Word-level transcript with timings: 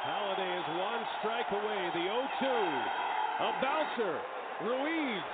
Halladay 0.00 0.48
is 0.56 0.68
one 0.80 1.02
strike 1.20 1.50
away. 1.52 1.80
The 1.92 2.08
0-2. 2.08 2.48
A 2.48 3.50
bouncer. 3.60 4.16
Ruiz. 4.64 5.24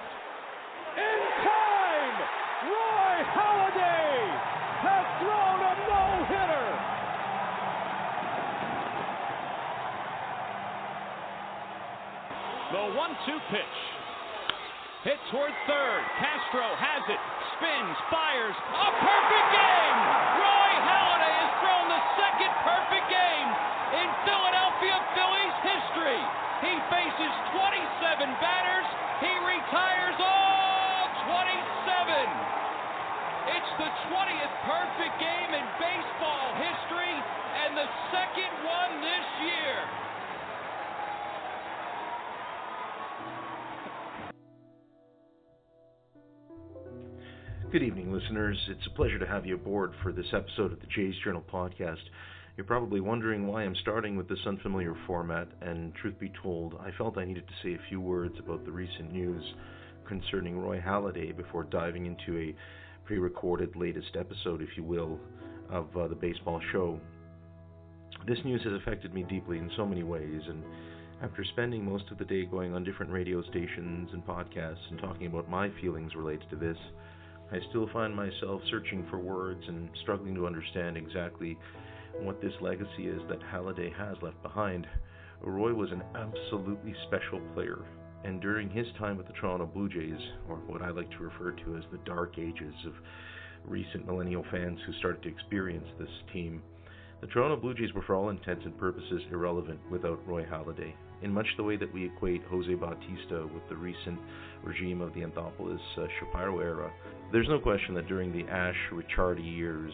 In 0.99 1.21
time! 1.47 2.19
Roy 2.67 3.17
Halladay 3.31 4.19
has 4.83 5.07
thrown 5.23 5.59
a 5.63 5.75
no-hitter. 5.87 6.69
The 12.75 12.85
one-two 12.99 13.39
pitch. 13.55 13.79
Hit 15.05 15.21
toward 15.31 15.55
third. 15.71 16.03
Castro 16.19 16.67
has 16.75 17.07
it. 17.07 17.23
Spins, 17.55 17.97
fires. 18.11 18.57
A 18.59 18.89
perfect 18.99 19.49
game! 19.55 19.99
Roy 20.43 20.73
Halladay 20.83 21.16
thrown 21.61 21.87
the 21.89 22.03
second 22.21 22.53
perfect 22.65 23.07
game 23.09 23.49
in 23.97 24.09
Philadelphia 24.27 24.97
Phillies 25.17 25.57
history. 25.63 26.21
He 26.65 26.75
faces 26.93 27.33
27 27.55 28.29
batters. 28.41 28.87
He 29.21 29.33
retires 29.45 30.17
all 30.21 31.09
27. 31.29 32.29
It's 33.57 33.73
the 33.79 33.91
20th 34.11 34.55
perfect 34.67 35.15
game 35.23 35.51
in 35.55 35.65
baseball 35.79 36.47
history 36.59 37.15
and 37.65 37.77
the 37.77 37.89
second 38.13 38.53
one 38.67 38.93
this 39.01 39.27
year. 39.47 40.06
Good 47.77 47.85
evening, 47.85 48.11
listeners. 48.11 48.57
It's 48.71 48.87
a 48.87 48.97
pleasure 48.97 49.19
to 49.19 49.27
have 49.27 49.45
you 49.45 49.55
aboard 49.55 49.93
for 50.03 50.11
this 50.11 50.25
episode 50.33 50.73
of 50.73 50.81
the 50.81 50.87
Jays 50.87 51.13
Journal 51.23 51.45
podcast. 51.53 52.01
You're 52.57 52.65
probably 52.65 53.01
wondering 53.01 53.47
why 53.47 53.65
I'm 53.65 53.77
starting 53.83 54.17
with 54.17 54.31
this 54.31 54.39
unfamiliar 54.47 54.97
format, 55.07 55.47
and 55.61 55.95
truth 55.97 56.19
be 56.19 56.33
told, 56.43 56.75
I 56.81 56.91
felt 56.97 57.19
I 57.19 57.27
needed 57.27 57.47
to 57.47 57.53
say 57.63 57.75
a 57.75 57.89
few 57.91 58.01
words 58.01 58.35
about 58.39 58.65
the 58.65 58.73
recent 58.73 59.13
news 59.13 59.45
concerning 60.09 60.59
Roy 60.59 60.81
Halladay 60.81 61.37
before 61.37 61.65
diving 61.65 62.07
into 62.07 62.39
a 62.39 62.55
pre 63.05 63.19
recorded 63.19 63.77
latest 63.77 64.17
episode, 64.19 64.63
if 64.63 64.71
you 64.79 64.83
will, 64.83 65.21
of 65.69 65.95
uh, 65.99 66.09
the 66.09 66.15
baseball 66.15 66.63
show. 66.73 66.99
This 68.27 68.39
news 68.47 68.63
has 68.65 68.73
affected 68.73 69.13
me 69.13 69.27
deeply 69.29 69.59
in 69.59 69.71
so 69.77 69.85
many 69.85 70.03
ways, 70.03 70.41
and 70.49 70.65
after 71.21 71.45
spending 71.45 71.85
most 71.85 72.05
of 72.11 72.17
the 72.17 72.25
day 72.25 72.47
going 72.47 72.73
on 72.73 72.85
different 72.85 73.13
radio 73.13 73.43
stations 73.51 74.09
and 74.15 74.27
podcasts 74.27 74.91
and 74.91 74.99
talking 74.99 75.27
about 75.27 75.51
my 75.51 75.71
feelings 75.83 76.15
related 76.15 76.49
to 76.49 76.57
this, 76.57 76.79
I 77.53 77.59
still 77.71 77.89
find 77.93 78.15
myself 78.15 78.61
searching 78.71 79.07
for 79.09 79.19
words 79.19 79.63
and 79.69 79.89
struggling 80.03 80.35
to 80.35 80.47
understand 80.47 80.97
exactly 80.97 81.57
what 82.21 82.41
this 82.41 82.53
legacy 82.61 83.07
is 83.07 83.21
that 83.29 83.41
Halladay 83.41 83.95
has 83.97 84.17
left 84.23 84.43
behind. 84.43 84.87
Roy 85.43 85.73
was 85.73 85.91
an 85.93 86.03
absolutely 86.15 86.95
special 87.07 87.41
player, 87.55 87.85
and 88.25 88.41
during 88.41 88.69
his 88.71 88.87
time 88.99 89.17
with 89.17 89.27
the 89.27 89.33
Toronto 89.35 89.67
Blue 89.67 89.89
Jays, 89.89 90.21
or 90.49 90.57
what 90.57 90.83
I 90.83 90.91
like 90.91 91.11
to 91.13 91.19
refer 91.19 91.53
to 91.53 91.77
as 91.77 91.85
the 91.93 91.99
dark 92.05 92.39
ages 92.39 92.75
of 92.87 92.95
recent 93.65 94.07
millennial 94.07 94.45
fans 94.51 94.81
who 94.87 94.93
started 94.95 95.23
to 95.23 95.29
experience 95.29 95.87
this 95.99 96.09
team, 96.33 96.63
the 97.21 97.27
Toronto 97.29 97.57
Blue 97.57 97.75
Jays 97.75 97.93
were 97.95 98.03
for 98.03 98.15
all 98.15 98.31
intents 98.31 98.65
and 98.65 98.77
purposes 98.77 99.23
irrelevant 99.31 99.81
without 99.91 100.27
Roy 100.27 100.45
Halladay, 100.45 100.93
in 101.23 101.33
much 101.33 101.47
the 101.57 101.63
way 101.63 101.77
that 101.77 101.93
we 101.93 102.07
equate 102.07 102.43
Jose 102.51 102.75
Bautista 102.75 103.47
with 103.55 103.67
the 103.69 103.77
recent 103.77 104.19
regime 104.67 105.01
of 105.01 105.15
the 105.15 105.21
Anthopoulos 105.21 105.79
uh, 105.97 106.07
Shapiro 106.19 106.61
era. 106.61 106.93
There's 107.33 107.49
no 107.49 107.59
question 107.59 107.95
that 107.95 108.09
during 108.09 108.33
the 108.33 108.51
Ash 108.51 108.77
Ricciardi 108.93 109.45
years, 109.45 109.93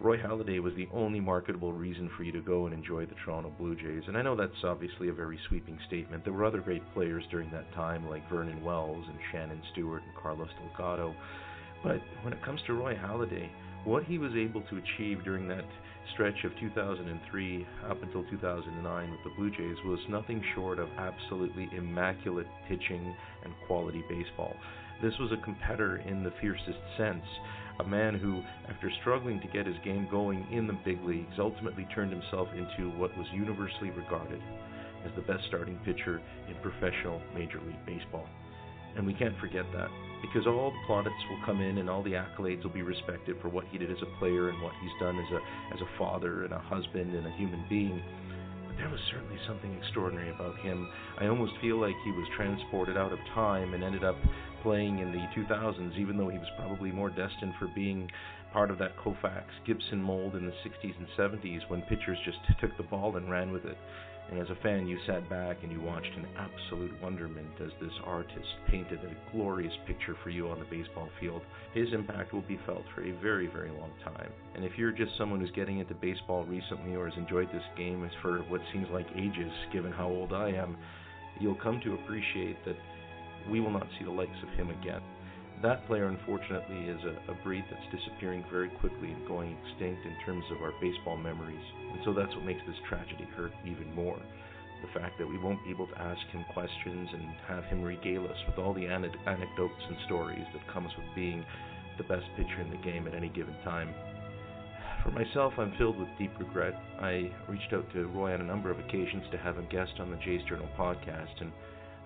Roy 0.00 0.18
Halladay 0.18 0.60
was 0.60 0.74
the 0.74 0.88
only 0.92 1.20
marketable 1.20 1.72
reason 1.72 2.10
for 2.16 2.22
you 2.22 2.32
to 2.32 2.42
go 2.42 2.66
and 2.66 2.74
enjoy 2.74 3.06
the 3.06 3.14
Toronto 3.24 3.50
Blue 3.58 3.74
Jays. 3.74 4.02
And 4.06 4.16
I 4.16 4.22
know 4.22 4.36
that's 4.36 4.52
obviously 4.62 5.08
a 5.08 5.12
very 5.12 5.38
sweeping 5.48 5.78
statement. 5.86 6.22
There 6.22 6.34
were 6.34 6.44
other 6.44 6.60
great 6.60 6.82
players 6.92 7.24
during 7.30 7.50
that 7.52 7.72
time, 7.74 8.08
like 8.08 8.28
Vernon 8.28 8.62
Wells 8.62 9.04
and 9.08 9.18
Shannon 9.32 9.62
Stewart 9.72 10.02
and 10.02 10.14
Carlos 10.22 10.48
Delgado. 10.60 11.14
But 11.82 12.00
when 12.22 12.34
it 12.34 12.44
comes 12.44 12.60
to 12.66 12.74
Roy 12.74 12.94
Halladay, 12.94 13.48
what 13.84 14.04
he 14.04 14.18
was 14.18 14.32
able 14.36 14.60
to 14.62 14.76
achieve 14.76 15.24
during 15.24 15.48
that 15.48 15.64
stretch 16.14 16.44
of 16.44 16.52
2003 16.58 17.66
up 17.88 18.02
until 18.02 18.24
2009 18.24 19.10
with 19.10 19.20
the 19.24 19.30
Blue 19.36 19.50
Jays 19.50 19.76
was 19.84 19.98
nothing 20.08 20.42
short 20.54 20.78
of 20.78 20.88
absolutely 20.98 21.68
immaculate 21.76 22.46
pitching 22.68 23.14
and 23.44 23.52
quality 23.66 24.02
baseball. 24.08 24.54
This 25.02 25.14
was 25.18 25.32
a 25.32 25.44
competitor 25.44 25.96
in 25.98 26.24
the 26.24 26.32
fiercest 26.40 26.78
sense, 26.96 27.24
a 27.80 27.84
man 27.84 28.18
who, 28.18 28.42
after 28.68 28.90
struggling 29.00 29.40
to 29.40 29.48
get 29.48 29.66
his 29.66 29.76
game 29.84 30.08
going 30.10 30.46
in 30.50 30.66
the 30.66 30.78
big 30.84 31.02
leagues, 31.04 31.34
ultimately 31.38 31.86
turned 31.94 32.12
himself 32.12 32.48
into 32.54 32.90
what 32.96 33.16
was 33.18 33.26
universally 33.34 33.90
regarded 33.90 34.40
as 35.04 35.12
the 35.14 35.22
best 35.22 35.44
starting 35.48 35.78
pitcher 35.84 36.20
in 36.48 36.54
professional 36.62 37.20
Major 37.34 37.60
League 37.66 37.84
Baseball. 37.86 38.26
And 38.96 39.06
we 39.06 39.14
can't 39.14 39.38
forget 39.38 39.64
that 39.74 39.90
because 40.22 40.46
all 40.46 40.70
the 40.70 40.86
plaudits 40.86 41.14
will 41.28 41.38
come 41.44 41.60
in 41.60 41.78
and 41.78 41.90
all 41.90 42.02
the 42.02 42.12
accolades 42.12 42.62
will 42.62 42.70
be 42.70 42.82
respected 42.82 43.36
for 43.40 43.48
what 43.48 43.64
he 43.70 43.78
did 43.78 43.90
as 43.90 43.98
a 44.02 44.18
player 44.18 44.48
and 44.48 44.60
what 44.62 44.72
he's 44.80 44.90
done 45.00 45.18
as 45.18 45.30
a 45.32 45.40
as 45.74 45.80
a 45.80 45.98
father 45.98 46.44
and 46.44 46.52
a 46.52 46.58
husband 46.58 47.14
and 47.14 47.26
a 47.26 47.30
human 47.32 47.64
being. 47.68 48.02
But 48.66 48.76
there 48.76 48.88
was 48.88 49.00
certainly 49.10 49.38
something 49.46 49.74
extraordinary 49.74 50.30
about 50.30 50.58
him. 50.58 50.88
I 51.18 51.26
almost 51.26 51.52
feel 51.60 51.80
like 51.80 51.94
he 52.04 52.10
was 52.12 52.26
transported 52.36 52.96
out 52.96 53.12
of 53.12 53.18
time 53.34 53.74
and 53.74 53.84
ended 53.84 54.04
up 54.04 54.16
playing 54.62 54.98
in 54.98 55.12
the 55.12 55.24
2000s, 55.40 55.98
even 55.98 56.16
though 56.16 56.28
he 56.28 56.38
was 56.38 56.48
probably 56.56 56.90
more 56.90 57.10
destined 57.10 57.54
for 57.58 57.68
being 57.74 58.10
part 58.52 58.70
of 58.70 58.78
that 58.78 58.96
Koufax 58.96 59.44
Gibson 59.66 60.00
mold 60.00 60.34
in 60.34 60.46
the 60.46 60.52
60s 60.64 60.94
and 60.98 61.06
70s 61.18 61.68
when 61.68 61.82
pitchers 61.82 62.18
just 62.24 62.38
took 62.60 62.76
the 62.76 62.82
ball 62.84 63.16
and 63.16 63.30
ran 63.30 63.52
with 63.52 63.64
it. 63.64 63.76
And 64.30 64.40
as 64.40 64.50
a 64.50 64.60
fan, 64.62 64.88
you 64.88 64.98
sat 65.06 65.28
back 65.30 65.58
and 65.62 65.70
you 65.70 65.80
watched 65.80 66.10
in 66.16 66.26
absolute 66.36 67.00
wonderment 67.00 67.48
as 67.60 67.70
this 67.80 67.92
artist 68.04 68.48
painted 68.68 68.98
a 69.04 69.32
glorious 69.32 69.72
picture 69.86 70.16
for 70.22 70.30
you 70.30 70.48
on 70.48 70.58
the 70.58 70.64
baseball 70.64 71.08
field. 71.20 71.42
His 71.74 71.92
impact 71.92 72.32
will 72.32 72.42
be 72.42 72.58
felt 72.66 72.82
for 72.94 73.02
a 73.02 73.12
very, 73.22 73.46
very 73.46 73.70
long 73.70 73.92
time. 74.02 74.30
And 74.56 74.64
if 74.64 74.72
you're 74.76 74.90
just 74.90 75.16
someone 75.16 75.40
who's 75.40 75.52
getting 75.52 75.78
into 75.78 75.94
baseball 75.94 76.44
recently 76.44 76.96
or 76.96 77.08
has 77.08 77.16
enjoyed 77.16 77.48
this 77.52 77.62
game 77.76 78.08
for 78.20 78.38
what 78.48 78.60
seems 78.72 78.88
like 78.90 79.06
ages, 79.14 79.52
given 79.72 79.92
how 79.92 80.08
old 80.08 80.32
I 80.32 80.50
am, 80.50 80.76
you'll 81.40 81.54
come 81.54 81.80
to 81.84 81.94
appreciate 81.94 82.56
that 82.64 82.76
we 83.48 83.60
will 83.60 83.70
not 83.70 83.86
see 83.98 84.04
the 84.04 84.10
likes 84.10 84.36
of 84.42 84.48
him 84.58 84.70
again. 84.70 85.02
That 85.62 85.86
player, 85.86 86.06
unfortunately, 86.06 86.84
is 86.84 87.00
a, 87.04 87.32
a 87.32 87.34
breed 87.42 87.64
that's 87.70 87.96
disappearing 87.96 88.44
very 88.50 88.68
quickly 88.68 89.10
and 89.10 89.26
going 89.26 89.56
extinct 89.56 90.04
in 90.04 90.14
terms 90.24 90.44
of 90.52 90.62
our 90.62 90.72
baseball 90.80 91.16
memories. 91.16 91.64
And 91.92 92.00
so 92.04 92.12
that's 92.12 92.34
what 92.34 92.44
makes 92.44 92.60
this 92.66 92.76
tragedy 92.88 93.24
hurt 93.36 93.52
even 93.64 93.92
more. 93.94 94.20
The 94.82 95.00
fact 95.00 95.18
that 95.18 95.26
we 95.26 95.38
won't 95.38 95.64
be 95.64 95.70
able 95.70 95.86
to 95.86 95.98
ask 95.98 96.20
him 96.28 96.44
questions 96.52 97.08
and 97.12 97.24
have 97.48 97.64
him 97.64 97.82
regale 97.82 98.24
us 98.24 98.36
with 98.46 98.58
all 98.58 98.74
the 98.74 98.86
anecdotes 98.86 99.82
and 99.88 99.96
stories 100.04 100.44
that 100.52 100.72
comes 100.72 100.90
with 100.96 101.06
being 101.14 101.44
the 101.96 102.04
best 102.04 102.26
pitcher 102.36 102.60
in 102.60 102.70
the 102.70 102.84
game 102.84 103.06
at 103.08 103.14
any 103.14 103.30
given 103.30 103.56
time. 103.64 103.94
For 105.02 105.10
myself, 105.10 105.54
I'm 105.56 105.72
filled 105.78 105.98
with 105.98 106.08
deep 106.18 106.32
regret. 106.38 106.74
I 107.00 107.30
reached 107.48 107.72
out 107.72 107.90
to 107.94 108.08
Roy 108.08 108.34
on 108.34 108.42
a 108.42 108.44
number 108.44 108.70
of 108.70 108.78
occasions 108.78 109.24
to 109.30 109.38
have 109.38 109.56
him 109.56 109.66
guest 109.70 109.92
on 110.00 110.10
the 110.10 110.16
Jays 110.18 110.42
Journal 110.48 110.68
podcast, 110.76 111.40
and 111.40 111.52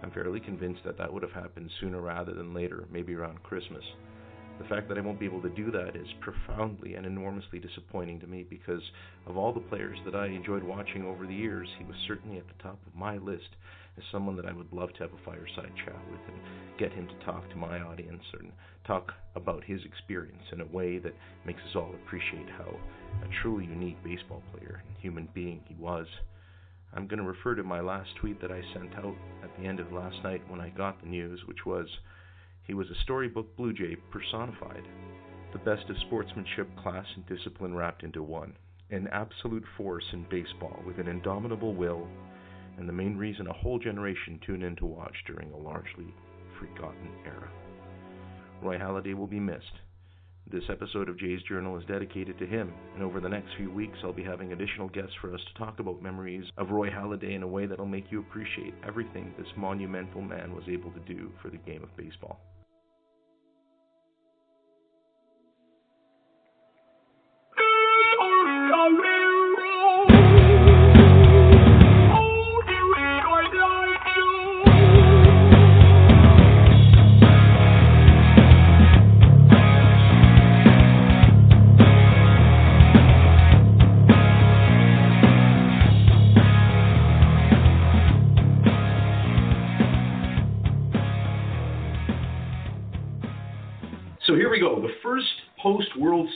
I'm 0.02 0.10
fairly 0.10 0.40
convinced 0.40 0.82
that 0.84 0.98
that 0.98 1.12
would 1.12 1.22
have 1.22 1.32
happened 1.32 1.70
sooner 1.80 2.00
rather 2.00 2.32
than 2.32 2.54
later, 2.54 2.86
maybe 2.90 3.14
around 3.14 3.42
Christmas. 3.42 3.84
The 4.58 4.66
fact 4.66 4.88
that 4.88 4.98
I 4.98 5.00
won't 5.00 5.18
be 5.18 5.24
able 5.24 5.40
to 5.40 5.48
do 5.48 5.70
that 5.70 5.96
is 5.96 6.06
profoundly 6.20 6.94
and 6.94 7.06
enormously 7.06 7.58
disappointing 7.58 8.20
to 8.20 8.26
me 8.26 8.44
because 8.48 8.82
of 9.26 9.38
all 9.38 9.54
the 9.54 9.60
players 9.60 9.98
that 10.04 10.14
I 10.14 10.26
enjoyed 10.26 10.62
watching 10.62 11.02
over 11.02 11.26
the 11.26 11.34
years, 11.34 11.66
he 11.78 11.84
was 11.84 11.96
certainly 12.06 12.36
at 12.36 12.46
the 12.46 12.62
top 12.62 12.78
of 12.86 12.94
my 12.94 13.16
list 13.16 13.48
as 13.96 14.04
someone 14.12 14.36
that 14.36 14.44
I 14.44 14.52
would 14.52 14.70
love 14.70 14.92
to 14.94 14.98
have 15.00 15.12
a 15.14 15.24
fireside 15.24 15.72
chat 15.84 15.96
with 16.10 16.20
and 16.28 16.38
get 16.78 16.92
him 16.92 17.08
to 17.08 17.24
talk 17.24 17.48
to 17.50 17.56
my 17.56 17.80
audience 17.80 18.22
and 18.38 18.52
talk 18.86 19.12
about 19.34 19.64
his 19.64 19.80
experience 19.84 20.44
in 20.52 20.60
a 20.60 20.66
way 20.66 20.98
that 20.98 21.14
makes 21.46 21.62
us 21.70 21.76
all 21.76 21.94
appreciate 21.94 22.48
how 22.50 22.76
a 23.22 23.42
truly 23.42 23.64
unique 23.64 24.02
baseball 24.04 24.42
player 24.52 24.82
and 24.86 24.96
human 24.98 25.26
being 25.34 25.60
he 25.66 25.74
was. 25.76 26.06
I'm 26.92 27.06
going 27.06 27.18
to 27.18 27.28
refer 27.28 27.54
to 27.54 27.62
my 27.62 27.80
last 27.80 28.10
tweet 28.16 28.40
that 28.40 28.50
I 28.50 28.62
sent 28.74 28.94
out 28.96 29.14
at 29.44 29.56
the 29.56 29.66
end 29.66 29.78
of 29.78 29.92
last 29.92 30.16
night 30.24 30.42
when 30.48 30.60
I 30.60 30.70
got 30.70 31.00
the 31.00 31.08
news, 31.08 31.40
which 31.46 31.64
was 31.64 31.86
he 32.64 32.74
was 32.74 32.88
a 32.90 33.02
storybook 33.02 33.56
Blue 33.56 33.72
Jay 33.72 33.96
personified, 34.10 34.82
the 35.52 35.58
best 35.60 35.88
of 35.88 35.96
sportsmanship, 35.98 36.68
class, 36.82 37.06
and 37.14 37.26
discipline 37.26 37.74
wrapped 37.74 38.02
into 38.02 38.22
one, 38.22 38.56
an 38.90 39.08
absolute 39.12 39.64
force 39.76 40.04
in 40.12 40.26
baseball 40.30 40.82
with 40.86 40.98
an 40.98 41.08
indomitable 41.08 41.74
will, 41.74 42.08
and 42.76 42.88
the 42.88 42.92
main 42.92 43.16
reason 43.16 43.46
a 43.46 43.52
whole 43.52 43.78
generation 43.78 44.40
tuned 44.44 44.62
in 44.64 44.74
to 44.76 44.86
watch 44.86 45.14
during 45.26 45.52
a 45.52 45.56
largely 45.56 46.14
forgotten 46.58 47.10
era. 47.24 47.50
Roy 48.62 48.78
Halladay 48.78 49.14
will 49.14 49.26
be 49.26 49.40
missed, 49.40 49.80
this 50.50 50.64
episode 50.68 51.08
of 51.08 51.18
Jay's 51.18 51.42
Journal 51.48 51.78
is 51.78 51.84
dedicated 51.86 52.38
to 52.38 52.46
him, 52.46 52.72
and 52.94 53.02
over 53.02 53.20
the 53.20 53.28
next 53.28 53.50
few 53.56 53.70
weeks, 53.70 53.98
I'll 54.02 54.12
be 54.12 54.24
having 54.24 54.52
additional 54.52 54.88
guests 54.88 55.14
for 55.20 55.32
us 55.34 55.40
to 55.40 55.58
talk 55.58 55.78
about 55.80 56.02
memories 56.02 56.44
of 56.56 56.70
Roy 56.70 56.88
Halladay 56.90 57.34
in 57.34 57.42
a 57.42 57.48
way 57.48 57.66
that'll 57.66 57.86
make 57.86 58.10
you 58.10 58.20
appreciate 58.20 58.74
everything 58.86 59.32
this 59.38 59.46
monumental 59.56 60.20
man 60.20 60.54
was 60.54 60.64
able 60.68 60.90
to 60.92 61.00
do 61.00 61.30
for 61.42 61.50
the 61.50 61.56
game 61.58 61.82
of 61.82 61.96
baseball. 61.96 62.40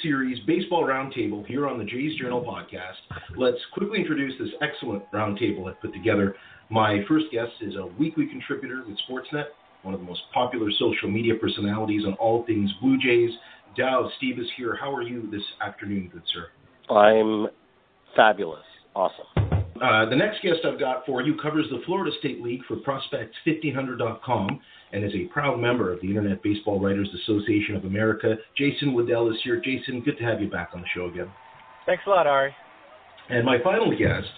Series 0.04 0.38
baseball 0.46 0.84
roundtable 0.84 1.46
here 1.46 1.66
on 1.66 1.78
the 1.78 1.84
Jays 1.84 2.14
Journal 2.20 2.44
podcast. 2.44 3.16
Let's 3.38 3.56
quickly 3.72 4.00
introduce 4.00 4.34
this 4.38 4.50
excellent 4.60 5.10
roundtable 5.12 5.66
I've 5.66 5.80
put 5.80 5.94
together. 5.94 6.36
My 6.68 7.02
first 7.08 7.24
guest 7.32 7.52
is 7.62 7.74
a 7.76 7.86
weekly 7.98 8.26
contributor 8.26 8.84
with 8.86 8.98
Sportsnet, 9.08 9.46
one 9.82 9.94
of 9.94 10.00
the 10.00 10.06
most 10.06 10.20
popular 10.34 10.70
social 10.78 11.10
media 11.10 11.32
personalities 11.40 12.02
on 12.06 12.12
all 12.14 12.44
things 12.44 12.70
Blue 12.82 12.98
Jays. 12.98 13.30
Dow, 13.78 14.10
Steve 14.18 14.38
is 14.38 14.46
here. 14.58 14.76
How 14.78 14.94
are 14.94 15.02
you 15.02 15.26
this 15.30 15.42
afternoon, 15.66 16.10
good 16.12 16.22
sir? 16.34 16.94
I'm 16.94 17.46
fabulous. 18.14 18.60
Awesome. 18.94 19.44
Uh, 19.82 20.09
the 20.09 20.17
next 20.17 20.41
guest 20.43 20.61
I've 20.65 20.79
got 20.79 21.05
for 21.05 21.23
you 21.23 21.37
covers 21.37 21.67
the 21.71 21.81
Florida 21.85 22.15
State 22.21 22.41
League 22.41 22.61
for 22.67 22.76
Prospects1500.com 22.76 24.61
and 24.93 25.05
is 25.05 25.12
a 25.15 25.25
proud 25.32 25.59
member 25.59 25.93
of 25.93 26.00
the 26.00 26.09
Internet 26.09 26.43
Baseball 26.43 26.81
Writers 26.81 27.09
Association 27.23 27.75
of 27.75 27.85
America. 27.85 28.37
Jason 28.56 28.94
Waddell 28.94 29.31
is 29.31 29.37
here. 29.43 29.61
Jason, 29.61 30.00
good 30.03 30.17
to 30.19 30.25
have 30.25 30.41
you 30.41 30.49
back 30.49 30.71
on 30.75 30.81
the 30.81 30.87
show 30.94 31.06
again. 31.06 31.29
Thanks 31.87 32.05
a 32.06 32.11
lot, 32.11 32.26
Ari. 32.26 32.55
And 33.31 33.44
my 33.44 33.59
final 33.62 33.91
guest 33.91 34.29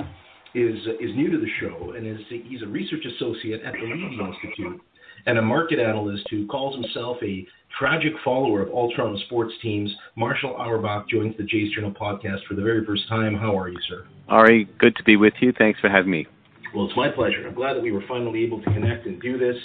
is 0.54 0.78
is 1.00 1.14
new 1.14 1.30
to 1.30 1.38
the 1.38 1.50
show 1.60 1.92
and 1.92 2.06
is 2.06 2.24
he's 2.28 2.62
a 2.62 2.66
research 2.66 3.04
associate 3.04 3.60
at 3.62 3.74
the 3.74 3.80
Levy 3.80 4.18
Institute 4.18 4.80
and 5.26 5.38
a 5.38 5.42
market 5.42 5.78
analyst 5.78 6.26
who 6.30 6.46
calls 6.46 6.74
himself 6.74 7.16
a 7.22 7.46
tragic 7.78 8.12
follower 8.24 8.62
of 8.62 8.70
all 8.70 8.90
Toronto 8.92 9.18
sports 9.26 9.52
teams. 9.62 9.90
Marshall 10.16 10.54
Auerback 10.54 11.08
joins 11.08 11.36
the 11.36 11.44
Jays 11.44 11.72
Journal 11.74 11.92
podcast 11.92 12.44
for 12.48 12.54
the 12.54 12.62
very 12.62 12.84
first 12.84 13.08
time. 13.08 13.34
How 13.34 13.58
are 13.58 13.68
you, 13.68 13.78
sir? 13.88 14.06
Ari, 14.28 14.68
good 14.78 14.96
to 14.96 15.04
be 15.04 15.16
with 15.16 15.34
you. 15.40 15.52
Thanks 15.58 15.80
for 15.80 15.88
having 15.88 16.10
me. 16.10 16.26
Well, 16.74 16.86
it's 16.86 16.96
my 16.96 17.10
pleasure. 17.10 17.46
I'm 17.46 17.54
glad 17.54 17.74
that 17.74 17.82
we 17.82 17.92
were 17.92 18.04
finally 18.08 18.44
able 18.44 18.60
to 18.62 18.72
connect 18.72 19.06
and 19.06 19.20
do 19.20 19.38
this. 19.38 19.56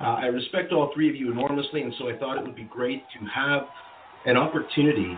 Uh, 0.00 0.14
I 0.14 0.26
respect 0.26 0.72
all 0.72 0.90
three 0.94 1.08
of 1.08 1.16
you 1.16 1.32
enormously, 1.32 1.82
and 1.82 1.92
so 1.98 2.08
I 2.08 2.16
thought 2.18 2.38
it 2.38 2.44
would 2.44 2.56
be 2.56 2.64
great 2.64 3.04
to 3.18 3.26
have 3.26 3.62
an 4.26 4.36
opportunity 4.36 5.16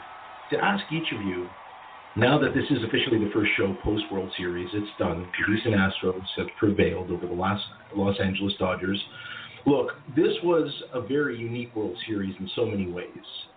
to 0.51 0.65
ask 0.65 0.85
each 0.93 1.13
of 1.13 1.23
you 1.23 1.49
now 2.17 2.39
that 2.41 2.55
this 2.55 2.65
is 2.71 2.83
officially 2.83 3.25
the 3.25 3.31
first 3.33 3.53
show 3.57 3.77
post 3.85 4.03
World 4.11 4.33
Series, 4.37 4.69
it's 4.75 4.91
done. 4.99 5.23
The 5.23 5.47
Houston 5.47 5.73
Astros 5.73 6.27
have 6.39 6.49
prevailed 6.59 7.11
over 7.11 7.27
the 7.27 7.33
last 7.33 7.63
Los 7.95 8.19
Angeles 8.21 8.53
Dodgers. 8.59 9.01
Look, 9.67 9.91
this 10.17 10.33
was 10.43 10.73
a 10.95 11.01
very 11.01 11.39
unique 11.39 11.75
World 11.77 11.97
Series 12.07 12.35
in 12.41 12.49
so 12.57 12.65
many 12.65 12.91
ways. 12.91 13.09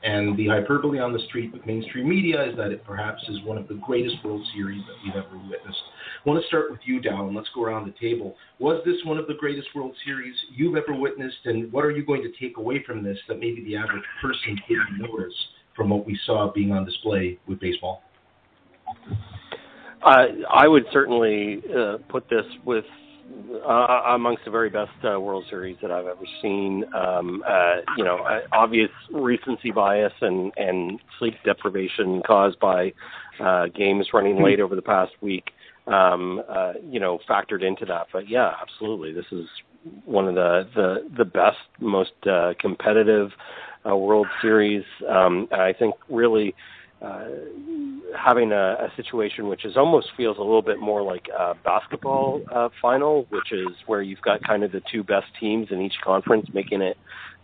And 0.03 0.37
the 0.37 0.47
hyperbole 0.47 0.99
on 0.99 1.13
the 1.13 1.19
street 1.29 1.53
with 1.53 1.65
mainstream 1.65 2.09
media 2.09 2.43
is 2.49 2.57
that 2.57 2.71
it 2.71 2.83
perhaps 2.83 3.21
is 3.29 3.41
one 3.45 3.57
of 3.57 3.67
the 3.69 3.79
greatest 3.85 4.17
World 4.23 4.45
Series 4.53 4.81
that 4.87 4.95
we've 5.03 5.15
ever 5.15 5.37
witnessed. 5.49 5.81
I 6.25 6.29
want 6.29 6.41
to 6.41 6.47
start 6.47 6.71
with 6.71 6.81
you, 6.85 7.01
and 7.03 7.35
let's 7.35 7.49
go 7.55 7.63
around 7.63 7.87
the 7.87 7.95
table. 7.99 8.35
Was 8.59 8.81
this 8.85 8.97
one 9.05 9.17
of 9.17 9.27
the 9.27 9.33
greatest 9.33 9.67
World 9.73 9.95
Series 10.05 10.35
you've 10.53 10.75
ever 10.75 10.93
witnessed? 10.93 11.37
And 11.45 11.71
what 11.71 11.85
are 11.85 11.91
you 11.91 12.05
going 12.05 12.21
to 12.21 12.31
take 12.39 12.57
away 12.57 12.83
from 12.85 13.01
this 13.01 13.17
that 13.29 13.39
maybe 13.39 13.63
the 13.63 13.77
average 13.77 14.03
person 14.21 14.59
didn't 14.67 14.99
notice 14.99 15.33
from 15.75 15.89
what 15.89 16.05
we 16.05 16.19
saw 16.25 16.51
being 16.51 16.71
on 16.71 16.85
display 16.85 17.39
with 17.47 17.59
baseball? 17.59 18.03
Uh, 20.05 20.25
I 20.53 20.67
would 20.67 20.83
certainly 20.91 21.61
uh, 21.75 21.97
put 22.09 22.29
this 22.29 22.45
with 22.65 22.85
uh, 23.67 24.01
amongst 24.09 24.45
the 24.45 24.51
very 24.51 24.69
best 24.69 24.91
uh, 25.03 25.19
World 25.19 25.45
Series 25.49 25.77
that 25.81 25.91
I've 25.91 26.05
ever 26.05 26.25
seen. 26.41 26.83
Um, 26.93 27.43
uh, 27.47 27.75
you 27.97 28.03
know, 28.03 28.17
uh, 28.17 28.41
obvious 28.51 28.89
recency 29.11 29.71
bias 29.71 30.13
and 30.21 30.51
and 30.57 30.99
sleep 31.19 31.35
deprivation 31.45 32.21
caused 32.25 32.59
by 32.59 32.93
uh, 33.39 33.67
games 33.67 34.07
running 34.13 34.41
late 34.43 34.59
over 34.59 34.75
the 34.75 34.81
past 34.81 35.11
week. 35.21 35.51
Um, 35.87 36.41
uh, 36.47 36.73
you 36.89 36.99
know, 36.99 37.19
factored 37.29 37.63
into 37.63 37.85
that. 37.85 38.07
But 38.13 38.29
yeah, 38.29 38.53
absolutely, 38.61 39.11
this 39.11 39.25
is 39.31 39.47
one 40.05 40.27
of 40.27 40.35
the 40.35 40.67
the 40.75 41.09
the 41.17 41.25
best, 41.25 41.57
most 41.79 42.13
uh, 42.29 42.53
competitive 42.59 43.31
uh, 43.85 43.95
World 43.95 44.27
Series. 44.41 44.83
Um, 45.09 45.47
I 45.51 45.73
think 45.73 45.95
really 46.09 46.55
uh, 47.03 47.25
having 48.17 48.51
a, 48.51 48.55
a 48.55 48.91
situation 48.95 49.47
which 49.47 49.65
is 49.65 49.75
almost 49.75 50.07
feels 50.15 50.37
a 50.37 50.41
little 50.41 50.61
bit 50.61 50.79
more 50.79 51.01
like 51.01 51.27
a 51.37 51.55
basketball 51.63 52.41
uh, 52.51 52.69
final, 52.81 53.25
which 53.29 53.51
is 53.51 53.69
where 53.87 54.01
you've 54.01 54.21
got 54.21 54.41
kind 54.43 54.63
of 54.63 54.71
the 54.71 54.81
two 54.91 55.03
best 55.03 55.27
teams 55.39 55.67
in 55.71 55.81
each 55.81 55.95
conference 56.03 56.47
making 56.53 56.81
it 56.81 56.97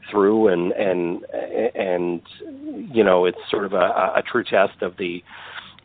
through, 0.10 0.48
and 0.48 0.72
and 0.72 1.26
and 1.76 2.22
you 2.94 3.04
know 3.04 3.26
it's 3.26 3.38
sort 3.52 3.66
of 3.66 3.74
a, 3.74 4.14
a 4.16 4.24
true 4.32 4.44
test 4.44 4.82
of 4.82 4.96
the 4.98 5.24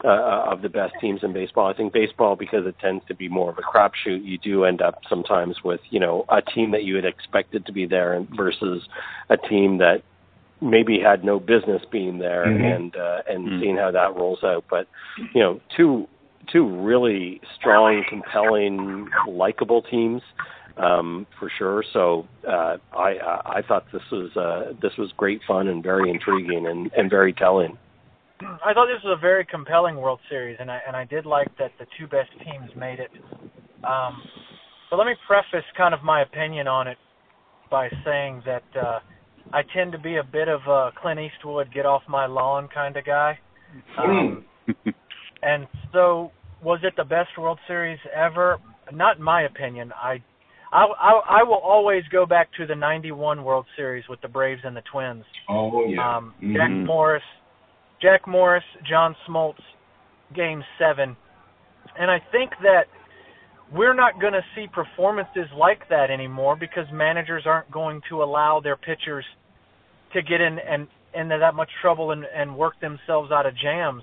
uh, 0.05 0.45
of 0.51 0.63
the 0.63 0.69
best 0.69 0.95
teams 1.01 1.21
in 1.23 1.33
baseball. 1.33 1.67
I 1.67 1.75
think 1.75 1.93
baseball, 1.93 2.37
because 2.37 2.67
it 2.67 2.77
tends 2.79 3.05
to 3.09 3.15
be 3.15 3.29
more 3.29 3.51
of 3.51 3.59
a 3.59 3.63
crapshoot, 3.63 4.25
you 4.25 4.39
do 4.39 4.65
end 4.65 4.83
up 4.83 5.01
sometimes 5.09 5.57
with 5.65 5.81
you 5.91 5.99
know 5.99 6.25
a 6.29 6.43
team 6.43 6.71
that 6.73 6.85
you 6.85 6.97
had 6.97 7.05
expected 7.05 7.67
to 7.67 7.73
be 7.73 7.87
there 7.87 8.25
versus 8.37 8.83
a 9.31 9.37
team 9.37 9.79
that 9.79 10.03
maybe 10.65 10.99
had 10.99 11.25
no 11.25 11.39
business 11.39 11.83
being 11.93 12.19
there 12.19 12.47
mm-hmm. 12.47 12.65
and 12.65 12.97
uh, 12.97 13.19
and 13.29 13.47
mm-hmm. 13.47 13.61
seeing 13.61 13.77
how 13.77 13.91
that 13.91 14.17
rolls 14.17 14.43
out. 14.43 14.65
But 14.71 14.89
you 15.35 15.41
know, 15.41 15.61
two 15.77 16.09
two 16.53 16.69
really 16.83 17.41
strong, 17.59 18.05
compelling, 18.09 19.09
likable 19.29 19.83
teams 19.83 20.23
um, 20.77 21.27
for 21.39 21.51
sure. 21.57 21.85
So 21.93 22.27
uh, 22.49 22.77
I 22.93 23.41
I 23.45 23.63
thought 23.67 23.87
this 23.93 24.03
was 24.11 24.37
uh, 24.37 24.73
this 24.83 24.93
was 24.99 25.13
great 25.17 25.41
fun 25.47 25.69
and 25.69 25.83
very 25.83 26.11
intriguing 26.11 26.67
and, 26.67 26.91
and 26.97 27.11
very 27.11 27.33
telling. 27.33 27.79
I 28.41 28.75
thought 28.75 28.87
this 28.87 29.03
was 29.05 29.17
a 29.17 29.21
very 29.21 29.45
compelling 29.45 29.97
World 29.97 30.21
Series, 30.29 30.57
and 30.61 30.71
I 30.71 30.81
and 30.87 30.97
I 30.97 31.05
did 31.05 31.27
like 31.27 31.57
that 31.59 31.73
the 31.79 31.87
two 31.99 32.07
best 32.07 32.31
teams 32.45 32.71
made 32.77 32.99
it. 32.99 33.11
Um, 33.85 34.23
but 34.91 34.97
let 34.97 35.07
me 35.07 35.15
preface 35.27 35.67
kind 35.77 35.95
of 35.95 36.03
my 36.03 36.23
opinion 36.23 36.69
on 36.69 36.89
it 36.89 36.99
by 37.71 37.89
saying 38.05 38.43
that 38.45 38.65
uh, 38.77 39.01
I 39.53 39.63
tend 39.75 39.93
to 39.93 39.99
be 39.99 40.17
a 40.17 40.25
bit 40.25 40.49
of 40.49 40.61
a 40.67 40.91
Clint 41.01 41.21
Eastwood, 41.21 41.73
get 41.73 41.87
off 41.87 42.03
my 42.09 42.27
lawn 42.27 42.69
kind 42.73 42.97
of 42.97 43.05
guy. 43.05 43.39
Um, 43.99 44.45
and 45.43 45.67
so, 45.93 46.31
was 46.63 46.81
it 46.83 46.95
the 46.97 47.05
best 47.05 47.31
World 47.39 47.59
Series 47.67 47.99
ever? 48.15 48.59
Not 48.93 49.19
in 49.19 49.23
my 49.23 49.43
opinion. 49.43 49.93
I, 49.93 50.23
I, 50.73 50.85
I, 50.85 51.41
I 51.41 51.43
will 51.43 51.61
always 51.63 52.03
go 52.11 52.27
back 52.27 52.49
to 52.59 52.67
the 52.67 52.75
'91 52.75 53.45
World 53.45 53.67
Series 53.77 54.05
with 54.09 54.21
the 54.23 54.29
Braves 54.29 54.63
and 54.65 54.77
the 54.77 54.83
Twins. 54.91 55.25
Oh 55.49 55.87
yeah. 55.87 56.17
Um, 56.17 56.35
mm-hmm. 56.43 56.55
Jack 56.55 56.71
Morris, 56.71 57.23
Jack 58.01 58.27
Morris, 58.27 58.65
John 58.89 59.15
Smoltz, 59.29 59.61
Game 60.35 60.63
Seven, 60.79 61.17
and 61.99 62.11
I 62.11 62.19
think 62.33 62.51
that 62.63 62.85
we're 63.73 63.95
not 63.95 64.21
going 64.21 64.33
to 64.33 64.43
see 64.55 64.67
performances 64.73 65.47
like 65.57 65.89
that 65.89 66.11
anymore 66.11 66.57
because 66.57 66.85
managers 66.93 67.45
aren't 67.47 67.71
going 67.71 68.01
to 68.09 68.23
allow 68.23 68.61
their 68.63 68.77
pitchers 68.77 69.25
to 70.15 70.23
get 70.23 70.41
in 70.41 70.59
and 70.59 70.89
into 71.15 71.39
that 71.39 71.55
much 71.55 71.69
trouble 71.81 72.11
and, 72.11 72.25
and 72.35 72.57
work 72.57 72.75
themselves 72.81 73.31
out 73.31 73.47
of 73.47 73.55
jams. 73.57 74.03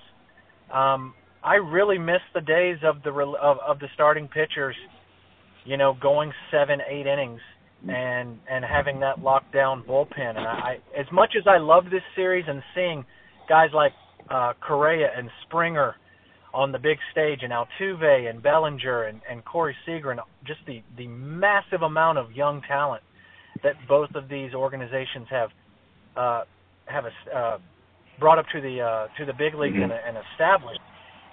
Um, 0.73 1.13
I 1.43 1.55
really 1.55 1.97
miss 1.97 2.21
the 2.33 2.41
days 2.41 2.77
of 2.83 3.03
the 3.03 3.11
of, 3.11 3.57
of 3.65 3.79
the 3.79 3.87
starting 3.93 4.27
pitchers, 4.27 4.75
you 5.65 5.77
know, 5.77 5.97
going 5.99 6.31
seven, 6.51 6.79
eight 6.87 7.07
innings 7.07 7.41
and 7.87 8.37
and 8.49 8.63
having 8.63 8.99
that 8.99 9.17
lockdown 9.17 9.85
bullpen. 9.85 10.37
And 10.37 10.39
I, 10.39 10.51
I 10.51 10.99
as 10.99 11.07
much 11.11 11.33
as 11.37 11.43
I 11.47 11.57
love 11.57 11.85
this 11.85 12.03
series 12.15 12.45
and 12.47 12.61
seeing 12.75 13.03
guys 13.49 13.69
like 13.73 13.93
uh, 14.29 14.53
Correa 14.65 15.09
and 15.17 15.29
Springer 15.47 15.95
on 16.53 16.71
the 16.71 16.79
big 16.79 16.97
stage, 17.11 17.39
and 17.43 17.53
Altuve 17.53 18.29
and 18.29 18.43
Bellinger 18.43 19.03
and, 19.03 19.21
and 19.29 19.43
Corey 19.45 19.75
Seager, 19.85 20.11
and 20.11 20.19
just 20.45 20.59
the 20.67 20.81
the 20.97 21.07
massive 21.07 21.81
amount 21.81 22.17
of 22.17 22.31
young 22.33 22.61
talent 22.67 23.03
that 23.63 23.73
both 23.87 24.09
of 24.15 24.29
these 24.29 24.53
organizations 24.53 25.27
have 25.29 25.49
uh, 26.15 26.43
have 26.85 27.05
a, 27.05 27.37
uh, 27.37 27.57
brought 28.19 28.39
up 28.39 28.45
to 28.53 28.61
the 28.61 28.81
uh, 28.81 29.07
to 29.17 29.25
the 29.25 29.33
big 29.33 29.55
leagues 29.55 29.75
mm-hmm. 29.75 29.91
and, 29.91 30.17
and 30.17 30.17
established. 30.33 30.81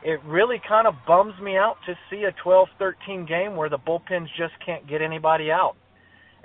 It 0.04 0.20
really 0.25 0.61
kind 0.66 0.87
of 0.87 0.94
bums 1.06 1.35
me 1.42 1.56
out 1.56 1.76
to 1.87 1.94
see 2.08 2.23
a 2.23 2.32
12-13 2.47 3.26
game 3.26 3.56
where 3.56 3.68
the 3.68 3.78
bullpens 3.78 4.28
just 4.38 4.54
can't 4.64 4.88
get 4.88 5.02
anybody 5.02 5.50
out. 5.50 5.75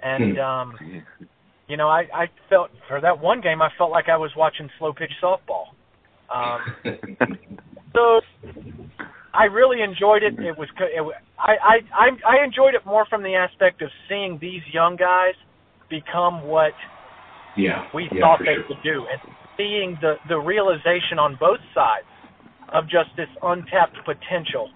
And 0.02 0.34
hmm. 0.34 0.40
um, 0.40 0.74
you 1.68 1.78
know, 1.78 1.88
I, 1.88 2.02
I 2.14 2.26
felt 2.50 2.72
for 2.88 3.00
that 3.00 3.20
one 3.20 3.42
game, 3.42 3.62
I 3.62 3.70
felt 3.78 3.92
like 3.92 4.10
I 4.10 4.18
was 4.18 4.32
watching 4.36 4.70
slow 4.80 4.92
pitch 4.92 5.12
softball. 5.22 5.66
Um, 6.34 6.60
so 7.94 8.22
I 9.34 9.46
really 9.46 9.82
enjoyed 9.82 10.24
it. 10.24 10.40
It 10.40 10.58
was 10.58 10.68
it, 10.80 11.16
I, 11.40 11.56
I 11.94 12.08
I 12.28 12.44
enjoyed 12.44 12.76
it 12.76 12.86
more 12.86 13.06
from 13.10 13.24
the 13.24 13.36
aspect 13.36 13.82
of 13.82 13.90
seeing 14.10 14.38
these 14.42 14.62
young 14.72 14.96
guys 14.96 15.36
become 15.90 16.44
what 16.48 16.74
yeah, 17.56 17.86
we 17.94 18.10
yeah, 18.12 18.22
thought 18.22 18.40
they 18.40 18.56
sure. 18.56 18.64
could 18.68 18.84
do, 18.84 19.06
and 19.12 19.20
seeing 19.58 19.98
the 20.02 20.16
the 20.28 20.38
realization 20.38 21.20
on 21.20 21.38
both 21.40 21.60
sides 21.74 22.08
of 22.74 22.86
just 22.86 23.10
this 23.18 23.30
untapped 23.42 23.98
potential. 24.06 24.70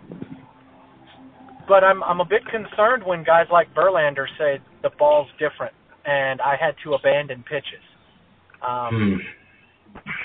But 1.68 1.84
I'm 1.84 2.04
I'm 2.04 2.22
a 2.22 2.26
bit 2.26 2.42
concerned 2.46 3.04
when 3.06 3.24
guys 3.24 3.48
like 3.52 3.74
Verlander 3.74 4.26
say 4.38 4.60
the 4.84 4.92
ball's 4.98 5.30
different, 5.40 5.74
and 6.06 6.42
I 6.42 6.56
had 6.60 6.76
to 6.84 6.94
abandon 6.94 7.44
pitches. 7.44 7.84
Um, 8.62 9.20
hmm 9.22 9.38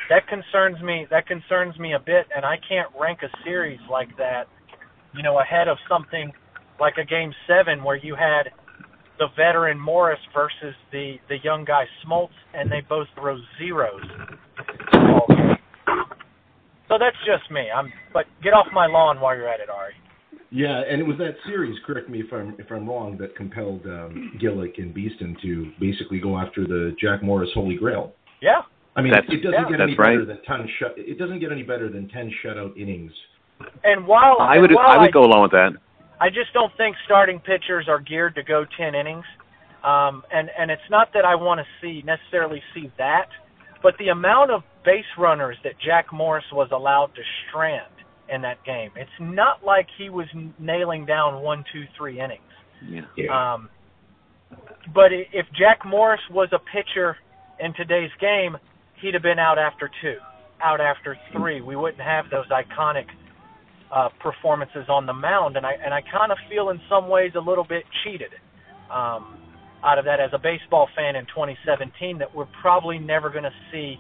that 0.09 0.27
concerns 0.29 0.83
me. 0.83 1.07
That 1.11 1.27
concerns 1.27 1.79
me 1.79 1.95
a 1.95 1.99
bit, 1.99 2.27
and 2.35 2.45
I 2.45 2.57
can't 2.69 2.89
rank 3.01 3.21
a 3.23 3.31
series 3.45 3.81
like 3.91 4.15
that, 4.19 4.45
you 5.15 5.23
know, 5.23 5.41
ahead 5.41 5.69
of 5.69 5.79
something 5.89 6.33
like 6.81 6.95
a 6.99 7.05
game 7.05 7.33
seven 7.47 7.83
where 7.83 7.97
you 7.97 8.15
had 8.15 8.51
the 9.19 9.27
veteran 9.37 9.79
Morris 9.79 10.19
versus 10.35 10.75
the 10.91 11.17
the 11.29 11.37
young 11.43 11.65
guy 11.65 11.85
Smoltz, 12.05 12.31
and 12.55 12.71
they 12.71 12.81
both 12.89 13.07
throw 13.15 13.37
zeros. 13.59 14.03
So 16.89 16.99
that's 16.99 17.17
just 17.25 17.51
me. 17.51 17.71
I'm 17.75 17.93
but 18.13 18.27
get 18.43 18.53
off 18.53 18.67
my 18.73 18.87
lawn 18.87 19.21
while 19.21 19.35
you're 19.37 19.49
at 19.49 19.61
it, 19.61 19.71
Ari. 19.71 19.95
Yeah, 20.51 20.83
and 20.87 21.01
it 21.01 21.05
was 21.05 21.17
that 21.19 21.35
series. 21.47 21.79
Correct 21.87 22.11
me 22.11 22.21
if 22.21 22.33
I'm 22.33 22.55
if 22.59 22.71
I'm 22.71 22.87
wrong. 22.87 23.17
That 23.19 23.35
compelled 23.37 23.87
um, 23.87 24.39
Gillick 24.43 24.77
and 24.77 24.93
Beeston 24.93 25.37
to 25.43 25.73
basically 25.81 26.21
go 26.21 26.39
after 26.39 26.67
the 26.67 26.95
Jack 27.01 27.23
Morris 27.23 27.49
Holy 27.55 27.77
Grail. 27.77 28.13
Yeah. 28.43 28.61
I 28.95 29.01
mean, 29.01 29.13
That's- 29.13 29.33
it 29.33 29.43
doesn't 29.43 29.55
yeah, 29.55 29.71
get 29.71 29.81
any 29.81 29.93
that's 29.93 29.99
right. 29.99 30.13
better 30.19 30.27
than 30.27 30.43
ten 30.45 30.69
shut. 30.79 30.93
It 30.99 31.19
doesn't 31.19 31.41
get 31.41 31.51
any 31.51 31.63
better 31.63 31.89
than 31.89 32.09
ten 32.09 32.31
shutout 32.45 32.77
innings. 32.77 33.13
And 33.85 34.07
while 34.07 34.37
I 34.41 34.59
would 34.59 34.71
while 34.75 34.87
I 34.87 34.99
would 35.01 35.13
go 35.13 35.23
along 35.23 35.43
with 35.43 35.53
that. 35.53 35.71
I 36.23 36.29
just 36.29 36.53
don't 36.55 36.71
think 36.77 36.95
starting 37.05 37.41
pitchers 37.41 37.87
are 37.89 37.99
geared 37.99 38.37
to 38.37 38.45
go 38.45 38.65
10 38.79 38.95
innings. 38.95 39.25
Um, 39.83 40.23
and, 40.33 40.49
and 40.57 40.71
it's 40.71 40.89
not 40.89 41.09
that 41.15 41.25
I 41.25 41.35
want 41.35 41.59
to 41.59 41.67
see 41.83 42.05
necessarily 42.07 42.63
see 42.73 42.93
that, 42.97 43.27
but 43.83 43.95
the 43.99 44.09
amount 44.09 44.53
of 44.53 44.63
base 44.85 45.11
runners 45.19 45.57
that 45.65 45.73
Jack 45.85 46.13
Morris 46.13 46.45
was 46.53 46.69
allowed 46.71 47.11
to 47.17 47.23
strand 47.49 47.91
in 48.33 48.43
that 48.43 48.65
game, 48.65 48.91
it's 48.95 49.11
not 49.21 49.65
like 49.65 49.89
he 49.99 50.11
was 50.11 50.29
nailing 50.61 51.07
down 51.07 51.43
one, 51.43 51.65
two, 51.73 51.83
three 51.99 52.21
innings. 52.21 52.41
Yeah. 53.17 53.55
Um, 53.55 53.69
but 54.95 55.11
if 55.11 55.47
Jack 55.59 55.81
Morris 55.85 56.21
was 56.31 56.49
a 56.53 56.61
pitcher 56.61 57.17
in 57.59 57.75
today's 57.75 58.11
game, 58.21 58.57
he'd 59.01 59.15
have 59.15 59.25
been 59.25 59.41
out 59.41 59.59
after 59.59 59.91
two, 60.01 60.19
out 60.63 60.81
after 60.81 61.17
three. 61.33 61.61
We 61.61 61.75
wouldn't 61.75 62.03
have 62.03 62.27
those 62.31 62.47
iconic 62.47 63.07
uh, 63.93 64.09
performances 64.21 64.87
on 64.89 65.07
the 65.07 65.13
mound, 65.13 65.57
and 65.57 65.67
I 65.67 65.73
and 65.85 65.93
I 65.93 66.01
kind 66.01 66.33
of 66.33 66.39
feel 66.49 66.71
in 66.71 66.81
some 66.89 67.09
ways 67.09 67.33
a 67.35 67.41
little 67.41 67.65
bit 67.65 67.85
cheated 68.03 68.31
um, 68.91 69.37
out 69.85 69.99
of 69.99 70.05
that 70.07 70.19
as 70.19 70.31
a 70.33 70.39
baseball 70.39 70.89
fan 70.97 71.15
in 71.15 71.27
2017. 71.27 72.19
That 72.19 72.35
we're 72.35 72.49
probably 72.61 72.99
never 72.99 73.29
going 73.31 73.45
to 73.45 73.53
see 73.71 73.99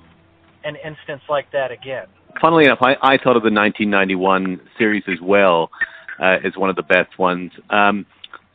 an 0.64 0.76
instance 0.76 1.22
like 1.28 1.50
that 1.52 1.70
again. 1.70 2.06
Funnily 2.40 2.64
enough, 2.64 2.78
I, 2.80 2.96
I 3.02 3.18
thought 3.18 3.36
of 3.36 3.42
the 3.42 3.52
1991 3.52 4.60
series 4.78 5.02
as 5.08 5.20
well 5.20 5.70
uh, 6.18 6.38
as 6.44 6.56
one 6.56 6.70
of 6.70 6.76
the 6.76 6.82
best 6.82 7.18
ones. 7.18 7.50
Um, 7.68 8.06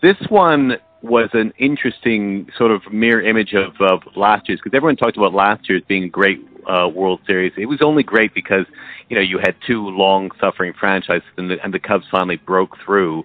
this 0.02 0.16
one 0.30 0.78
was 1.04 1.30
an 1.34 1.54
interesting 1.60 2.48
sort 2.58 2.72
of 2.72 2.82
mirror 2.92 3.22
image 3.22 3.54
of, 3.54 3.74
of 3.80 4.02
last 4.16 4.50
year's 4.50 4.60
because 4.64 4.76
everyone 4.76 4.96
talked 4.96 5.18
about 5.18 5.34
last 5.34 5.70
year's 5.70 5.84
being 5.88 6.04
a 6.04 6.10
great 6.10 6.40
uh, 6.68 6.88
World 6.88 7.22
Series. 7.26 7.54
It 7.58 7.66
was 7.66 7.82
only 7.82 8.04
great 8.04 8.34
because 8.34 8.66
you 9.10 9.16
know 9.16 9.22
you 9.22 9.40
had 9.40 9.56
two 9.66 9.88
long-suffering 9.90 10.74
franchises 10.74 11.28
and 11.38 11.50
the, 11.50 11.64
and 11.64 11.74
the 11.74 11.80
Cubs 11.80 12.06
finally 12.12 12.38
broke 12.38 12.78
through. 12.84 13.24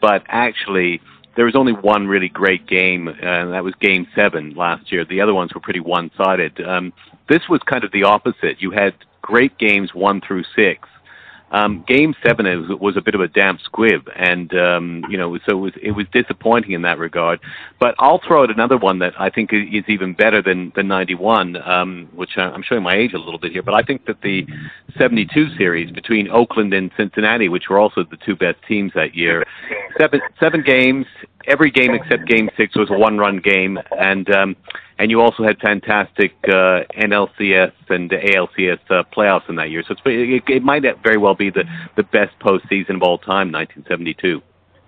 But 0.00 0.22
actually, 0.28 1.00
there 1.36 1.44
was 1.44 1.56
only 1.56 1.72
one 1.72 2.06
really 2.06 2.28
great 2.28 2.66
game, 2.66 3.08
and 3.08 3.52
that 3.52 3.64
was 3.64 3.74
Game 3.80 4.06
Seven 4.14 4.54
last 4.54 4.92
year. 4.92 5.04
The 5.04 5.20
other 5.20 5.34
ones 5.34 5.54
were 5.54 5.60
pretty 5.60 5.80
one-sided. 5.80 6.60
Um, 6.60 6.92
this 7.28 7.48
was 7.48 7.60
kind 7.66 7.84
of 7.84 7.92
the 7.92 8.04
opposite. 8.04 8.60
You 8.60 8.70
had 8.70 8.94
great 9.22 9.56
games 9.58 9.94
one 9.94 10.20
through 10.20 10.44
six. 10.54 10.88
Um, 11.54 11.84
game 11.86 12.16
seven 12.26 12.46
was 12.80 12.96
a 12.96 13.00
bit 13.00 13.14
of 13.14 13.20
a 13.20 13.28
damp 13.28 13.60
squib, 13.60 14.10
and 14.16 14.52
um, 14.58 15.04
you 15.08 15.16
know, 15.16 15.38
so 15.46 15.52
it 15.52 15.60
was 15.60 15.72
it 15.80 15.92
was 15.92 16.04
disappointing 16.12 16.72
in 16.72 16.82
that 16.82 16.98
regard. 16.98 17.38
But 17.78 17.94
I'll 18.00 18.20
throw 18.26 18.42
out 18.42 18.50
another 18.50 18.76
one 18.76 18.98
that 18.98 19.12
I 19.20 19.30
think 19.30 19.50
is 19.52 19.84
even 19.86 20.14
better 20.14 20.42
than 20.42 20.72
than 20.74 20.88
'91, 20.88 21.56
um, 21.62 22.08
which 22.12 22.36
I'm 22.36 22.64
showing 22.64 22.82
my 22.82 22.96
age 22.96 23.12
a 23.12 23.18
little 23.18 23.38
bit 23.38 23.52
here. 23.52 23.62
But 23.62 23.74
I 23.74 23.82
think 23.82 24.06
that 24.06 24.20
the 24.22 24.44
'72 24.98 25.56
series 25.56 25.92
between 25.92 26.28
Oakland 26.28 26.74
and 26.74 26.90
Cincinnati, 26.96 27.48
which 27.48 27.68
were 27.70 27.78
also 27.78 28.02
the 28.02 28.16
two 28.16 28.34
best 28.34 28.58
teams 28.66 28.90
that 28.96 29.14
year, 29.14 29.44
seven 29.96 30.22
seven 30.40 30.60
games, 30.60 31.06
every 31.46 31.70
game 31.70 31.94
except 31.94 32.26
Game 32.26 32.50
Six 32.56 32.76
was 32.76 32.90
a 32.90 32.98
one-run 32.98 33.38
game, 33.38 33.78
and 33.98 34.28
um, 34.34 34.56
and 34.98 35.10
you 35.10 35.20
also 35.20 35.42
had 35.42 35.58
fantastic 35.58 36.32
uh, 36.44 36.84
NLCS 36.96 37.72
and 37.88 38.10
ALCS 38.10 38.78
uh, 38.90 39.02
playoffs 39.16 39.48
in 39.48 39.56
that 39.56 39.70
year. 39.70 39.82
So 39.86 39.94
it, 40.04 40.42
it 40.46 40.62
might 40.62 40.82
very 41.02 41.18
well 41.18 41.34
be 41.34 41.50
the 41.50 41.64
the 41.96 42.02
best 42.04 42.38
postseason 42.40 42.96
of 42.96 43.02
all 43.02 43.18
time, 43.18 43.52
1972. 43.52 44.40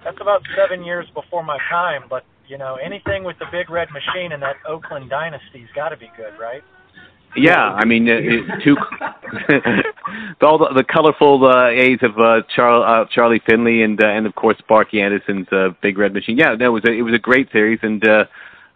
That's 0.05 0.21
about 0.21 0.43
seven 0.57 0.85
years 0.85 1.07
before 1.15 1.43
my 1.43 1.59
time, 1.69 2.05
but 2.09 2.25
you 2.47 2.59
know 2.59 2.77
anything 2.77 3.25
with 3.25 3.39
the 3.39 3.47
big 3.51 3.71
red 3.71 3.89
machine 3.91 4.33
and 4.33 4.43
that 4.43 4.57
Oakland 4.69 5.11
dynasty's 5.11 5.69
got 5.75 5.89
to 5.91 5.97
be 5.97 6.11
good, 6.17 6.39
right? 6.39 6.63
Yeah, 7.37 7.61
I 7.61 7.85
mean, 7.85 8.07
two 8.65 8.77
all 10.41 10.59
the, 10.59 10.73
the 10.75 10.85
colorful 10.85 11.45
uh, 11.45 11.69
A's 11.69 11.99
of 12.03 12.19
uh, 12.19 12.43
Char, 12.55 13.03
uh, 13.03 13.07
Charlie 13.13 13.43
Finley 13.47 13.83
and 13.83 14.03
uh, 14.03 14.07
and 14.07 14.27
of 14.27 14.35
course 14.35 14.57
Sparky 14.59 15.01
Anderson's 15.01 15.47
uh, 15.53 15.71
Big 15.83 15.99
Red 15.99 16.13
Machine. 16.13 16.39
Yeah, 16.39 16.55
no, 16.55 16.67
it 16.67 16.69
was 16.71 16.85
a, 16.85 16.93
it 16.93 17.03
was 17.03 17.15
a 17.15 17.19
great 17.19 17.51
series, 17.53 17.81
and 17.83 18.07
uh, 18.07 18.25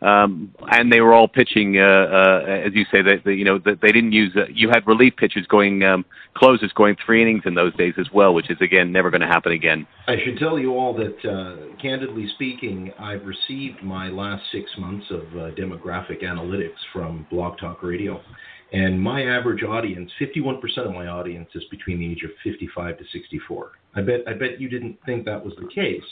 um, 0.02 0.54
and 0.72 0.90
they 0.90 1.02
were 1.02 1.12
all 1.12 1.28
pitching, 1.28 1.78
uh, 1.78 1.82
uh, 1.82 2.44
as 2.46 2.72
you 2.74 2.84
say, 2.90 3.02
that 3.02 3.22
that, 3.24 3.34
you 3.34 3.44
know 3.44 3.58
that 3.58 3.80
they 3.82 3.92
didn't 3.92 4.12
use. 4.12 4.34
Uh, 4.34 4.46
you 4.50 4.70
had 4.70 4.86
relief 4.86 5.14
pitchers 5.16 5.46
going, 5.46 5.82
um, 5.84 6.06
closers 6.34 6.72
going 6.72 6.96
three 7.04 7.20
innings 7.20 7.42
in 7.44 7.54
those 7.54 7.74
days 7.76 7.94
as 7.98 8.06
well, 8.12 8.32
which 8.32 8.50
is 8.50 8.56
again 8.62 8.92
never 8.92 9.10
going 9.10 9.20
to 9.20 9.26
happen 9.26 9.52
again. 9.52 9.86
I 10.08 10.16
should 10.24 10.38
tell 10.38 10.58
you 10.58 10.72
all 10.72 10.94
that, 10.94 11.28
uh, 11.28 11.76
candidly 11.80 12.28
speaking, 12.34 12.92
I've 12.98 13.26
received 13.26 13.82
my 13.82 14.08
last 14.08 14.42
six 14.50 14.70
months 14.78 15.06
of 15.10 15.20
uh, 15.36 15.50
demographic 15.54 16.22
analytics 16.22 16.80
from 16.92 17.26
Blog 17.30 17.58
Talk 17.58 17.82
Radio. 17.82 18.22
And 18.72 19.00
my 19.00 19.22
average 19.22 19.64
audience, 19.64 20.10
51% 20.20 20.60
of 20.86 20.92
my 20.92 21.08
audience 21.08 21.48
is 21.54 21.64
between 21.70 21.98
the 21.98 22.10
age 22.10 22.22
of 22.22 22.30
55 22.44 22.98
to 22.98 23.04
64. 23.12 23.72
I 23.96 24.02
bet, 24.02 24.20
I 24.28 24.32
bet 24.34 24.60
you 24.60 24.68
didn't 24.68 24.98
think 25.04 25.24
that 25.24 25.44
was 25.44 25.54
the 25.60 25.68
case, 25.74 26.02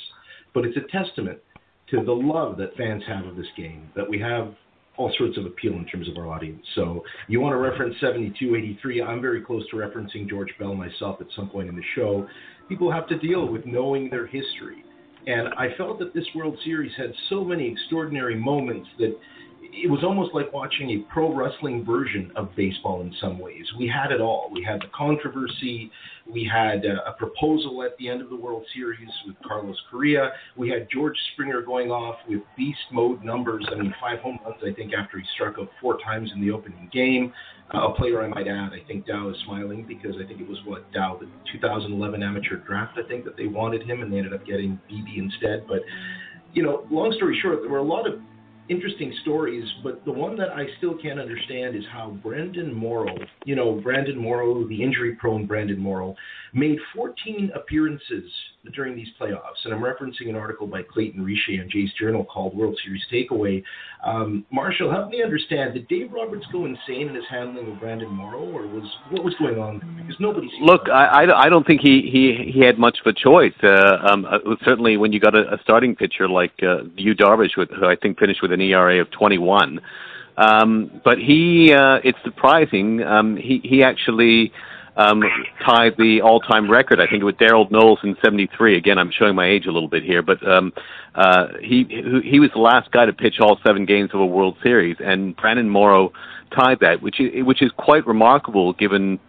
but 0.55 0.65
it's 0.65 0.77
a 0.77 0.91
testament 0.91 1.39
to 1.91 2.03
the 2.05 2.13
love 2.13 2.57
that 2.59 2.77
fans 2.77 3.03
have 3.07 3.27
of 3.27 3.37
this 3.37 3.47
game, 3.57 3.89
that 3.95 4.09
we 4.09 4.19
have 4.21 4.55
all 4.97 5.13
sorts 5.17 5.39
of 5.39 5.47
appeal 5.47 5.75
in 5.75 5.87
terms 5.87 6.09
of 6.09 6.17
our 6.17 6.29
audience. 6.29 6.65
So 6.75 7.05
you 7.29 7.41
want 7.41 7.53
to 7.53 7.59
reference 7.59 7.95
72, 8.01 8.57
83. 8.57 9.03
I'm 9.03 9.23
very 9.23 9.41
close 9.41 9.63
to 9.71 9.77
referencing 9.77 10.29
George 10.29 10.51
Bell 10.59 10.75
myself 10.75 11.21
at 11.21 11.29
some 11.37 11.49
point 11.49 11.69
in 11.69 11.77
the 11.77 11.83
show. 11.95 12.27
People 12.69 12.91
have 12.91 13.07
to 13.09 13.19
deal 13.19 13.47
with 13.47 13.65
knowing 13.65 14.11
their 14.11 14.27
history. 14.27 14.85
And 15.29 15.49
I 15.55 15.69
felt 15.77 15.99
that 16.01 16.15
this 16.15 16.25
World 16.35 16.59
Series 16.65 16.91
had 16.97 17.13
so 17.31 17.45
many 17.45 17.71
extraordinary 17.71 18.35
moments 18.35 18.89
that 18.99 19.17
it 19.73 19.91
was 19.91 20.03
almost 20.03 20.35
like 20.35 20.53
watching 20.53 20.91
a 20.91 21.13
pro 21.13 21.35
wrestling 21.35 21.85
version 21.85 22.33
of 22.37 22.49
baseball 22.57 23.03
in 23.03 23.15
some 23.21 23.39
ways. 23.39 23.65
We 23.79 23.87
had 23.87 24.13
it 24.13 24.21
all. 24.21 24.51
We 24.53 24.63
had 24.63 24.81
the 24.81 24.89
controversy. 24.95 25.91
We 26.31 26.49
had 26.51 26.85
uh, 26.85 27.11
a 27.11 27.13
proposal 27.13 27.83
at 27.83 27.97
the 27.99 28.09
end 28.09 28.23
of 28.23 28.31
the 28.31 28.37
World 28.37 28.65
Series 28.75 29.09
with 29.27 29.37
Carlos 29.47 29.77
Correa. 29.91 30.33
We 30.57 30.69
had 30.69 30.89
George 30.93 31.17
Springer 31.33 31.63
going 31.63 31.91
off 31.91 32.17
with 32.29 32.41
beast 32.57 32.79
mode 32.93 33.23
numbers. 33.25 33.67
I 33.71 33.77
mean, 33.77 33.95
five 34.01 34.21
home 34.21 34.39
runs, 34.45 34.59
I 34.67 34.73
think, 34.73 34.93
after 34.95 35.19
he 35.19 35.25
struck 35.35 35.57
out 35.59 35.69
four 35.81 35.99
times 36.05 36.31
in 36.35 36.41
the 36.41 36.51
opening 36.51 36.89
game. 36.93 37.33
Uh, 37.75 37.89
a 37.89 37.95
player 37.95 38.23
I 38.23 38.29
might 38.29 38.49
add, 38.49 38.73
I 38.73 38.81
think 38.87 39.07
Dow 39.07 39.29
is 39.29 39.37
smiling 39.45 39.85
because 39.87 40.15
I 40.23 40.27
think 40.27 40.41
it 40.41 40.49
was 40.49 40.59
what 40.65 40.91
Dow, 40.93 41.19
the 41.21 41.29
2011 41.53 42.23
amateur 42.23 42.57
draft, 42.57 42.99
I 42.99 43.07
think 43.07 43.25
that 43.27 43.37
they 43.37 43.47
wanted 43.47 43.83
him 43.83 44.01
and 44.03 44.11
they 44.11 44.17
ended 44.17 44.33
up 44.33 44.47
getting 44.47 44.81
Beede 44.89 45.19
instead. 45.19 45.67
But, 45.69 45.81
you 46.55 46.63
know, 46.63 46.87
long 46.91 47.13
story 47.17 47.39
short, 47.43 47.59
there 47.61 47.71
were 47.71 47.79
a 47.79 47.83
lot 47.83 48.09
of 48.09 48.21
interesting 48.69 49.15
stories, 49.23 49.65
but 49.83 50.05
the 50.05 50.13
one 50.13 50.37
that 50.37 50.51
I 50.51 50.67
still 50.79 50.97
can't 50.97 51.19
understand 51.19 51.77
is 51.77 51.85
how 51.93 52.11
Brandon 52.23 52.73
Morrow, 52.73 53.17
you 53.45 53.57
know, 53.57 53.81
Brandon 53.81 54.19
Morrow, 54.19 54.67
the 54.69 54.83
injury 54.83 55.15
prone 55.17 55.47
Brandon 55.47 55.79
Morrow, 55.79 56.15
made 56.53 56.79
14 56.95 57.51
appearances 57.55 58.31
during 58.75 58.97
these 58.97 59.09
playoffs. 59.21 59.65
And 59.65 59.75
I'm 59.75 59.81
referencing 59.81 60.29
an 60.29 60.37
article 60.37 60.67
by 60.67 60.83
Clayton 60.83 61.25
Richer 61.25 61.63
on 61.63 61.69
Jay's 61.71 61.91
Journal 61.99 62.25
called 62.25 62.57
World 62.57 62.79
Series 62.85 63.03
Takeaway. 63.13 63.63
Um, 64.05 64.45
Marshall, 64.51 64.91
help 64.91 65.11
me 65.11 65.23
understand. 65.23 65.75
Did 65.75 65.89
Dave 65.89 66.13
Roberts 66.13 66.47
go 66.53 66.65
insane 66.65 67.09
in 67.09 67.15
his 67.15 67.25
handling 67.29 67.73
of 67.73 67.81
Brandon 67.81 68.09
Morrow, 68.09 68.45
or 68.45 68.67
was 68.67 68.85
what 69.11 69.25
was 69.25 69.35
going 69.39 69.59
on? 69.59 69.79
Because 69.97 70.21
nobody 70.21 70.49
Look, 70.61 70.89
I, 70.89 71.25
I, 71.25 71.47
I 71.47 71.49
don't 71.49 71.67
think 71.67 71.81
he, 71.81 72.09
he, 72.11 72.53
he 72.53 72.61
had 72.61 72.79
much 72.79 72.99
of 73.05 73.07
a 73.07 73.13
choice. 73.13 73.55
Uh, 73.63 73.99
um, 74.11 74.25
uh, 74.25 74.39
certainly, 74.65 74.97
when 74.97 75.13
you 75.13 75.21
got 75.21 75.35
a, 75.35 75.55
a 75.55 75.59
starting 75.63 75.97
pitcher 75.97 76.29
like 76.29 76.53
uh, 76.63 76.85
Yu 76.97 77.15
Darvish, 77.15 77.57
with, 77.57 77.71
who 77.71 77.87
I 77.87 77.97
think 77.97 78.19
finished 78.19 78.43
with 78.43 78.53
an 78.53 78.61
ERA 78.61 79.01
of 79.01 79.11
21, 79.11 79.81
um, 80.39 81.01
but 81.05 81.19
he, 81.19 81.73
uh, 81.73 81.99
it's 82.05 82.19
surprising. 82.25 83.03
Um, 83.03 83.37
he, 83.37 83.61
he 83.65 83.83
actually 83.83 84.53
um, 84.99 85.23
tied 85.65 85.97
the 85.97 86.21
all-time 86.23 86.71
record. 86.71 87.01
I 87.01 87.07
think 87.07 87.23
it 87.23 87.25
was 87.25 87.37
Darold 87.37 87.71
Knowles 87.71 88.01
in 88.03 88.17
'73. 88.23 88.77
Again, 88.77 88.99
I'm 88.99 89.11
showing 89.11 89.35
my 89.35 89.47
age 89.47 89.67
a 89.67 89.73
little 89.73 89.89
bit 89.89 90.03
here, 90.03 90.23
but 90.23 90.47
um, 90.47 90.73
uh, 91.15 91.47
he 91.63 91.85
he 92.25 92.41
was 92.41 92.51
the 92.53 92.61
last 92.61 92.91
guy 92.91 93.07
to 93.07 93.13
pitch 93.13 93.37
all 93.41 93.59
seven 93.65 93.87
games 93.87 94.11
of 94.13 94.21
a 94.21 94.27
World 94.27 94.57
Series, 94.63 94.97
and 94.99 95.37
Brandon 95.37 95.71
Morrow 95.71 96.13
tied 96.55 96.81
that, 96.81 97.01
which 97.01 97.21
is, 97.21 97.45
which 97.47 97.63
is 97.63 97.71
quite 97.77 98.07
remarkable 98.07 98.73
given 98.73 99.21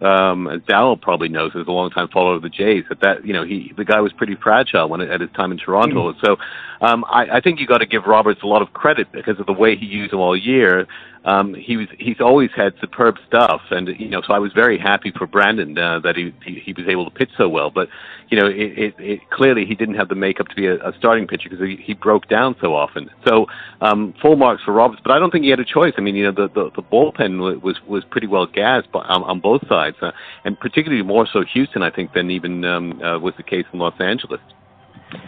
um, 0.00 0.46
as 0.48 0.60
Dowell 0.68 0.96
probably 0.96 1.28
knows 1.28 1.52
as 1.54 1.66
a 1.66 1.70
longtime 1.70 2.08
follower 2.08 2.36
of 2.36 2.42
the 2.42 2.48
Jays, 2.48 2.84
that 2.88 3.00
that 3.00 3.26
you 3.26 3.32
know 3.32 3.44
he 3.44 3.72
the 3.76 3.84
guy 3.84 4.00
was 4.00 4.12
pretty 4.12 4.36
fragile 4.36 4.88
when 4.88 5.00
at 5.00 5.20
his 5.20 5.30
time 5.32 5.52
in 5.52 5.58
Toronto. 5.58 6.14
So 6.24 6.36
um, 6.80 7.04
I, 7.04 7.36
I 7.36 7.40
think 7.40 7.60
you 7.60 7.66
got 7.66 7.78
to 7.78 7.86
give 7.86 8.04
Roberts 8.06 8.40
a 8.42 8.46
lot 8.46 8.62
of 8.62 8.72
credit 8.72 9.10
because 9.12 9.38
of 9.40 9.46
the 9.46 9.52
way 9.52 9.76
he 9.76 9.86
used 9.86 10.12
him 10.12 10.20
all 10.20 10.36
year. 10.36 10.86
Um, 11.24 11.54
he 11.54 11.76
was 11.76 11.88
he's 11.98 12.20
always 12.20 12.50
had 12.54 12.74
superb 12.80 13.16
stuff, 13.26 13.60
and 13.70 13.88
you 13.98 14.08
know, 14.08 14.22
so 14.26 14.32
I 14.32 14.38
was 14.38 14.52
very 14.52 14.78
happy 14.78 15.12
for 15.16 15.26
Brandon 15.26 15.76
uh, 15.76 15.98
that 16.00 16.16
he, 16.16 16.32
he 16.44 16.60
he 16.60 16.72
was 16.72 16.86
able 16.88 17.04
to 17.04 17.10
pitch 17.10 17.30
so 17.36 17.48
well. 17.48 17.70
But 17.70 17.88
you 18.28 18.38
know, 18.38 18.46
it, 18.46 18.78
it, 18.78 18.94
it 18.98 19.30
clearly 19.30 19.64
he 19.66 19.74
didn't 19.74 19.96
have 19.96 20.08
the 20.08 20.14
makeup 20.14 20.48
to 20.48 20.54
be 20.54 20.66
a, 20.66 20.76
a 20.76 20.92
starting 20.98 21.26
pitcher 21.26 21.48
because 21.48 21.64
he, 21.64 21.76
he 21.76 21.94
broke 21.94 22.28
down 22.28 22.54
so 22.60 22.74
often. 22.74 23.10
So 23.26 23.46
um, 23.80 24.14
full 24.22 24.36
marks 24.36 24.62
for 24.64 24.72
Roberts, 24.72 25.00
but 25.02 25.12
I 25.12 25.18
don't 25.18 25.30
think 25.30 25.44
he 25.44 25.50
had 25.50 25.60
a 25.60 25.64
choice. 25.64 25.94
I 25.98 26.00
mean, 26.00 26.14
you 26.14 26.24
know, 26.24 26.32
the 26.32 26.48
the, 26.54 26.70
the 26.76 26.82
bullpen 26.82 27.62
was 27.62 27.76
was 27.86 28.04
pretty 28.10 28.26
well 28.26 28.46
gassed 28.46 28.88
on, 28.94 29.22
on 29.24 29.40
both 29.40 29.66
sides, 29.68 29.96
uh, 30.00 30.12
and 30.44 30.58
particularly 30.58 31.02
more 31.02 31.26
so 31.32 31.44
Houston, 31.52 31.82
I 31.82 31.90
think, 31.90 32.12
than 32.12 32.30
even 32.30 32.64
um, 32.64 33.02
uh, 33.02 33.18
was 33.18 33.34
the 33.36 33.42
case 33.42 33.66
in 33.72 33.78
Los 33.78 34.00
Angeles. 34.00 34.40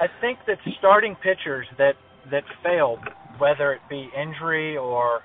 I 0.01 0.09
think 0.21 0.39
that 0.47 0.59
starting 0.79 1.17
pitchers 1.17 1.67
that 1.79 1.97
that 2.31 2.45
failed, 2.63 3.01
whether 3.39 3.73
it 3.73 3.81
be 3.89 4.09
injury 4.17 4.77
or 4.77 5.23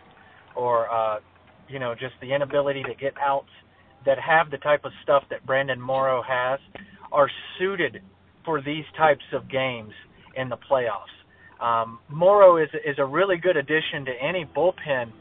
or 0.56 0.90
uh, 0.90 1.20
you 1.68 1.80
know 1.80 1.94
just 1.94 2.14
the 2.22 2.34
inability 2.34 2.84
to 2.84 2.96
get 2.96 3.14
outs 3.20 3.50
that 4.06 4.18
have 4.20 4.52
the 4.52 4.58
type 4.58 4.86
of 4.86 4.92
stuff 5.04 5.24
that 5.30 5.46
Brandon 5.46 5.82
Morrow 5.82 6.22
has 6.28 6.60
are 7.12 7.30
suited 7.58 8.02
for 8.44 8.62
these 8.62 8.86
types 8.98 9.24
of 9.34 9.50
games 9.50 9.92
in 10.36 10.50
the 10.50 10.58
playoffs. 10.58 11.14
Um, 11.64 12.00
Morrow 12.10 12.58
is 12.62 12.70
is 12.86 12.96
a 13.00 13.06
really 13.06 13.38
good 13.38 13.58
addition 13.58 14.06
to 14.06 14.12
any 14.22 14.46
bullpen 14.46 15.12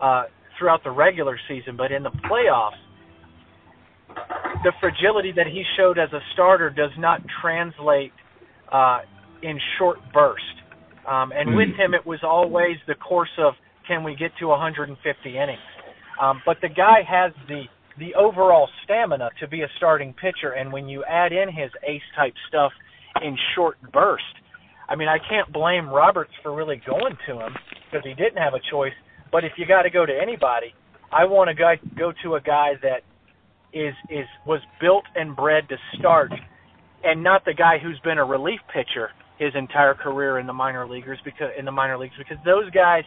uh, 0.00 0.24
throughout 0.58 0.84
the 0.84 0.90
regular 0.90 1.38
season, 1.48 1.76
but 1.76 1.90
in 1.90 2.02
the 2.02 2.10
playoffs, 2.10 2.78
the 4.62 4.72
fragility 4.80 5.32
that 5.34 5.46
he 5.46 5.64
showed 5.76 5.98
as 5.98 6.12
a 6.12 6.20
starter 6.34 6.70
does 6.70 6.90
not 6.98 7.22
translate 7.40 8.12
uh, 8.72 9.00
in 9.42 9.58
short 9.78 9.98
bursts. 10.12 10.46
Um, 11.08 11.32
and 11.32 11.48
mm-hmm. 11.48 11.56
with 11.56 11.68
him, 11.76 11.94
it 11.94 12.06
was 12.06 12.20
always 12.22 12.76
the 12.86 12.94
course 12.94 13.32
of 13.38 13.54
can 13.90 14.04
we 14.04 14.14
get 14.14 14.30
to 14.38 14.46
150 14.46 14.94
innings? 15.28 15.58
Um, 16.22 16.40
but 16.46 16.58
the 16.62 16.68
guy 16.68 17.02
has 17.08 17.32
the 17.48 17.64
the 17.98 18.14
overall 18.14 18.68
stamina 18.84 19.28
to 19.40 19.48
be 19.48 19.62
a 19.62 19.68
starting 19.76 20.14
pitcher, 20.14 20.52
and 20.52 20.72
when 20.72 20.88
you 20.88 21.02
add 21.04 21.32
in 21.32 21.48
his 21.48 21.70
ace 21.86 22.06
type 22.16 22.32
stuff 22.48 22.70
in 23.20 23.36
short 23.54 23.76
bursts, 23.92 24.24
I 24.88 24.94
mean, 24.94 25.08
I 25.08 25.18
can't 25.28 25.52
blame 25.52 25.88
Roberts 25.88 26.30
for 26.40 26.54
really 26.54 26.80
going 26.86 27.16
to 27.26 27.32
him 27.40 27.52
because 27.90 28.06
he 28.06 28.14
didn't 28.14 28.38
have 28.38 28.54
a 28.54 28.60
choice. 28.70 28.92
But 29.32 29.44
if 29.44 29.52
you 29.58 29.66
got 29.66 29.82
to 29.82 29.90
go 29.90 30.06
to 30.06 30.12
anybody, 30.12 30.72
I 31.12 31.24
want 31.24 31.48
to 31.48 31.54
go 31.54 31.74
go 31.98 32.12
to 32.22 32.36
a 32.36 32.40
guy 32.40 32.74
that 32.82 33.02
is 33.72 33.94
is 34.08 34.26
was 34.46 34.60
built 34.80 35.04
and 35.16 35.34
bred 35.34 35.68
to 35.68 35.76
start, 35.98 36.30
and 37.02 37.24
not 37.24 37.44
the 37.44 37.54
guy 37.54 37.78
who's 37.82 37.98
been 38.04 38.18
a 38.18 38.24
relief 38.24 38.60
pitcher 38.72 39.10
his 39.38 39.52
entire 39.56 39.94
career 39.94 40.38
in 40.38 40.46
the 40.46 40.52
minor 40.52 40.86
leaguers 40.86 41.18
because 41.24 41.50
in 41.58 41.64
the 41.64 41.72
minor 41.72 41.98
leagues 41.98 42.14
because 42.16 42.38
those 42.44 42.70
guys 42.70 43.02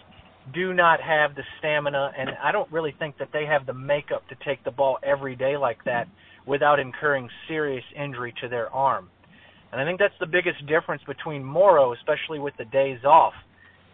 do 0.53 0.73
not 0.73 0.99
have 1.01 1.35
the 1.35 1.43
stamina, 1.59 2.11
and 2.17 2.31
I 2.43 2.51
don't 2.51 2.71
really 2.71 2.93
think 2.99 3.17
that 3.19 3.29
they 3.31 3.45
have 3.45 3.65
the 3.65 3.73
makeup 3.73 4.27
to 4.29 4.35
take 4.45 4.63
the 4.63 4.71
ball 4.71 4.97
every 5.03 5.35
day 5.35 5.55
like 5.57 5.83
that 5.85 6.07
without 6.45 6.79
incurring 6.79 7.29
serious 7.47 7.83
injury 7.95 8.33
to 8.41 8.49
their 8.49 8.69
arm. 8.69 9.09
And 9.71 9.81
I 9.81 9.85
think 9.85 9.99
that's 9.99 10.13
the 10.19 10.27
biggest 10.27 10.65
difference 10.67 11.01
between 11.07 11.43
Morrow, 11.43 11.93
especially 11.93 12.39
with 12.39 12.53
the 12.57 12.65
days 12.65 12.99
off. 13.05 13.33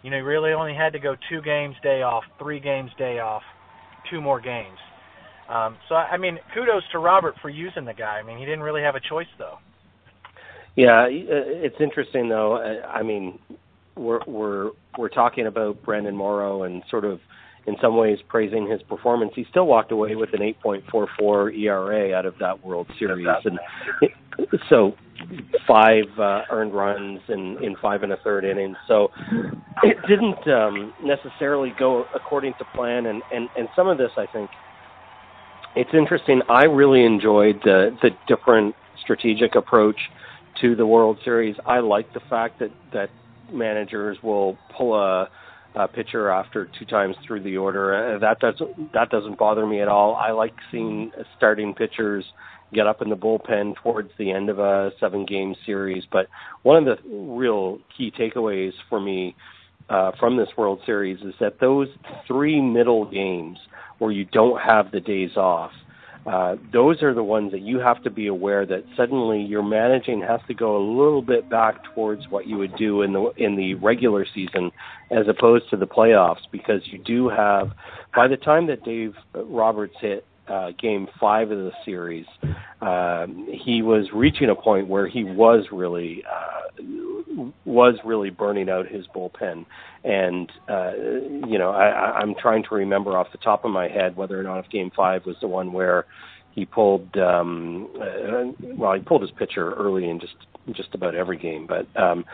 You 0.04 0.10
know, 0.10 0.18
he 0.18 0.22
really 0.22 0.52
only 0.52 0.74
had 0.74 0.94
to 0.94 1.00
go 1.00 1.16
two 1.30 1.42
games 1.42 1.76
day 1.84 2.02
off, 2.02 2.24
three 2.40 2.60
games 2.60 2.92
day 2.98 3.20
off, 3.20 3.44
two 4.10 4.20
more 4.20 4.42
games. 4.42 4.78
Um, 5.50 5.78
so 5.88 5.96
I 5.96 6.18
mean, 6.18 6.38
kudos 6.54 6.84
to 6.92 7.00
Robert 7.00 7.36
for 7.42 7.50
using 7.50 7.86
the 7.86 7.94
guy. 7.94 8.20
I 8.20 8.24
mean, 8.24 8.38
he 8.38 8.46
didn't 8.46 8.62
really 8.62 8.82
have 8.82 8.96
a 8.96 9.00
choice 9.00 9.28
though. 9.38 9.58
Yeah, 10.76 11.08
it's 11.10 11.76
interesting 11.80 12.30
though. 12.30 12.58
I 12.58 13.04
mean, 13.04 13.40
we're 13.96 14.22
we're 14.26 14.72
we're 14.98 15.10
talking 15.10 15.48
about 15.48 15.82
Brandon 15.84 16.16
Morrow 16.16 16.64
and 16.64 16.84
sort 16.90 17.06
of 17.06 17.20
in 17.68 17.76
some 17.82 17.96
ways 17.98 18.20
praising 18.28 18.70
his 18.70 18.82
performance. 18.84 19.32
He 19.36 19.46
still 19.50 19.68
walked 19.68 19.92
away 19.92 20.16
with 20.16 20.34
an 20.34 20.40
8.44 20.64 21.58
ERA 21.58 22.18
out 22.18 22.26
of 22.26 22.36
that 22.40 22.66
World 22.66 22.88
Series, 22.98 23.28
and 23.46 23.60
it, 24.02 24.12
so 24.70 24.94
five 25.68 26.06
uh, 26.18 26.42
earned 26.50 26.74
runs 26.74 27.20
in 27.28 27.64
in 27.64 27.76
five 27.82 28.04
and 28.04 28.12
a 28.12 28.18
third 28.18 28.46
innings. 28.46 28.78
So 28.88 29.10
it 29.84 29.98
didn't 30.08 30.48
um, 30.48 30.94
necessarily 31.04 31.74
go 31.78 32.06
according 32.16 32.54
to 32.60 32.66
plan, 32.76 33.06
and 33.06 33.22
and 33.34 33.50
and 33.58 33.68
some 33.76 33.88
of 33.88 33.98
this 33.98 34.12
I 34.18 34.26
think 34.26 34.50
it's 35.76 35.94
interesting. 35.94 36.42
I 36.50 36.66
really 36.66 37.04
enjoyed 37.04 37.60
the 37.64 37.96
the 38.02 38.12
different 38.28 38.76
strategic 39.02 39.56
approach 39.56 40.00
to 40.62 40.76
the 40.76 40.86
World 40.86 41.18
Series. 41.24 41.56
I 41.66 41.80
like 41.80 42.14
the 42.14 42.22
fact 42.30 42.60
that 42.60 42.72
that 42.94 43.10
managers 43.54 44.18
will 44.24 44.58
pull 44.76 44.96
a, 44.96 45.30
a 45.76 45.88
pitcher 45.88 46.30
after 46.30 46.70
two 46.78 46.86
times 46.86 47.16
through 47.26 47.44
the 47.44 47.58
order. 47.58 48.16
Uh, 48.16 48.20
that 48.20 48.40
doesn't 48.40 48.94
that 48.94 49.10
doesn't 49.10 49.38
bother 49.38 49.66
me 49.66 49.82
at 49.82 49.88
all. 49.88 50.16
I 50.16 50.32
like 50.32 50.54
seeing 50.72 51.12
starting 51.38 51.74
pitchers 51.74 52.26
get 52.74 52.88
up 52.88 53.02
in 53.02 53.10
the 53.10 53.18
bullpen 53.18 53.76
towards 53.82 54.12
the 54.18 54.32
end 54.32 54.50
of 54.50 54.60
a 54.60 54.92
seven 55.00 55.26
game 55.26 55.56
series. 55.66 56.04
But 56.12 56.28
one 56.64 56.78
of 56.78 56.86
the 56.86 57.10
real 57.10 57.80
key 57.98 58.12
takeaways 58.12 58.74
for 58.90 59.00
me 59.00 59.36
uh, 59.90 60.12
from 60.20 60.38
this 60.38 60.50
World 60.58 60.80
Series 60.86 61.20
is 61.22 61.34
that 61.40 61.60
those 61.60 61.88
three 62.28 62.62
middle 62.62 63.06
games 63.10 63.58
where 63.98 64.12
you 64.12 64.26
don't 64.26 64.62
have 64.62 64.92
the 64.92 65.00
days 65.00 65.36
off 65.36 65.72
uh, 66.26 66.56
those 66.74 67.02
are 67.02 67.14
the 67.14 67.24
ones 67.24 67.52
that 67.52 67.62
you 67.62 67.80
have 67.80 68.04
to 68.04 68.10
be 68.10 68.28
aware 68.28 68.66
that 68.66 68.84
suddenly 68.98 69.42
your 69.42 69.64
managing 69.64 70.22
has 70.22 70.42
to 70.48 70.54
go 70.54 70.78
a 70.78 70.84
little 70.84 71.22
bit 71.22 71.50
back 71.50 71.84
towards 71.96 72.28
what 72.30 72.46
you 72.46 72.58
would 72.58 72.76
do 72.76 73.02
in 73.02 73.14
the 73.14 73.32
in 73.38 73.56
the 73.56 73.74
regular 73.76 74.26
season 74.34 74.72
as 75.12 75.28
opposed 75.28 75.70
to 75.70 75.78
the 75.78 75.88
playoffs 75.88 76.42
because 76.52 76.82
you 76.86 77.00
do 77.00 77.30
have 77.30 77.72
by 78.16 78.28
the 78.28 78.38
time 78.38 78.68
that 78.68 78.84
Dave 78.84 79.14
Roberts 79.34 79.96
hit 80.02 80.26
uh, 80.50 80.72
game 80.80 81.08
five 81.20 81.52
of 81.52 81.60
the 81.60 81.72
series, 81.86 82.26
um, 82.82 83.48
he 83.52 83.82
was 83.82 84.08
reaching 84.14 84.50
a 84.50 84.56
point 84.56 84.88
where 84.88 85.08
he 85.08 85.24
was 85.24 85.66
really 85.72 86.24
uh, 86.26 86.82
was 87.66 87.96
really 88.04 88.30
burning 88.30 88.70
out 88.70 88.88
his 88.88 89.06
bullpen. 89.08 89.66
And 90.04 90.52
uh, 90.68 90.94
you 90.96 91.58
know, 91.58 91.72
I, 91.72 92.20
I'm 92.20 92.36
trying 92.36 92.64
to 92.64 92.76
remember 92.76 93.18
off 93.18 93.32
the 93.32 93.38
top 93.40 93.66
of 93.66 93.72
my 93.72 93.88
head 93.88 94.16
whether 94.16 94.40
or 94.40 94.44
not 94.44 94.60
if 94.64 94.70
game 94.72 94.92
five 94.96 95.26
was 95.26 95.36
the 95.42 95.48
one 95.48 95.74
where 95.74 96.06
he 96.52 96.66
pulled 96.66 97.16
um 97.18 97.88
uh, 98.02 98.52
well 98.76 98.94
he 98.94 99.02
pulled 99.02 99.22
his 99.22 99.32
pitcher 99.32 99.74
early 99.74 100.10
in 100.10 100.20
just 100.20 100.36
just 100.74 100.94
about 100.94 101.16
every 101.16 101.38
game 101.38 101.68
but 101.68 101.88
um 101.96 102.26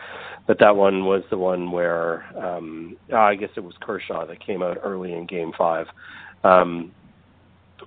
but 0.46 0.58
that 0.58 0.74
one 0.74 1.04
was 1.04 1.22
the 1.30 1.38
one 1.38 1.70
where 1.70 2.24
um 2.36 2.96
I 3.14 3.34
guess 3.34 3.50
it 3.56 3.60
was 3.60 3.74
Kershaw 3.80 4.26
that 4.26 4.44
came 4.44 4.62
out 4.62 4.78
early 4.82 5.12
in 5.12 5.26
game 5.26 5.52
5 5.56 5.86
um 6.44 6.92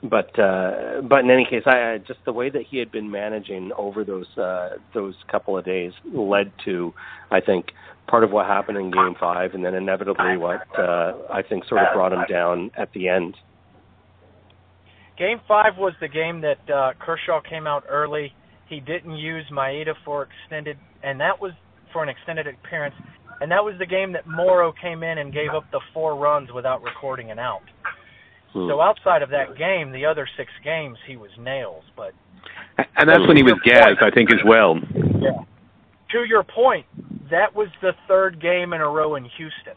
but 0.02 0.38
uh, 0.40 1.02
but 1.08 1.20
in 1.24 1.32
any 1.32 1.46
case, 1.46 1.64
I, 1.66 1.98
just 2.08 2.20
the 2.26 2.32
way 2.32 2.50
that 2.50 2.64
he 2.70 2.78
had 2.78 2.92
been 2.92 3.12
managing 3.12 3.72
over 3.78 4.04
those 4.04 4.28
uh, 4.38 4.78
those 4.94 5.16
couple 5.30 5.58
of 5.58 5.66
days 5.66 5.92
led 6.14 6.52
to, 6.66 6.94
I 7.32 7.42
think, 7.42 7.68
part 8.08 8.24
of 8.24 8.32
what 8.32 8.46
happened 8.46 8.78
in 8.78 8.92
Game 8.92 9.16
Five, 9.20 9.54
and 9.54 9.64
then 9.64 9.74
inevitably 9.74 10.38
what 10.38 10.62
uh, 10.78 11.14
I 11.32 11.42
think 11.42 11.66
sort 11.66 11.82
of 11.82 11.94
brought 11.94 12.14
him 12.14 12.24
down 12.30 12.72
at 12.78 12.94
the 12.94 13.10
end. 13.10 13.36
Game 15.18 15.42
Five 15.48 15.74
was 15.78 15.94
the 16.00 16.08
game 16.08 16.42
that 16.42 16.74
uh, 16.74 16.94
Kershaw 16.98 17.42
came 17.42 17.68
out 17.68 17.84
early. 17.90 18.34
He 18.70 18.80
didn't 18.80 19.18
use 19.18 19.46
Maeda 19.52 19.94
for 20.06 20.28
extended, 20.28 20.78
and 21.04 21.20
that 21.20 21.42
was 21.42 21.52
for 21.92 22.04
an 22.04 22.10
extended 22.10 22.48
appearance, 22.48 22.96
and 23.42 23.52
that 23.52 23.64
was 23.64 23.76
the 23.80 23.86
game 23.86 24.14
that 24.14 24.28
Morrow 24.28 24.72
came 24.82 25.04
in 25.04 25.18
and 25.18 25.34
gave 25.34 25.50
up 25.54 25.66
the 25.72 25.82
four 25.94 26.16
runs 26.16 26.50
without 26.54 26.84
recording 26.84 27.32
an 27.32 27.40
out. 27.40 27.64
Hmm. 28.54 28.68
So 28.68 28.82
outside 28.82 29.22
of 29.22 29.30
that 29.30 29.58
game, 29.58 29.92
the 29.92 30.06
other 30.06 30.28
six 30.38 30.52
games 30.64 30.98
he 31.08 31.18
was 31.18 31.30
nails. 31.40 31.84
But 31.96 32.14
and 32.98 33.10
that's 33.10 33.28
when 33.28 33.38
he 33.38 33.44
was 33.44 33.60
gassed, 33.64 34.02
I 34.02 34.10
think, 34.10 34.32
as 34.32 34.40
well. 34.46 34.76
Yeah. 34.96 35.44
To 36.12 36.24
your 36.28 36.44
point, 36.44 36.86
that 37.30 37.56
was 37.56 37.68
the 37.82 37.92
third 38.08 38.42
game 38.42 38.74
in 38.74 38.82
a 38.82 38.90
row 38.90 39.16
in 39.16 39.24
Houston, 39.38 39.76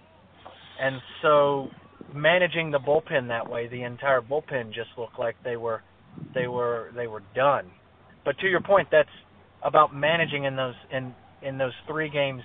and 0.80 0.96
so 1.20 1.68
managing 2.14 2.70
the 2.70 2.78
bullpen 2.78 3.28
that 3.28 3.48
way, 3.48 3.68
the 3.68 3.82
entire 3.82 4.20
bullpen 4.22 4.72
just 4.72 4.90
looked 4.96 5.18
like 5.18 5.36
they 5.44 5.56
were 5.56 5.82
they 6.34 6.46
were 6.46 6.90
they 6.94 7.06
were 7.06 7.22
done. 7.34 7.70
But 8.24 8.38
to 8.38 8.48
your 8.48 8.60
point, 8.60 8.88
that's 8.90 9.08
about 9.62 9.94
managing 9.94 10.44
in 10.44 10.56
those 10.56 10.74
in 10.90 11.14
in 11.42 11.58
those 11.58 11.72
three 11.86 12.08
games 12.08 12.42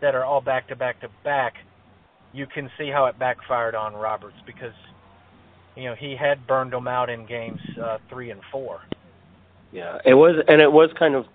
that 0.00 0.14
are 0.14 0.24
all 0.24 0.40
back 0.40 0.68
to 0.68 0.76
back 0.76 1.00
to 1.00 1.08
back. 1.22 1.54
You 2.32 2.46
can 2.46 2.70
see 2.76 2.90
how 2.90 3.06
it 3.06 3.18
backfired 3.18 3.74
on 3.74 3.94
Roberts 3.94 4.36
because 4.44 4.74
you 5.76 5.84
know 5.84 5.94
he 5.94 6.16
had 6.16 6.46
burned 6.46 6.72
them 6.72 6.88
out 6.88 7.10
in 7.10 7.26
games 7.26 7.60
uh, 7.82 7.98
three 8.08 8.30
and 8.30 8.40
four. 8.50 8.80
Yeah, 9.72 9.98
it 10.04 10.14
was, 10.14 10.42
and 10.48 10.60
it 10.60 10.72
was 10.72 10.90
kind 10.98 11.14
of. 11.14 11.26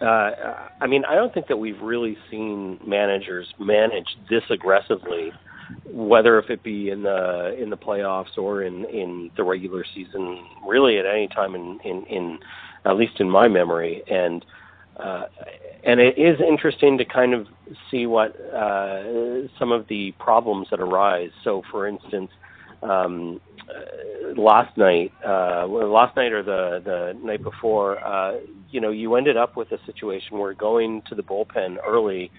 Uh, 0.00 0.68
I 0.80 0.86
mean, 0.86 1.04
I 1.04 1.14
don't 1.14 1.34
think 1.34 1.48
that 1.48 1.58
we've 1.58 1.80
really 1.82 2.16
seen 2.30 2.80
managers 2.86 3.52
manage 3.58 4.16
this 4.30 4.42
aggressively, 4.48 5.30
whether 5.84 6.38
if 6.38 6.48
it 6.48 6.62
be 6.62 6.88
in 6.90 7.02
the 7.02 7.56
in 7.60 7.70
the 7.70 7.76
playoffs 7.76 8.38
or 8.38 8.62
in 8.62 8.84
in 8.86 9.30
the 9.36 9.44
regular 9.44 9.84
season, 9.94 10.46
really 10.66 10.98
at 10.98 11.06
any 11.06 11.28
time 11.28 11.54
in 11.54 11.80
in, 11.84 12.04
in 12.06 12.38
at 12.84 12.96
least 12.96 13.20
in 13.20 13.28
my 13.28 13.48
memory. 13.48 14.02
And 14.10 14.44
uh, 14.96 15.24
and 15.84 16.00
it 16.00 16.18
is 16.18 16.40
interesting 16.40 16.98
to 16.98 17.04
kind 17.04 17.34
of 17.34 17.46
see 17.90 18.06
what 18.06 18.38
uh, 18.52 19.48
some 19.58 19.72
of 19.72 19.88
the 19.88 20.12
problems 20.18 20.68
that 20.70 20.80
arise. 20.80 21.30
So, 21.42 21.62
for 21.70 21.86
instance, 21.86 22.30
um, 22.82 23.40
uh, 23.68 24.40
last 24.40 24.76
night, 24.76 25.12
uh, 25.26 25.66
last 25.66 26.16
night 26.16 26.32
or 26.32 26.42
the 26.42 26.80
the 26.84 27.18
night 27.24 27.42
before, 27.42 28.02
uh, 28.04 28.38
you 28.70 28.80
know, 28.80 28.90
you 28.90 29.14
ended 29.16 29.36
up 29.36 29.56
with 29.56 29.70
a 29.72 29.78
situation 29.86 30.38
where 30.38 30.54
going 30.54 31.02
to 31.08 31.14
the 31.14 31.22
bullpen 31.22 31.76
early 31.86 32.30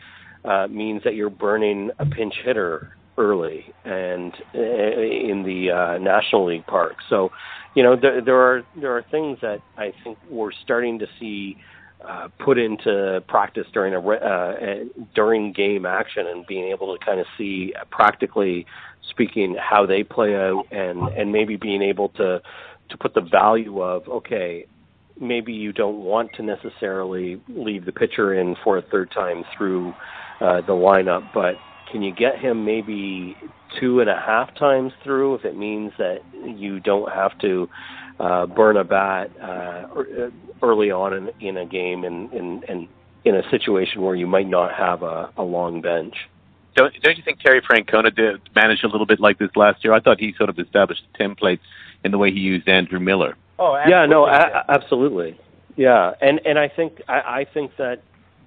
uh, 0.43 0.67
means 0.67 1.03
that 1.03 1.15
you're 1.15 1.29
burning 1.29 1.91
a 1.99 2.05
pinch 2.05 2.33
hitter 2.43 2.95
early 3.17 3.65
and 3.85 4.33
uh, 4.55 4.59
in 4.59 5.43
the 5.45 5.71
uh, 5.71 5.97
National 5.99 6.45
League 6.47 6.65
park. 6.65 6.95
So, 7.09 7.31
you 7.75 7.83
know, 7.83 7.95
there, 7.95 8.21
there 8.21 8.39
are 8.39 8.63
there 8.79 8.97
are 8.97 9.03
things 9.11 9.37
that 9.41 9.59
I 9.77 9.93
think 10.03 10.17
we're 10.29 10.51
starting 10.51 10.99
to 10.99 11.07
see 11.19 11.57
uh, 12.07 12.29
put 12.43 12.57
into 12.57 13.23
practice 13.27 13.67
during 13.73 13.93
a 13.93 13.99
uh, 13.99 14.83
during 15.13 15.53
game 15.53 15.85
action 15.85 16.25
and 16.27 16.45
being 16.47 16.71
able 16.71 16.97
to 16.97 17.05
kind 17.05 17.19
of 17.19 17.27
see 17.37 17.73
practically 17.91 18.65
speaking 19.09 19.55
how 19.59 19.85
they 19.85 20.03
play 20.03 20.35
out 20.35 20.63
and 20.71 20.99
and 21.09 21.31
maybe 21.31 21.55
being 21.55 21.81
able 21.81 22.09
to 22.09 22.41
to 22.89 22.97
put 22.97 23.13
the 23.13 23.21
value 23.21 23.81
of 23.81 24.07
okay 24.07 24.65
maybe 25.19 25.53
you 25.53 25.71
don't 25.71 25.97
want 26.03 26.31
to 26.33 26.43
necessarily 26.43 27.41
leave 27.49 27.85
the 27.85 27.91
pitcher 27.91 28.33
in 28.33 28.55
for 28.63 28.77
a 28.77 28.81
third 28.81 29.11
time 29.11 29.43
through 29.57 29.89
uh, 30.39 30.61
the 30.61 30.73
lineup 30.73 31.27
but 31.33 31.55
can 31.91 32.01
you 32.01 32.13
get 32.13 32.37
him 32.37 32.63
maybe 32.63 33.35
two 33.79 33.99
and 33.99 34.09
a 34.09 34.15
half 34.15 34.53
times 34.55 34.91
through 35.03 35.35
if 35.35 35.45
it 35.45 35.57
means 35.57 35.91
that 35.97 36.19
you 36.33 36.79
don't 36.79 37.11
have 37.11 37.37
to 37.39 37.67
uh, 38.19 38.45
burn 38.45 38.77
a 38.77 38.83
bat 38.83 39.29
uh, 39.41 39.87
early 40.61 40.91
on 40.91 41.13
in, 41.13 41.47
in 41.47 41.57
a 41.57 41.65
game 41.65 42.03
and, 42.03 42.31
and, 42.31 42.63
and 42.65 42.87
in 43.25 43.35
a 43.35 43.49
situation 43.49 44.01
where 44.01 44.15
you 44.15 44.27
might 44.27 44.47
not 44.47 44.73
have 44.73 45.03
a, 45.03 45.31
a 45.37 45.43
long 45.43 45.81
bench? 45.81 46.13
Don't, 46.75 46.93
don't 47.01 47.17
you 47.17 47.23
think 47.23 47.39
Terry 47.39 47.61
Francona 47.61 48.15
did 48.15 48.41
manage 48.55 48.83
a 48.83 48.87
little 48.87 49.05
bit 49.05 49.19
like 49.19 49.37
this 49.39 49.49
last 49.55 49.83
year? 49.83 49.93
I 49.93 49.99
thought 49.99 50.19
he 50.19 50.33
sort 50.37 50.49
of 50.49 50.57
established 50.57 51.03
templates 51.19 51.59
in 52.03 52.11
the 52.11 52.17
way 52.17 52.31
he 52.31 52.39
used 52.39 52.67
Andrew 52.67 52.99
Miller. 52.99 53.35
Oh, 53.59 53.75
absolutely. 53.75 53.91
yeah, 53.91 54.05
no, 54.05 54.25
a- 54.25 54.65
absolutely, 54.69 55.39
yeah, 55.75 56.13
and 56.21 56.41
and 56.45 56.57
I 56.57 56.67
think 56.67 57.01
I, 57.07 57.19
I 57.19 57.45
think 57.53 57.75
that 57.77 58.01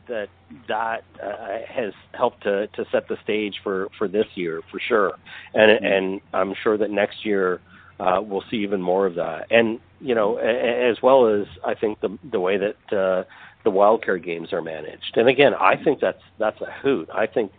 that 0.08 0.28
that 0.68 1.04
uh, 1.22 1.58
has 1.68 1.92
helped 2.12 2.42
to 2.44 2.66
to 2.68 2.84
set 2.90 3.08
the 3.08 3.16
stage 3.22 3.60
for 3.62 3.88
for 3.98 4.08
this 4.08 4.26
year 4.34 4.62
for 4.70 4.80
sure, 4.80 5.12
and 5.54 5.70
mm-hmm. 5.70 5.84
and 5.84 6.20
I'm 6.32 6.54
sure 6.62 6.76
that 6.78 6.90
next 6.90 7.24
year 7.24 7.60
uh, 8.00 8.20
we'll 8.22 8.44
see 8.50 8.58
even 8.58 8.82
more 8.82 9.06
of 9.06 9.14
that, 9.14 9.46
and 9.50 9.78
you 10.00 10.14
know 10.14 10.38
a, 10.38 10.90
as 10.90 11.00
well 11.02 11.28
as 11.28 11.46
I 11.64 11.74
think 11.74 12.00
the 12.00 12.18
the 12.30 12.40
way 12.40 12.58
that 12.58 12.92
uh, 12.92 13.24
the 13.62 13.70
wild 13.70 14.04
card 14.04 14.24
games 14.24 14.52
are 14.52 14.62
managed, 14.62 15.16
and 15.16 15.28
again 15.28 15.54
I 15.54 15.76
think 15.76 16.00
that's 16.00 16.22
that's 16.38 16.60
a 16.60 16.72
hoot. 16.82 17.08
I 17.14 17.26
think 17.26 17.52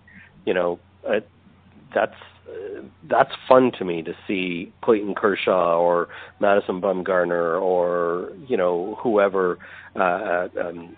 you 0.46 0.54
know 0.54 0.80
uh, 1.08 1.20
that's 1.94 2.14
uh, 2.48 2.82
that's 3.10 3.32
fun 3.48 3.72
to 3.80 3.86
me 3.86 4.02
to 4.04 4.14
see 4.28 4.74
Clayton 4.82 5.16
Kershaw 5.16 5.80
or 5.80 6.10
Madison 6.40 6.82
Bumgarner 6.82 7.62
or 7.62 8.32
you 8.48 8.58
know 8.58 8.98
whoever 9.02 9.58
uh, 9.96 10.48
um, 10.60 10.98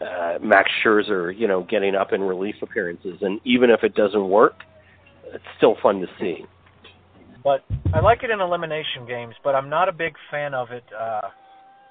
uh, 0.00 0.38
Max 0.42 0.70
Scherzer, 0.84 1.36
you 1.36 1.48
know, 1.48 1.62
getting 1.62 1.94
up 1.94 2.12
in 2.12 2.20
relief 2.20 2.56
appearances, 2.62 3.18
and 3.20 3.40
even 3.44 3.70
if 3.70 3.84
it 3.84 3.94
doesn't 3.94 4.28
work, 4.28 4.54
it's 5.32 5.44
still 5.56 5.76
fun 5.82 6.00
to 6.00 6.06
see. 6.20 6.44
But 7.42 7.64
I 7.92 8.00
like 8.00 8.22
it 8.22 8.30
in 8.30 8.40
elimination 8.40 9.06
games, 9.06 9.34
but 9.44 9.54
I'm 9.54 9.68
not 9.68 9.88
a 9.88 9.92
big 9.92 10.14
fan 10.30 10.54
of 10.54 10.70
it 10.70 10.84
uh, 10.98 11.28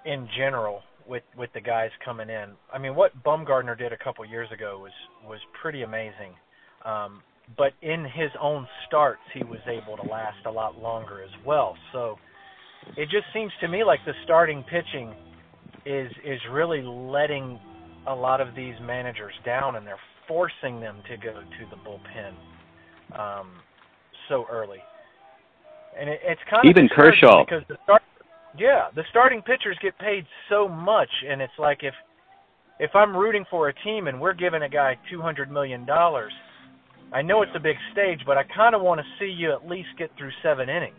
in 0.05 0.27
general 0.35 0.81
with 1.07 1.23
with 1.37 1.51
the 1.53 1.61
guys 1.61 1.91
coming 2.03 2.29
in. 2.29 2.51
I 2.71 2.77
mean, 2.77 2.95
what 2.95 3.11
Bumgarner 3.23 3.77
did 3.77 3.93
a 3.93 3.97
couple 3.97 4.25
years 4.25 4.51
ago 4.51 4.79
was 4.81 4.91
was 5.27 5.39
pretty 5.61 5.83
amazing. 5.83 6.33
Um, 6.85 7.21
but 7.57 7.73
in 7.81 8.03
his 8.03 8.31
own 8.41 8.67
starts, 8.87 9.21
he 9.33 9.43
was 9.43 9.59
able 9.67 9.97
to 9.97 10.09
last 10.09 10.45
a 10.45 10.51
lot 10.51 10.81
longer 10.81 11.23
as 11.23 11.31
well. 11.45 11.75
So 11.91 12.17
it 12.97 13.05
just 13.09 13.25
seems 13.33 13.51
to 13.61 13.67
me 13.67 13.83
like 13.83 13.99
the 14.05 14.13
starting 14.23 14.63
pitching 14.63 15.13
is 15.85 16.11
is 16.25 16.39
really 16.51 16.81
letting 16.81 17.59
a 18.07 18.15
lot 18.15 18.41
of 18.41 18.55
these 18.55 18.75
managers 18.81 19.33
down, 19.45 19.75
and 19.75 19.85
they're 19.85 19.99
forcing 20.27 20.79
them 20.79 21.01
to 21.09 21.17
go 21.17 21.33
to 21.33 21.65
the 21.69 21.75
bullpen 21.77 22.33
um, 23.19 23.51
so 24.29 24.45
early. 24.51 24.79
And 25.99 26.09
it, 26.09 26.19
it's 26.23 26.41
kind 26.49 26.65
even 26.65 26.85
of 26.85 26.91
Kershaw 26.91 27.45
because 27.45 27.63
the 27.67 27.77
start, 27.83 28.01
yeah, 28.57 28.87
the 28.95 29.03
starting 29.09 29.41
pitchers 29.41 29.77
get 29.81 29.97
paid 29.99 30.25
so 30.49 30.67
much, 30.67 31.09
and 31.29 31.41
it's 31.41 31.53
like 31.59 31.79
if 31.81 31.93
if 32.79 32.95
I'm 32.95 33.15
rooting 33.15 33.45
for 33.49 33.69
a 33.69 33.73
team 33.83 34.07
and 34.07 34.19
we're 34.19 34.33
giving 34.33 34.63
a 34.63 34.69
guy 34.69 34.97
two 35.09 35.21
hundred 35.21 35.51
million 35.51 35.85
dollars, 35.85 36.33
I 37.13 37.21
know 37.21 37.41
it's 37.43 37.51
a 37.55 37.59
big 37.59 37.77
stage, 37.91 38.21
but 38.25 38.37
I 38.37 38.43
kind 38.43 38.73
of 38.73 38.81
want 38.81 38.99
to 38.99 39.05
see 39.19 39.31
you 39.31 39.51
at 39.53 39.67
least 39.67 39.89
get 39.97 40.11
through 40.17 40.31
seven 40.41 40.69
innings. 40.69 40.95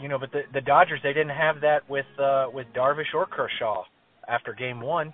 You 0.00 0.08
know, 0.08 0.18
but 0.18 0.32
the 0.32 0.42
the 0.52 0.60
Dodgers 0.60 1.00
they 1.02 1.12
didn't 1.12 1.36
have 1.36 1.60
that 1.60 1.88
with 1.88 2.06
uh, 2.18 2.46
with 2.52 2.66
Darvish 2.74 3.14
or 3.14 3.26
Kershaw 3.26 3.84
after 4.28 4.52
Game 4.54 4.80
One. 4.80 5.12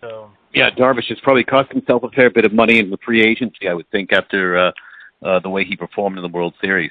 So 0.00 0.30
yeah, 0.54 0.70
Darvish 0.70 1.08
has 1.08 1.18
probably 1.22 1.44
cost 1.44 1.72
himself 1.72 2.02
a 2.02 2.10
fair 2.10 2.30
bit 2.30 2.44
of 2.44 2.52
money 2.52 2.78
in 2.78 2.90
the 2.90 2.98
free 3.04 3.22
agency, 3.22 3.68
I 3.68 3.74
would 3.74 3.90
think, 3.90 4.12
after 4.12 4.56
uh, 4.56 4.72
uh, 5.24 5.40
the 5.40 5.50
way 5.50 5.64
he 5.64 5.76
performed 5.76 6.16
in 6.16 6.22
the 6.22 6.28
World 6.28 6.54
Series. 6.60 6.90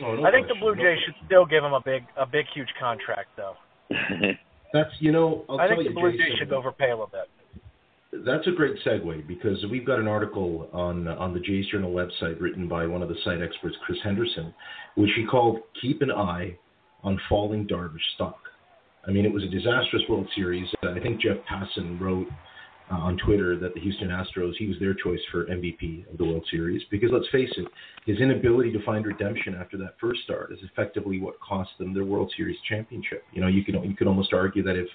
Oh, 0.00 0.14
no 0.14 0.24
I 0.24 0.30
think 0.30 0.48
the 0.48 0.54
Blue 0.60 0.74
Jays 0.74 0.98
should 1.04 1.14
still 1.24 1.46
give 1.46 1.64
him 1.64 1.72
a 1.72 1.80
big, 1.80 2.04
a 2.18 2.26
big, 2.26 2.44
huge 2.54 2.68
contract, 2.78 3.30
though. 3.36 3.54
That's 4.72 4.90
you 4.98 5.10
know. 5.10 5.44
I'll 5.48 5.58
I 5.58 5.68
think 5.68 5.84
the 5.84 5.90
you, 5.90 5.94
Blue 5.94 6.10
Jays 6.12 6.20
Jays 6.20 6.38
should 6.38 6.52
overpay 6.52 6.90
a 6.90 6.90
little 6.90 7.06
bit. 7.06 7.30
That's 8.24 8.46
a 8.46 8.50
great 8.50 8.76
segue 8.84 9.26
because 9.26 9.64
we've 9.70 9.86
got 9.86 9.98
an 9.98 10.08
article 10.08 10.68
on 10.72 11.08
on 11.08 11.34
the 11.34 11.40
Jays 11.40 11.66
Journal 11.70 11.92
website 11.92 12.40
written 12.40 12.68
by 12.68 12.86
one 12.86 13.02
of 13.02 13.08
the 13.08 13.16
site 13.24 13.42
experts, 13.42 13.76
Chris 13.84 13.98
Henderson, 14.02 14.54
which 14.94 15.10
he 15.16 15.26
called 15.26 15.60
"Keep 15.80 16.02
an 16.02 16.10
Eye 16.10 16.58
on 17.02 17.20
Falling 17.28 17.66
Darvish 17.66 17.98
Stock." 18.14 18.38
I 19.06 19.10
mean, 19.10 19.24
it 19.24 19.32
was 19.32 19.44
a 19.44 19.48
disastrous 19.48 20.02
World 20.08 20.28
Series. 20.34 20.66
I 20.82 20.98
think 20.98 21.20
Jeff 21.20 21.36
Passan 21.48 22.00
wrote 22.00 22.26
uh, 22.90 22.94
on 22.94 23.16
Twitter 23.18 23.58
that 23.58 23.74
the 23.74 23.80
Houston 23.80 24.08
Astros, 24.08 24.52
he 24.58 24.66
was 24.68 24.76
their 24.78 24.94
choice 24.94 25.20
for 25.30 25.46
MVP 25.46 26.10
of 26.10 26.18
the 26.18 26.24
World 26.24 26.46
Series 26.50 26.82
because 26.90 27.10
let's 27.12 27.28
face 27.30 27.50
it, 27.56 27.66
his 28.04 28.18
inability 28.18 28.72
to 28.72 28.84
find 28.84 29.06
redemption 29.06 29.54
after 29.54 29.76
that 29.78 29.94
first 30.00 30.22
start 30.22 30.52
is 30.52 30.58
effectively 30.62 31.20
what 31.20 31.34
cost 31.40 31.70
them 31.78 31.94
their 31.94 32.04
World 32.04 32.32
Series 32.36 32.56
championship. 32.68 33.24
You 33.32 33.40
know, 33.40 33.48
you 33.48 33.64
can 33.64 33.82
you 33.84 33.96
could 33.96 34.06
almost 34.06 34.32
argue 34.32 34.62
that 34.62 34.76
if 34.76 34.88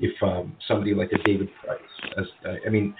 if 0.00 0.22
um, 0.22 0.56
somebody 0.66 0.94
like 0.94 1.12
a 1.12 1.18
David 1.24 1.48
Price, 1.64 1.80
as 2.18 2.26
I 2.66 2.68
mean, 2.68 2.94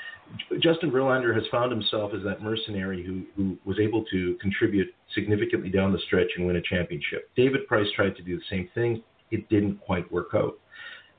Justin 0.60 0.90
Verlander 0.90 1.34
has 1.34 1.44
found 1.50 1.70
himself 1.70 2.12
as 2.14 2.22
that 2.24 2.42
mercenary 2.42 3.04
who 3.04 3.22
who 3.36 3.58
was 3.64 3.78
able 3.78 4.04
to 4.12 4.36
contribute 4.40 4.88
significantly 5.14 5.70
down 5.70 5.92
the 5.92 5.98
stretch 6.06 6.28
and 6.36 6.46
win 6.46 6.56
a 6.56 6.62
championship. 6.62 7.30
David 7.36 7.66
Price 7.66 7.86
tried 7.94 8.16
to 8.16 8.22
do 8.22 8.36
the 8.36 8.44
same 8.50 8.68
thing 8.74 9.02
it 9.30 9.48
didn't 9.48 9.80
quite 9.80 10.10
work 10.12 10.28
out. 10.34 10.58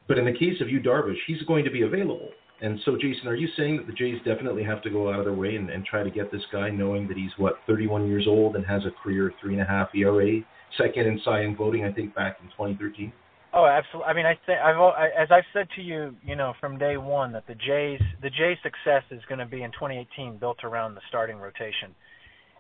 But 0.07 0.17
in 0.17 0.25
the 0.25 0.33
case 0.33 0.61
of 0.61 0.69
Yu 0.69 0.79
Darvish, 0.79 1.17
he's 1.27 1.41
going 1.43 1.65
to 1.65 1.71
be 1.71 1.81
available. 1.81 2.29
And 2.61 2.79
so, 2.85 2.95
Jason, 2.95 3.27
are 3.27 3.35
you 3.35 3.49
saying 3.57 3.77
that 3.77 3.87
the 3.87 3.93
Jays 3.93 4.17
definitely 4.23 4.63
have 4.63 4.81
to 4.83 4.89
go 4.89 5.11
out 5.11 5.19
of 5.19 5.25
their 5.25 5.33
way 5.33 5.55
and, 5.55 5.69
and 5.69 5.83
try 5.85 6.03
to 6.03 6.09
get 6.09 6.31
this 6.31 6.43
guy, 6.51 6.69
knowing 6.69 7.07
that 7.07 7.17
he's 7.17 7.31
what 7.37 7.59
31 7.67 8.07
years 8.07 8.25
old 8.27 8.55
and 8.55 8.65
has 8.65 8.83
a 8.85 8.91
career 9.03 9.33
three 9.41 9.53
and 9.53 9.61
a 9.61 9.65
half 9.65 9.89
ERA, 9.93 10.39
second 10.77 11.07
in 11.07 11.19
Cy 11.25 11.41
Young 11.41 11.55
voting, 11.55 11.83
I 11.83 11.91
think, 11.91 12.15
back 12.15 12.37
in 12.41 12.47
2013? 12.49 13.11
Oh, 13.55 13.65
absolutely. 13.65 14.09
I 14.09 14.13
mean, 14.13 14.25
I 14.25 14.33
think 14.45 14.59
I've 14.59 14.75
I, 14.75 15.07
as 15.17 15.29
I've 15.31 15.47
said 15.53 15.67
to 15.77 15.81
you, 15.81 16.13
you 16.25 16.35
know, 16.35 16.53
from 16.59 16.77
day 16.77 16.97
one, 16.97 17.31
that 17.31 17.47
the 17.47 17.55
Jays 17.55 18.01
the 18.21 18.29
Jays' 18.29 18.57
success 18.61 19.03
is 19.11 19.21
going 19.29 19.39
to 19.39 19.45
be 19.45 19.63
in 19.63 19.71
2018 19.71 20.37
built 20.37 20.57
around 20.65 20.93
the 20.93 21.01
starting 21.07 21.37
rotation, 21.37 21.95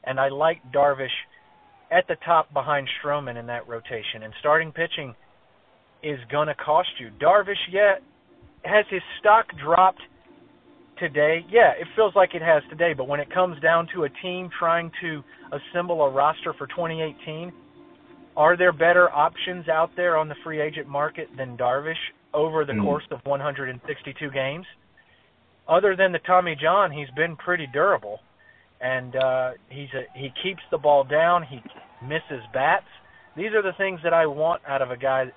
and 0.05 0.21
I 0.21 0.29
like 0.29 0.61
Darvish 0.73 1.09
at 1.91 2.07
the 2.07 2.15
top 2.25 2.51
behind 2.53 2.87
Stroman 3.03 3.37
in 3.37 3.45
that 3.47 3.67
rotation. 3.67 4.23
And 4.23 4.33
starting 4.39 4.71
pitching 4.71 5.13
is 6.01 6.17
going 6.31 6.47
to 6.47 6.55
cost 6.55 6.89
you. 6.97 7.09
Darvish, 7.21 7.59
yeah, 7.69 7.95
has 8.63 8.85
his 8.89 9.01
stock 9.19 9.47
dropped 9.61 10.01
today? 10.97 11.45
Yeah, 11.49 11.71
it 11.77 11.87
feels 11.97 12.15
like 12.15 12.35
it 12.35 12.41
has 12.41 12.63
today. 12.69 12.93
But 12.95 13.09
when 13.09 13.19
it 13.19 13.29
comes 13.33 13.59
down 13.61 13.89
to 13.95 14.05
a 14.05 14.09
team 14.21 14.49
trying 14.57 14.91
to 15.01 15.21
assemble 15.51 16.01
a 16.03 16.09
roster 16.09 16.53
for 16.57 16.67
2018, 16.67 17.51
are 18.37 18.57
there 18.57 18.73
better 18.73 19.09
options 19.11 19.67
out 19.69 19.91
there 19.95 20.17
on 20.17 20.27
the 20.27 20.35
free 20.43 20.61
agent 20.61 20.87
market 20.87 21.29
than 21.37 21.57
Darvish 21.57 21.93
over 22.33 22.65
the 22.65 22.73
mm. 22.73 22.83
course 22.83 23.05
of 23.11 23.19
162 23.23 24.29
games? 24.31 24.65
Other 25.67 25.95
than 25.95 26.11
the 26.11 26.19
Tommy 26.19 26.55
John, 26.59 26.91
he's 26.91 27.09
been 27.15 27.35
pretty 27.37 27.67
durable, 27.67 28.19
and 28.81 29.15
uh, 29.15 29.51
he's 29.69 29.89
a, 29.95 30.03
he 30.17 30.31
keeps 30.43 30.61
the 30.69 30.77
ball 30.77 31.03
down. 31.03 31.43
He 31.43 31.61
misses 32.05 32.43
bats. 32.53 32.85
These 33.35 33.51
are 33.53 33.61
the 33.61 33.73
things 33.77 33.99
that 34.03 34.13
I 34.13 34.25
want 34.27 34.61
out 34.67 34.81
of 34.81 34.91
a 34.91 34.97
guy 34.97 35.31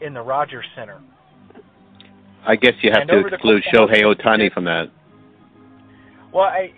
in 0.00 0.14
the 0.14 0.22
Rogers 0.22 0.64
Center. 0.74 1.00
I 2.46 2.56
guess 2.56 2.72
you 2.80 2.90
have 2.90 3.02
and 3.02 3.10
to 3.10 3.26
exclude 3.26 3.62
Shohei 3.72 4.02
Ohtani 4.02 4.52
from 4.52 4.64
that. 4.64 4.86
Well, 6.32 6.44
I, 6.44 6.72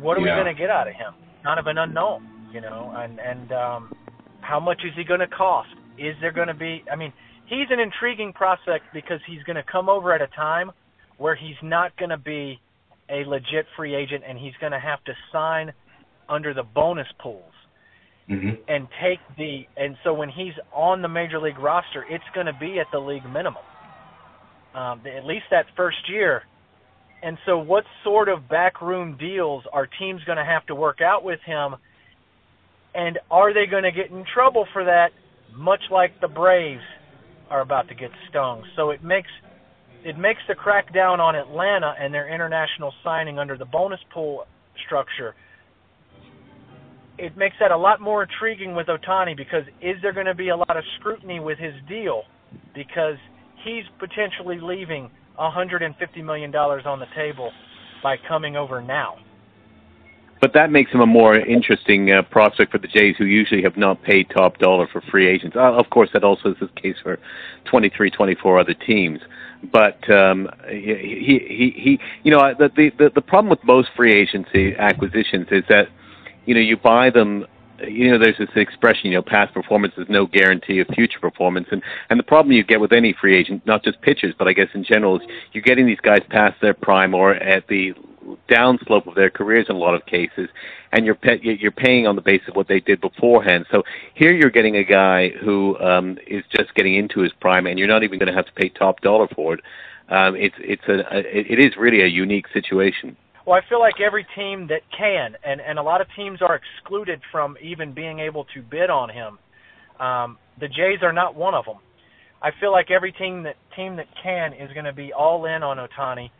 what 0.00 0.16
are 0.16 0.20
yeah. 0.20 0.36
we 0.36 0.42
going 0.42 0.54
to 0.54 0.58
get 0.58 0.70
out 0.70 0.88
of 0.88 0.94
him? 0.94 1.12
Kind 1.42 1.60
of 1.60 1.66
an 1.66 1.76
unknown, 1.76 2.26
you 2.52 2.60
know. 2.60 2.94
And 2.96 3.18
and 3.20 3.52
um, 3.52 3.92
how 4.42 4.60
much 4.60 4.82
is 4.84 4.92
he 4.96 5.04
going 5.04 5.20
to 5.20 5.26
cost? 5.28 5.70
Is 5.98 6.14
there 6.20 6.32
going 6.32 6.48
to 6.48 6.54
be? 6.54 6.84
I 6.90 6.96
mean, 6.96 7.12
he's 7.46 7.68
an 7.70 7.80
intriguing 7.80 8.32
prospect 8.32 8.84
because 8.92 9.20
he's 9.26 9.42
going 9.44 9.56
to 9.56 9.64
come 9.64 9.88
over 9.88 10.12
at 10.12 10.22
a 10.22 10.28
time 10.28 10.70
where 11.18 11.34
he's 11.34 11.56
not 11.62 11.96
going 11.96 12.10
to 12.10 12.18
be 12.18 12.60
a 13.08 13.24
legit 13.28 13.66
free 13.76 13.94
agent, 13.94 14.24
and 14.28 14.38
he's 14.38 14.54
going 14.60 14.72
to 14.72 14.80
have 14.80 15.02
to 15.04 15.12
sign 15.32 15.72
under 16.28 16.54
the 16.54 16.62
bonus 16.62 17.08
pools. 17.22 17.52
mm-hmm. 18.28 18.50
and 18.68 18.88
take 19.02 19.18
the 19.36 19.64
and 19.76 19.96
so 20.04 20.14
when 20.14 20.28
he's 20.28 20.54
on 20.72 21.02
the 21.02 21.08
major 21.08 21.40
league 21.40 21.58
roster, 21.58 22.04
it's 22.08 22.24
going 22.34 22.46
to 22.46 22.52
be 22.58 22.78
at 22.78 22.86
the 22.92 22.98
league 22.98 23.24
minimum, 23.24 23.62
um, 24.74 25.02
at 25.06 25.24
least 25.24 25.44
that 25.50 25.66
first 25.76 26.08
year. 26.08 26.42
And 27.22 27.38
so, 27.46 27.58
what 27.58 27.84
sort 28.02 28.28
of 28.28 28.48
backroom 28.48 29.16
deals 29.16 29.64
are 29.72 29.86
teams 29.86 30.22
going 30.24 30.38
to 30.38 30.44
have 30.44 30.66
to 30.66 30.74
work 30.74 31.00
out 31.00 31.22
with 31.22 31.40
him? 31.46 31.76
And 32.94 33.18
are 33.30 33.54
they 33.54 33.66
going 33.70 33.84
to 33.84 33.92
get 33.92 34.10
in 34.10 34.24
trouble 34.34 34.66
for 34.72 34.84
that, 34.84 35.08
much 35.54 35.80
like 35.90 36.20
the 36.20 36.28
Braves 36.28 36.82
are 37.50 37.60
about 37.60 37.88
to 37.88 37.94
get 37.94 38.10
stung? 38.28 38.64
So 38.76 38.90
it 38.90 39.02
makes 39.02 39.30
it 40.04 40.18
makes 40.18 40.40
the 40.48 40.54
crackdown 40.54 41.20
on 41.20 41.36
Atlanta 41.36 41.94
and 41.98 42.12
their 42.12 42.32
international 42.32 42.92
signing 43.04 43.38
under 43.38 43.56
the 43.56 43.64
bonus 43.64 44.00
pool 44.12 44.44
structure 44.84 45.34
it 47.18 47.36
makes 47.36 47.54
that 47.60 47.70
a 47.70 47.76
lot 47.76 48.00
more 48.00 48.24
intriguing 48.24 48.74
with 48.74 48.86
Ohtani 48.86 49.36
because 49.36 49.62
is 49.80 49.96
there 50.02 50.12
going 50.12 50.26
to 50.26 50.34
be 50.34 50.48
a 50.48 50.56
lot 50.56 50.76
of 50.76 50.84
scrutiny 50.98 51.40
with 51.40 51.58
his 51.58 51.74
deal 51.88 52.22
because 52.74 53.16
he's 53.64 53.84
potentially 53.98 54.58
leaving 54.60 55.10
150 55.36 56.22
million 56.22 56.50
dollars 56.50 56.82
on 56.86 56.98
the 56.98 57.06
table 57.14 57.50
by 58.02 58.16
coming 58.28 58.56
over 58.56 58.82
now. 58.82 59.14
But 60.42 60.54
that 60.54 60.72
makes 60.72 60.90
him 60.90 61.00
a 61.00 61.06
more 61.06 61.36
interesting 61.36 62.10
uh, 62.10 62.22
prospect 62.22 62.72
for 62.72 62.78
the 62.78 62.88
Jays, 62.88 63.14
who 63.16 63.26
usually 63.26 63.62
have 63.62 63.76
not 63.76 64.02
paid 64.02 64.28
top 64.28 64.58
dollar 64.58 64.88
for 64.88 65.00
free 65.02 65.28
agents. 65.28 65.56
Uh, 65.56 65.72
of 65.72 65.88
course, 65.90 66.10
that 66.12 66.24
also 66.24 66.50
is 66.50 66.56
the 66.60 66.68
case 66.80 66.96
for 67.00 67.20
23, 67.66 68.10
24 68.10 68.58
other 68.58 68.74
teams. 68.74 69.20
But 69.72 70.10
um, 70.10 70.50
he, 70.68 71.38
he, 71.48 71.74
he, 71.76 72.00
you 72.24 72.32
know, 72.32 72.52
the, 72.58 72.90
the 72.98 73.12
the 73.14 73.20
problem 73.20 73.50
with 73.50 73.62
most 73.62 73.90
free 73.94 74.12
agency 74.12 74.74
acquisitions 74.76 75.46
is 75.52 75.62
that 75.68 75.86
you 76.44 76.54
know, 76.54 76.60
you 76.60 76.76
buy 76.76 77.10
them. 77.10 77.46
You 77.78 78.12
know, 78.12 78.18
there's 78.18 78.38
this 78.38 78.48
expression, 78.54 79.10
you 79.10 79.16
know, 79.16 79.22
past 79.22 79.52
performance 79.52 79.94
is 79.96 80.06
no 80.08 80.26
guarantee 80.26 80.78
of 80.80 80.86
future 80.88 81.18
performance, 81.20 81.68
and 81.70 81.82
and 82.10 82.18
the 82.18 82.24
problem 82.24 82.52
you 82.52 82.64
get 82.64 82.80
with 82.80 82.92
any 82.92 83.12
free 83.12 83.36
agent, 83.36 83.64
not 83.64 83.84
just 83.84 84.00
pitchers, 84.02 84.34
but 84.36 84.48
I 84.48 84.52
guess 84.52 84.68
in 84.74 84.82
general, 84.84 85.20
is 85.20 85.26
you're 85.52 85.62
getting 85.62 85.86
these 85.86 86.00
guys 86.00 86.20
past 86.30 86.60
their 86.60 86.74
prime 86.74 87.14
or 87.14 87.34
at 87.34 87.66
the 87.68 87.94
downslope 88.48 89.06
of 89.06 89.14
their 89.14 89.30
careers 89.30 89.66
in 89.68 89.76
a 89.76 89.78
lot 89.78 89.94
of 89.94 90.04
cases, 90.06 90.48
and 90.92 91.04
you're 91.04 91.14
pe- 91.14 91.40
you're 91.42 91.70
paying 91.70 92.06
on 92.06 92.16
the 92.16 92.22
basis 92.22 92.48
of 92.48 92.56
what 92.56 92.68
they 92.68 92.80
did 92.80 93.00
beforehand. 93.00 93.66
So 93.70 93.82
here 94.14 94.32
you're 94.32 94.50
getting 94.50 94.76
a 94.76 94.84
guy 94.84 95.30
who 95.30 95.78
um, 95.80 96.18
is 96.26 96.44
just 96.50 96.74
getting 96.74 96.94
into 96.94 97.20
his 97.20 97.32
prime, 97.40 97.66
and 97.66 97.78
you're 97.78 97.88
not 97.88 98.02
even 98.02 98.18
going 98.18 98.28
to 98.28 98.34
have 98.34 98.46
to 98.46 98.52
pay 98.52 98.68
top 98.68 99.00
dollar 99.00 99.28
for 99.34 99.54
it. 99.54 99.60
Um, 100.08 100.36
it's 100.36 100.54
it's 100.58 100.82
a, 100.88 101.00
a 101.14 101.20
it 101.20 101.58
is 101.58 101.76
really 101.78 102.02
a 102.02 102.06
unique 102.06 102.46
situation. 102.52 103.16
Well, 103.46 103.60
I 103.60 103.68
feel 103.68 103.80
like 103.80 104.00
every 104.00 104.26
team 104.36 104.68
that 104.68 104.82
can, 104.96 105.36
and 105.44 105.60
and 105.60 105.78
a 105.78 105.82
lot 105.82 106.00
of 106.00 106.06
teams 106.14 106.40
are 106.42 106.54
excluded 106.54 107.20
from 107.30 107.56
even 107.60 107.92
being 107.92 108.20
able 108.20 108.44
to 108.54 108.62
bid 108.62 108.90
on 108.90 109.08
him. 109.08 109.38
Um, 109.98 110.38
the 110.60 110.68
Jays 110.68 111.02
are 111.02 111.12
not 111.12 111.34
one 111.34 111.54
of 111.54 111.64
them. 111.64 111.78
I 112.42 112.50
feel 112.60 112.72
like 112.72 112.90
every 112.90 113.12
team 113.12 113.44
that 113.44 113.56
team 113.74 113.96
that 113.96 114.06
can 114.22 114.52
is 114.52 114.72
going 114.72 114.84
to 114.84 114.92
be 114.92 115.12
all 115.12 115.46
in 115.46 115.62
on 115.62 115.78
Ohtani, 115.78 116.30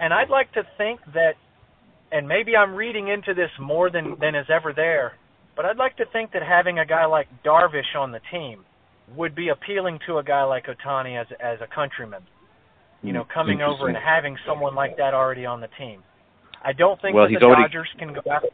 and 0.00 0.12
I'd 0.12 0.30
like 0.30 0.52
to 0.52 0.62
think 0.76 1.00
that, 1.14 1.34
and 2.12 2.26
maybe 2.28 2.56
I'm 2.56 2.74
reading 2.74 3.08
into 3.08 3.34
this 3.34 3.50
more 3.60 3.90
than 3.90 4.16
than 4.20 4.34
is 4.34 4.46
ever 4.48 4.72
there, 4.74 5.14
but 5.56 5.64
I'd 5.64 5.76
like 5.76 5.96
to 5.98 6.04
think 6.12 6.32
that 6.32 6.42
having 6.42 6.78
a 6.78 6.86
guy 6.86 7.06
like 7.06 7.28
Darvish 7.44 7.94
on 7.96 8.12
the 8.12 8.20
team 8.30 8.64
would 9.16 9.34
be 9.34 9.48
appealing 9.48 9.98
to 10.06 10.18
a 10.18 10.24
guy 10.24 10.44
like 10.44 10.66
Ohtani 10.66 11.20
as 11.20 11.26
as 11.40 11.58
a 11.60 11.72
countryman 11.72 12.22
you 13.04 13.12
know, 13.12 13.24
coming 13.32 13.60
over 13.60 13.88
and 13.88 13.96
having 13.96 14.36
someone 14.48 14.74
like 14.74 14.96
that 14.96 15.12
already 15.12 15.44
on 15.44 15.60
the 15.60 15.68
team. 15.78 16.02
I 16.64 16.72
don't 16.72 17.00
think 17.02 17.14
well, 17.14 17.28
that 17.28 17.38
the 17.38 17.44
already, 17.44 17.62
Dodgers 17.62 17.88
can 17.98 18.14
go 18.14 18.22
after 18.32 18.48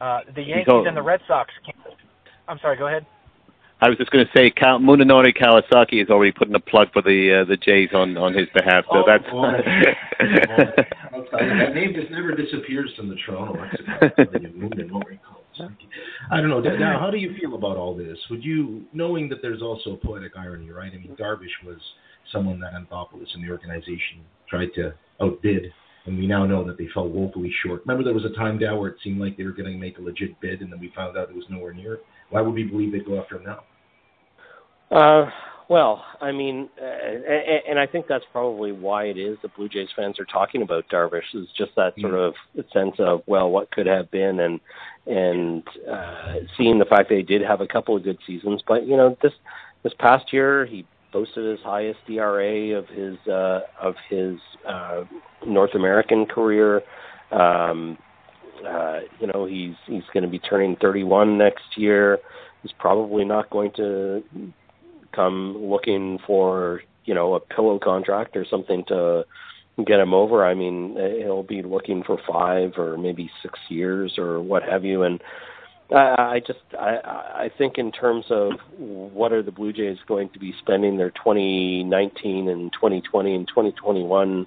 uh, 0.00 0.32
the 0.34 0.42
Yankees 0.42 0.84
and 0.86 0.96
the 0.96 1.02
Red 1.02 1.20
Sox 1.28 1.50
can't. 1.64 1.96
I'm 2.48 2.58
sorry, 2.60 2.76
go 2.76 2.88
ahead. 2.88 3.06
I 3.80 3.90
was 3.90 3.98
just 3.98 4.10
going 4.10 4.24
to 4.24 4.32
say, 4.34 4.50
Munenori 4.50 5.36
Kawasaki 5.36 6.02
is 6.02 6.08
already 6.08 6.32
putting 6.32 6.54
a 6.54 6.60
plug 6.60 6.88
for 6.94 7.02
the 7.02 7.42
uh, 7.42 7.44
the 7.44 7.58
Jays 7.58 7.90
on 7.92 8.16
on 8.16 8.32
his 8.32 8.48
behalf. 8.54 8.84
So 8.90 9.02
oh, 9.02 9.04
that's. 9.06 9.24
That 11.32 11.74
name 11.74 11.92
just 11.94 12.10
never 12.10 12.32
disappears 12.32 12.90
from 12.96 13.08
the 13.08 13.16
Toronto 13.26 13.56
I 16.30 16.40
don't 16.40 16.50
know. 16.50 16.60
Now, 16.60 16.98
how 16.98 17.10
do 17.10 17.16
you 17.16 17.34
feel 17.40 17.54
about 17.54 17.76
all 17.76 17.94
this? 17.96 18.18
Would 18.30 18.44
you, 18.44 18.84
knowing 18.92 19.28
that 19.30 19.42
there's 19.42 19.62
also 19.62 19.92
a 19.94 19.96
poetic 19.96 20.32
irony, 20.36 20.70
right? 20.70 20.92
I 20.92 20.98
mean, 20.98 21.16
Darvish 21.18 21.64
was 21.64 21.78
someone 22.32 22.60
that 22.60 22.72
Anthopoulos 22.74 23.34
and 23.34 23.44
the 23.44 23.50
organization 23.50 24.24
tried 24.48 24.68
to 24.74 24.94
outbid, 25.20 25.72
and 26.06 26.18
we 26.18 26.26
now 26.26 26.44
know 26.46 26.64
that 26.64 26.78
they 26.78 26.88
fell 26.92 27.08
woefully 27.08 27.52
short. 27.64 27.82
Remember, 27.86 28.04
there 28.04 28.14
was 28.14 28.24
a 28.24 28.36
time 28.36 28.58
down 28.58 28.78
where 28.78 28.90
it 28.90 28.96
seemed 29.02 29.20
like 29.20 29.36
they 29.36 29.44
were 29.44 29.52
going 29.52 29.72
to 29.72 29.78
make 29.78 29.98
a 29.98 30.02
legit 30.02 30.38
bid, 30.40 30.60
and 30.60 30.72
then 30.72 30.80
we 30.80 30.92
found 30.94 31.16
out 31.16 31.30
it 31.30 31.36
was 31.36 31.46
nowhere 31.48 31.72
near 31.72 31.94
it. 31.94 32.04
Why 32.30 32.40
would 32.40 32.54
we 32.54 32.64
believe 32.64 32.92
they'd 32.92 33.06
go 33.06 33.20
after 33.20 33.36
him 33.36 33.44
now? 33.44 33.62
Uh, 34.90 35.30
well, 35.68 36.04
I 36.20 36.30
mean, 36.30 36.68
uh, 36.80 36.84
and, 37.68 37.78
I 37.78 37.86
think 37.86 38.06
that's 38.08 38.24
probably 38.30 38.70
why 38.70 39.06
it 39.06 39.18
is 39.18 39.36
the 39.42 39.48
Blue 39.48 39.68
Jays 39.68 39.88
fans 39.96 40.20
are 40.20 40.24
talking 40.24 40.62
about 40.62 40.88
Darvish 40.88 41.34
is 41.34 41.48
just 41.58 41.72
that 41.74 41.94
sort 42.00 42.14
mm. 42.14 42.28
of 42.28 42.34
sense 42.72 42.94
of 43.00 43.22
well, 43.26 43.50
what 43.50 43.70
could 43.72 43.86
have 43.86 44.08
been, 44.12 44.38
and 44.38 44.60
and 45.06 45.64
uh, 45.90 46.34
seeing 46.56 46.78
the 46.78 46.84
fact 46.84 47.08
that 47.08 47.16
he 47.16 47.22
did 47.22 47.42
have 47.42 47.60
a 47.60 47.66
couple 47.66 47.96
of 47.96 48.04
good 48.04 48.18
seasons, 48.26 48.62
but 48.66 48.86
you 48.86 48.96
know 48.96 49.16
this 49.22 49.32
this 49.82 49.92
past 49.98 50.32
year 50.32 50.66
he 50.66 50.86
posted 51.12 51.44
his 51.44 51.60
highest 51.64 51.98
ERA 52.08 52.78
of 52.78 52.86
his 52.88 53.16
uh, 53.26 53.60
of 53.80 53.96
his 54.08 54.38
uh, 54.68 55.02
North 55.44 55.74
American 55.74 56.26
career. 56.26 56.82
Um, 57.32 57.98
uh, 58.64 59.00
you 59.20 59.26
know, 59.26 59.46
he's 59.46 59.74
he's 59.86 60.04
going 60.12 60.24
to 60.24 60.30
be 60.30 60.38
turning 60.38 60.76
31 60.76 61.38
next 61.38 61.76
year. 61.76 62.18
He's 62.62 62.72
probably 62.78 63.24
not 63.24 63.50
going 63.50 63.72
to 63.76 64.22
come 65.14 65.56
looking 65.58 66.18
for 66.26 66.82
you 67.04 67.14
know 67.14 67.34
a 67.34 67.40
pillow 67.40 67.78
contract 67.78 68.36
or 68.36 68.44
something 68.44 68.84
to 68.88 69.24
get 69.86 70.00
him 70.00 70.14
over. 70.14 70.44
I 70.44 70.54
mean, 70.54 70.96
he'll 71.18 71.42
be 71.42 71.62
looking 71.62 72.02
for 72.02 72.18
five 72.30 72.72
or 72.78 72.96
maybe 72.96 73.30
six 73.42 73.58
years 73.68 74.14
or 74.18 74.40
what 74.40 74.62
have 74.62 74.84
you, 74.84 75.02
and 75.02 75.20
I, 75.90 76.14
I 76.18 76.40
just 76.46 76.60
I, 76.78 76.96
I 77.46 77.50
think 77.56 77.78
in 77.78 77.92
terms 77.92 78.24
of 78.30 78.52
what 78.78 79.32
are 79.32 79.42
the 79.42 79.52
Blue 79.52 79.72
Jays 79.72 79.98
going 80.06 80.30
to 80.30 80.38
be 80.38 80.54
spending 80.60 80.96
their 80.96 81.10
2019 81.10 82.48
and 82.48 82.72
2020 82.72 83.34
and 83.34 83.48
2021 83.48 84.46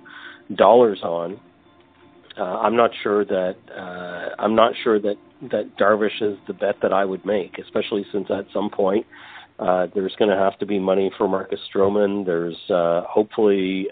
dollars 0.56 1.00
on. 1.04 1.40
Uh, 2.40 2.60
I'm 2.60 2.76
not 2.76 2.92
sure 3.04 3.26
that 3.26 3.56
uh, 3.76 4.36
I'm 4.40 4.56
not 4.56 4.74
sure 4.84 5.00
that 5.00 5.18
that 5.52 5.78
Darvish 5.78 6.22
is 6.22 6.38
the 6.48 6.54
bet 6.54 6.76
that 6.82 6.94
I 6.94 7.06
would 7.06 7.26
make, 7.26 7.58
especially 7.60 8.06
since 8.12 8.28
at 8.30 8.46
some 8.54 8.70
point 8.70 9.06
uh, 9.60 9.88
there's 9.94 10.16
going 10.18 10.32
to 10.32 10.38
have 10.38 10.58
to 10.60 10.66
be 10.66 10.80
money 10.80 11.12
for 11.18 11.28
Marcus 11.28 11.60
Stroman. 11.74 12.26
There's 12.26 12.58
uh, 12.70 13.02
hopefully 13.08 13.90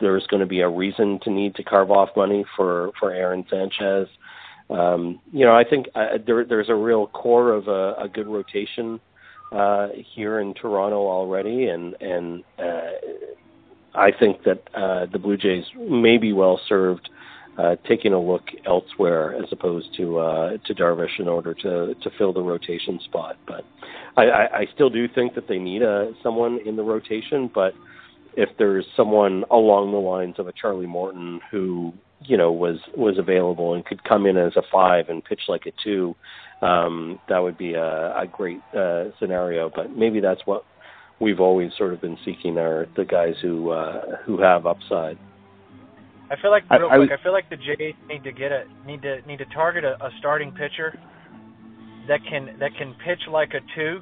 there's 0.00 0.26
going 0.28 0.40
to 0.40 0.46
be 0.46 0.60
a 0.60 0.68
reason 0.68 1.18
to 1.24 1.30
need 1.30 1.56
to 1.56 1.64
carve 1.64 1.90
off 1.90 2.10
money 2.16 2.44
for 2.56 2.92
for 3.00 3.12
Aaron 3.12 3.44
Sanchez. 3.50 4.08
Um, 4.70 5.20
you 5.32 5.44
know, 5.44 5.54
I 5.54 5.64
think 5.64 5.86
uh, 5.94 6.18
there, 6.24 6.44
there's 6.44 6.68
a 6.68 6.74
real 6.74 7.06
core 7.08 7.52
of 7.52 7.68
a, 7.68 7.94
a 8.02 8.08
good 8.08 8.26
rotation 8.28 9.00
uh, 9.50 9.88
here 10.14 10.40
in 10.40 10.54
Toronto 10.54 10.98
already, 10.98 11.66
and 11.66 11.96
and 12.00 12.44
uh, 12.58 12.90
I 13.94 14.12
think 14.12 14.44
that 14.44 14.62
uh, 14.74 15.06
the 15.10 15.18
Blue 15.18 15.36
Jays 15.36 15.64
may 15.76 16.18
be 16.18 16.32
well 16.32 16.60
served 16.68 17.08
uh, 17.58 17.74
taking 17.88 18.12
a 18.12 18.20
look 18.20 18.44
elsewhere 18.64 19.34
as 19.34 19.46
opposed 19.50 19.88
to 19.96 20.18
uh, 20.18 20.56
to 20.64 20.74
Darvish 20.74 21.18
in 21.18 21.28
order 21.28 21.54
to 21.54 21.94
to 21.94 22.10
fill 22.16 22.32
the 22.32 22.42
rotation 22.42 23.00
spot. 23.04 23.36
But 23.46 23.64
I, 24.16 24.22
I, 24.22 24.58
I 24.60 24.66
still 24.74 24.90
do 24.90 25.08
think 25.12 25.34
that 25.34 25.48
they 25.48 25.58
need 25.58 25.82
a 25.82 26.12
someone 26.22 26.60
in 26.64 26.76
the 26.76 26.84
rotation, 26.84 27.50
but 27.52 27.74
if 28.36 28.48
there's 28.58 28.86
someone 28.96 29.44
along 29.50 29.90
the 29.90 29.98
lines 29.98 30.36
of 30.38 30.46
a 30.46 30.52
Charlie 30.52 30.86
Morton 30.86 31.40
who 31.50 31.92
you 32.22 32.36
know 32.36 32.52
was 32.52 32.78
was 32.96 33.18
available 33.18 33.74
and 33.74 33.84
could 33.84 34.04
come 34.04 34.26
in 34.26 34.36
as 34.36 34.52
a 34.56 34.62
five 34.72 35.08
and 35.08 35.24
pitch 35.24 35.42
like 35.48 35.66
a 35.66 35.72
two, 35.82 36.14
um, 36.62 37.18
that 37.28 37.38
would 37.38 37.58
be 37.58 37.74
a, 37.74 38.16
a 38.16 38.26
great 38.30 38.60
uh, 38.76 39.06
scenario. 39.18 39.68
But 39.74 39.96
maybe 39.96 40.20
that's 40.20 40.42
what 40.44 40.64
we've 41.20 41.40
always 41.40 41.72
sort 41.76 41.92
of 41.92 42.00
been 42.00 42.18
seeking 42.24 42.58
are 42.58 42.86
the 42.96 43.04
guys 43.04 43.34
who 43.42 43.70
uh, 43.70 44.16
who 44.24 44.40
have 44.40 44.66
upside. 44.66 45.18
I 46.30 46.36
feel 46.40 46.50
like 46.50 46.68
real 46.70 46.88
I, 46.90 46.96
quick. 46.96 47.10
I, 47.10 47.14
I 47.14 47.22
feel 47.22 47.32
like 47.32 47.48
the 47.50 47.56
Jays 47.56 47.94
need 48.06 48.24
to 48.24 48.32
get 48.32 48.52
a 48.52 48.64
need 48.86 49.02
to 49.02 49.22
need 49.26 49.38
to 49.38 49.46
target 49.46 49.84
a, 49.84 49.94
a 50.04 50.10
starting 50.18 50.52
pitcher 50.52 50.98
that 52.08 52.20
can 52.28 52.56
that 52.58 52.74
can 52.76 52.94
pitch 53.04 53.20
like 53.30 53.54
a 53.54 53.60
two 53.74 54.00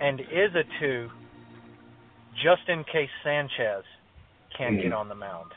and 0.00 0.20
is 0.20 0.54
a 0.54 0.64
two, 0.80 1.10
just 2.42 2.68
in 2.68 2.84
case 2.84 3.10
Sanchez 3.22 3.84
can't 4.56 4.74
mm-hmm. 4.74 4.82
get 4.82 4.92
on 4.92 5.08
the 5.08 5.14
mound. 5.14 5.52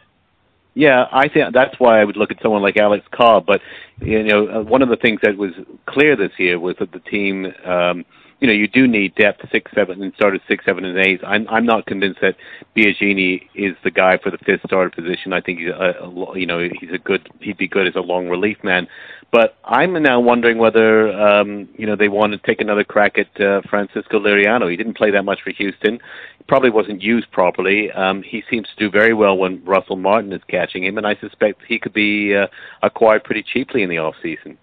Yeah, 0.76 1.06
I 1.12 1.28
think 1.28 1.54
that's 1.54 1.76
why 1.80 2.02
I 2.02 2.04
would 2.04 2.18
look 2.18 2.32
at 2.32 2.42
someone 2.42 2.64
like 2.64 2.78
Alex 2.78 3.06
Cobb. 3.12 3.46
But 3.46 3.62
you 4.02 4.24
know, 4.24 4.48
uh, 4.48 4.64
one 4.64 4.82
of 4.82 4.90
the 4.90 4.96
things 4.98 5.20
that 5.24 5.38
was 5.38 5.52
clear 5.88 6.16
this 6.16 6.32
year 6.40 6.60
was 6.60 6.76
that 6.80 6.92
the 6.92 7.00
team, 7.00 7.46
um, 7.66 8.06
you 8.44 8.48
know, 8.48 8.54
you 8.54 8.68
do 8.68 8.90
need 8.90 9.16
depth 9.16 9.40
six, 9.54 9.72
seven, 9.74 10.04
and 10.04 10.14
started 10.16 10.42
six, 10.50 10.66
seven, 10.66 10.84
and 10.84 10.98
eight. 10.98 11.22
I'm 11.26 11.48
I'm 11.48 11.66
not 11.66 11.86
convinced 11.86 12.20
that 12.20 12.36
Biagini 12.76 13.44
is 13.56 13.74
the 13.86 13.90
guy 13.90 14.18
for 14.18 14.32
the 14.32 14.38
fifth 14.40 14.64
starter 14.66 14.90
position. 14.90 15.32
I 15.32 15.40
think 15.40 15.60
he's 15.60 15.70
a, 15.70 15.96
a 16.04 16.38
you 16.38 16.46
know 16.46 16.60
he's 16.60 16.92
a 16.92 16.98
good 16.98 17.30
he'd 17.40 17.58
be 17.58 17.70
good 17.70 17.88
as 17.88 17.96
a 17.96 18.02
long 18.02 18.28
relief 18.28 18.58
man. 18.62 18.90
But 19.32 19.56
I'm 19.64 19.94
now 20.04 20.20
wondering 20.20 20.58
whether 20.58 21.14
um, 21.14 21.70
you 21.78 21.88
know 21.88 21.96
they 21.96 22.10
want 22.10 22.34
to 22.34 22.38
take 22.40 22.60
another 22.60 22.84
crack 22.84 23.18
at 23.18 23.40
uh, 23.40 23.62
Francisco 23.70 24.20
Liriano. 24.20 24.70
He 24.70 24.76
didn't 24.76 24.98
play 24.98 25.10
that 25.12 25.24
much 25.24 25.40
for 25.42 25.52
Houston. 25.52 26.00
He 26.38 26.44
probably 26.46 26.70
wasn't 26.70 27.02
used 27.02 27.32
properly. 27.32 27.94
Um, 27.94 28.24
he 28.24 28.44
seems 28.52 28.68
to 28.68 28.76
do 28.76 28.92
very 28.92 29.14
well 29.14 29.38
when 29.38 29.64
Russell 29.64 29.96
Martin 29.96 30.34
is 30.34 30.42
catching 30.50 30.84
him, 30.84 30.98
and 30.98 31.08
I 31.08 31.16
suspect 31.16 31.62
he 31.66 31.80
could 31.80 31.94
be 31.94 32.36
uh, 32.36 32.48
acquired 32.82 33.24
pretty 33.24 33.42
cheaply 33.42 33.84
in 33.84 33.90
the 33.90 34.00
off 34.00 34.16
season. 34.22 34.58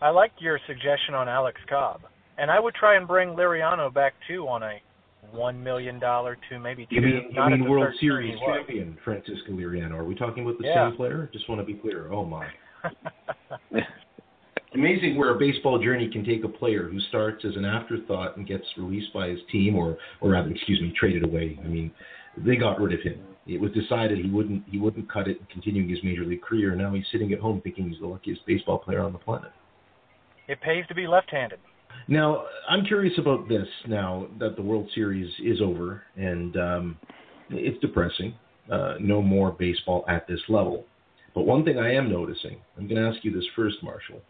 I 0.00 0.08
like 0.08 0.32
your 0.38 0.58
suggestion 0.66 1.14
on 1.14 1.28
Alex 1.28 1.60
Cobb, 1.68 2.00
and 2.38 2.50
I 2.50 2.60
would 2.60 2.74
try 2.74 2.96
and 2.96 3.06
bring 3.06 3.30
Liriano 3.30 3.92
back 3.92 4.14
too 4.26 4.46
on 4.48 4.62
a 4.62 4.80
one 5.32 5.62
million 5.62 5.98
dollar 5.98 6.38
to 6.48 6.58
maybe 6.58 6.86
two. 6.86 6.96
You 6.96 7.00
mean, 7.02 7.30
you 7.32 7.50
mean 7.50 7.68
World 7.68 7.92
Series 8.00 8.38
champion 8.46 8.96
Francisco 9.04 9.50
Liriano? 9.50 9.92
Are 9.92 10.04
we 10.04 10.14
talking 10.14 10.44
about 10.44 10.58
the 10.58 10.66
yeah. 10.66 10.88
same 10.88 10.96
player? 10.96 11.28
Just 11.32 11.48
want 11.48 11.60
to 11.60 11.64
be 11.64 11.74
clear. 11.74 12.10
Oh 12.12 12.24
my. 12.24 12.46
Amazing 14.74 15.16
where 15.16 15.34
a 15.34 15.38
baseball 15.38 15.82
journey 15.82 16.10
can 16.10 16.24
take 16.24 16.44
a 16.44 16.48
player 16.48 16.88
who 16.88 17.00
starts 17.08 17.44
as 17.44 17.56
an 17.56 17.64
afterthought 17.64 18.36
and 18.36 18.46
gets 18.46 18.64
released 18.76 19.12
by 19.14 19.28
his 19.28 19.38
team, 19.50 19.74
or, 19.74 19.96
or 20.20 20.30
rather, 20.30 20.50
excuse 20.50 20.80
me, 20.80 20.92
traded 20.98 21.24
away. 21.24 21.58
I 21.64 21.68
mean, 21.68 21.90
they 22.36 22.56
got 22.56 22.78
rid 22.78 22.92
of 22.92 23.00
him. 23.00 23.18
It 23.46 23.58
was 23.60 23.72
decided 23.72 24.18
he 24.18 24.30
wouldn't 24.30 24.62
he 24.70 24.78
wouldn't 24.78 25.10
cut 25.10 25.26
it, 25.26 25.38
continuing 25.50 25.88
his 25.88 25.98
major 26.04 26.24
league 26.24 26.42
career. 26.42 26.74
Now 26.74 26.92
he's 26.92 27.06
sitting 27.10 27.32
at 27.32 27.40
home 27.40 27.62
thinking 27.62 27.88
he's 27.88 27.98
the 27.98 28.06
luckiest 28.06 28.44
baseball 28.46 28.78
player 28.78 29.00
on 29.00 29.12
the 29.12 29.18
planet. 29.18 29.50
It 30.48 30.60
pays 30.60 30.86
to 30.88 30.94
be 30.94 31.06
left-handed. 31.06 31.58
Now, 32.08 32.44
I'm 32.68 32.84
curious 32.84 33.14
about 33.18 33.48
this. 33.48 33.66
Now 33.86 34.28
that 34.38 34.56
the 34.56 34.62
World 34.62 34.88
Series 34.94 35.30
is 35.44 35.60
over, 35.60 36.02
and 36.16 36.56
um, 36.56 36.96
it's 37.50 37.78
depressing. 37.80 38.34
Uh, 38.70 38.94
no 39.00 39.22
more 39.22 39.52
baseball 39.52 40.04
at 40.08 40.26
this 40.26 40.40
level. 40.48 40.84
But 41.34 41.46
one 41.46 41.64
thing 41.64 41.78
I 41.78 41.94
am 41.94 42.10
noticing, 42.10 42.58
I'm 42.76 42.88
going 42.88 43.00
to 43.00 43.08
ask 43.08 43.24
you 43.24 43.32
this 43.32 43.46
first, 43.54 43.76
Marshall, 43.82 44.20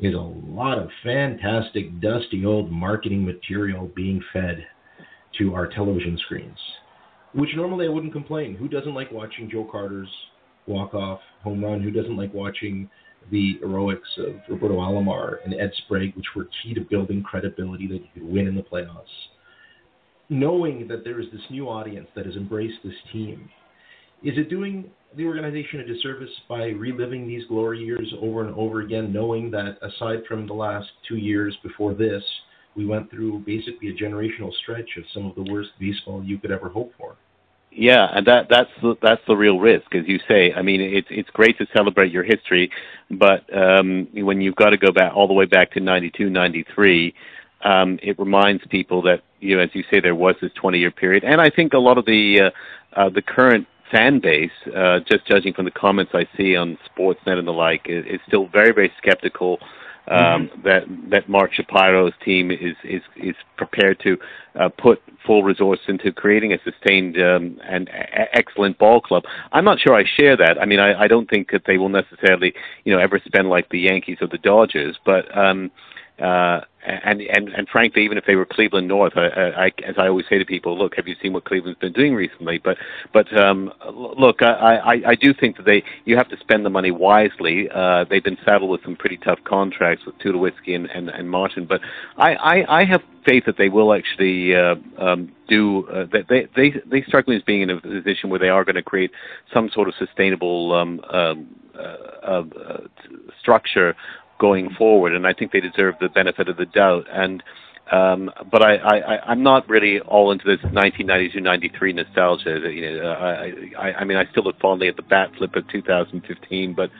is 0.00 0.14
a 0.14 0.18
lot 0.18 0.78
of 0.78 0.88
fantastic, 1.04 2.00
dusty 2.00 2.44
old 2.44 2.70
marketing 2.72 3.24
material 3.24 3.90
being 3.94 4.22
fed 4.32 4.66
to 5.38 5.54
our 5.54 5.66
television 5.68 6.18
screens, 6.24 6.58
which 7.34 7.50
normally 7.54 7.86
I 7.86 7.90
wouldn't 7.90 8.12
complain. 8.12 8.56
Who 8.56 8.68
doesn't 8.68 8.94
like 8.94 9.12
watching 9.12 9.50
Joe 9.50 9.68
Carter's 9.70 10.08
walk-off 10.66 11.20
home 11.42 11.64
run? 11.64 11.82
Who 11.82 11.90
doesn't 11.90 12.16
like 12.16 12.32
watching 12.34 12.88
the 13.30 13.58
heroics 13.60 14.08
of 14.18 14.34
Roberto 14.48 14.76
Alomar 14.76 15.36
and 15.44 15.54
Ed 15.54 15.72
Sprague, 15.84 16.14
which 16.16 16.26
were 16.34 16.48
key 16.62 16.74
to 16.74 16.80
building 16.80 17.22
credibility 17.22 17.86
that 17.88 17.94
you 17.94 18.08
could 18.14 18.22
win 18.22 18.46
in 18.46 18.54
the 18.54 18.62
playoffs? 18.62 19.04
Knowing 20.28 20.88
that 20.88 21.04
there 21.04 21.20
is 21.20 21.26
this 21.32 21.42
new 21.50 21.68
audience 21.68 22.08
that 22.14 22.26
has 22.26 22.36
embraced 22.36 22.78
this 22.84 22.94
team, 23.12 23.48
is 24.22 24.38
it 24.38 24.48
doing 24.48 24.90
the 25.16 25.24
organization 25.24 25.80
a 25.80 25.84
disservice 25.84 26.30
by 26.48 26.66
reliving 26.66 27.26
these 27.26 27.44
glory 27.46 27.80
years 27.80 28.12
over 28.20 28.46
and 28.46 28.54
over 28.54 28.80
again, 28.80 29.12
knowing 29.12 29.50
that 29.50 29.78
aside 29.82 30.20
from 30.26 30.46
the 30.46 30.54
last 30.54 30.88
two 31.08 31.16
years 31.16 31.56
before 31.62 31.92
this, 31.92 32.22
we 32.76 32.86
went 32.86 33.10
through 33.10 33.40
basically 33.40 33.88
a 33.88 33.94
generational 33.94 34.52
stretch 34.62 34.88
of 34.96 35.04
some 35.12 35.26
of 35.26 35.34
the 35.34 35.52
worst 35.52 35.70
baseball 35.78 36.22
you 36.24 36.38
could 36.38 36.50
ever 36.50 36.68
hope 36.68 36.92
for. 36.96 37.16
Yeah, 37.74 38.06
and 38.12 38.26
that 38.26 38.48
that's 38.50 38.70
the, 38.82 38.96
that's 39.00 39.22
the 39.26 39.34
real 39.34 39.58
risk, 39.58 39.94
as 39.94 40.06
you 40.06 40.18
say. 40.28 40.52
I 40.52 40.60
mean, 40.60 40.80
it's 40.80 41.08
it's 41.10 41.30
great 41.30 41.56
to 41.58 41.66
celebrate 41.74 42.12
your 42.12 42.22
history, 42.22 42.70
but 43.10 43.44
um, 43.56 44.08
when 44.12 44.42
you've 44.42 44.56
got 44.56 44.70
to 44.70 44.76
go 44.76 44.92
back 44.92 45.14
all 45.14 45.26
the 45.26 45.32
way 45.32 45.46
back 45.46 45.72
to 45.72 45.80
'92, 45.80 46.28
'93, 46.28 47.14
um, 47.64 47.98
it 48.02 48.18
reminds 48.18 48.62
people 48.66 49.00
that 49.02 49.22
you 49.40 49.56
know, 49.56 49.62
as 49.62 49.70
you 49.72 49.84
say, 49.90 50.00
there 50.00 50.14
was 50.14 50.34
this 50.42 50.52
20-year 50.62 50.90
period, 50.90 51.24
and 51.24 51.40
I 51.40 51.48
think 51.48 51.72
a 51.72 51.78
lot 51.78 51.96
of 51.96 52.04
the 52.04 52.42
uh, 52.42 53.00
uh, 53.00 53.08
the 53.08 53.22
current 53.22 53.66
fan 53.90 54.20
base, 54.20 54.50
uh, 54.76 55.00
just 55.00 55.26
judging 55.26 55.54
from 55.54 55.64
the 55.64 55.70
comments 55.70 56.12
I 56.14 56.26
see 56.36 56.56
on 56.56 56.78
Sportsnet 56.90 57.38
and 57.38 57.46
the 57.46 57.52
like, 57.52 57.82
is, 57.86 58.04
is 58.06 58.20
still 58.26 58.48
very, 58.48 58.72
very 58.72 58.92
skeptical 58.98 59.58
um, 60.08 60.48
mm-hmm. 60.48 60.62
that 60.62 60.82
that 61.10 61.28
Mark 61.28 61.52
Shapiro's 61.52 62.12
team 62.24 62.50
is 62.50 62.76
is 62.84 63.02
is 63.16 63.36
prepared 63.56 64.00
to 64.00 64.18
uh, 64.58 64.68
put 64.68 65.00
full 65.26 65.42
resource 65.44 65.78
into 65.86 66.12
creating 66.12 66.52
a 66.52 66.58
sustained 66.64 67.16
um, 67.20 67.60
and 67.64 67.88
a- 67.88 68.36
excellent 68.36 68.78
ball 68.78 69.00
club. 69.00 69.22
I'm 69.52 69.64
not 69.64 69.78
sure 69.78 69.94
I 69.94 70.04
share 70.04 70.36
that. 70.36 70.60
I 70.60 70.66
mean, 70.66 70.80
I, 70.80 71.02
I 71.02 71.08
don't 71.08 71.30
think 71.30 71.50
that 71.52 71.62
they 71.66 71.78
will 71.78 71.88
necessarily, 71.88 72.52
you 72.84 72.92
know, 72.92 72.98
ever 72.98 73.20
spend 73.24 73.48
like 73.48 73.68
the 73.68 73.78
Yankees 73.78 74.18
or 74.20 74.26
the 74.26 74.38
Dodgers, 74.38 74.98
but 75.04 75.36
um, 75.36 75.70
uh, 76.22 76.60
and 76.84 77.20
and 77.20 77.48
and 77.48 77.68
frankly, 77.68 78.04
even 78.04 78.18
if 78.18 78.24
they 78.26 78.34
were 78.34 78.44
Cleveland 78.44 78.88
North, 78.88 79.12
I, 79.16 79.26
I, 79.26 79.66
as 79.84 79.94
I 79.98 80.08
always 80.08 80.26
say 80.28 80.38
to 80.38 80.44
people, 80.44 80.76
look, 80.76 80.96
have 80.96 81.06
you 81.06 81.14
seen 81.22 81.32
what 81.32 81.44
Cleveland's 81.44 81.78
been 81.78 81.92
doing 81.92 82.14
recently? 82.14 82.58
But 82.58 82.76
but 83.12 83.36
um, 83.36 83.72
look, 83.92 84.42
I, 84.42 84.76
I 84.76 85.10
I 85.10 85.14
do 85.14 85.32
think 85.32 85.56
that 85.56 85.64
they 85.64 85.84
you 86.04 86.16
have 86.16 86.28
to 86.28 86.36
spend 86.38 86.64
the 86.64 86.70
money 86.70 86.90
wisely. 86.90 87.68
Uh, 87.70 88.04
they've 88.08 88.22
been 88.22 88.38
saddled 88.44 88.70
with 88.70 88.82
some 88.82 88.96
pretty 88.96 89.16
tough 89.18 89.38
contracts 89.44 90.04
with 90.06 90.18
Tulowitzki 90.18 90.74
and, 90.74 90.86
and 90.90 91.08
and 91.08 91.30
Martin, 91.30 91.66
but 91.66 91.80
I 92.16 92.34
I, 92.34 92.80
I 92.80 92.84
have 92.84 93.02
faith 93.26 93.44
that 93.46 93.56
they 93.58 93.68
will 93.68 93.94
actually 93.94 94.54
uh, 94.56 94.74
um, 94.98 95.32
do 95.48 95.86
uh, 95.88 96.06
that. 96.12 96.26
They 96.28 96.48
they 96.56 96.80
they 96.86 97.02
strike 97.02 97.28
me 97.28 97.36
as 97.36 97.42
being 97.42 97.62
in 97.62 97.70
a 97.70 97.80
position 97.80 98.28
where 98.28 98.40
they 98.40 98.48
are 98.48 98.64
going 98.64 98.76
to 98.76 98.82
create 98.82 99.12
some 99.52 99.70
sort 99.70 99.88
of 99.88 99.94
sustainable 99.94 100.74
um, 100.74 101.00
um, 101.10 101.46
uh, 101.76 101.96
uh, 102.22 102.78
structure 103.40 103.96
going 104.42 104.70
forward, 104.76 105.14
and 105.14 105.24
I 105.24 105.32
think 105.32 105.52
they 105.52 105.60
deserve 105.60 105.94
the 106.00 106.08
benefit 106.08 106.48
of 106.48 106.56
the 106.56 106.66
doubt. 106.66 107.06
And 107.10 107.42
um, 107.92 108.30
but 108.50 108.62
I, 108.62 108.76
I, 108.76 109.30
I'm 109.30 109.42
not 109.42 109.68
really 109.68 110.00
all 110.00 110.32
into 110.32 110.44
this 110.44 110.58
1992-93 110.70 111.94
nostalgia. 111.94 112.58
You 112.70 113.02
know, 113.02 113.12
I, 113.12 113.52
I, 113.78 113.92
I 114.00 114.04
mean, 114.04 114.16
I 114.16 114.24
still 114.30 114.44
look 114.44 114.58
fondly 114.60 114.88
at 114.88 114.96
the 114.96 115.02
bat 115.02 115.30
flip 115.36 115.54
of 115.54 115.68
2015, 115.68 116.74
but 116.74 116.90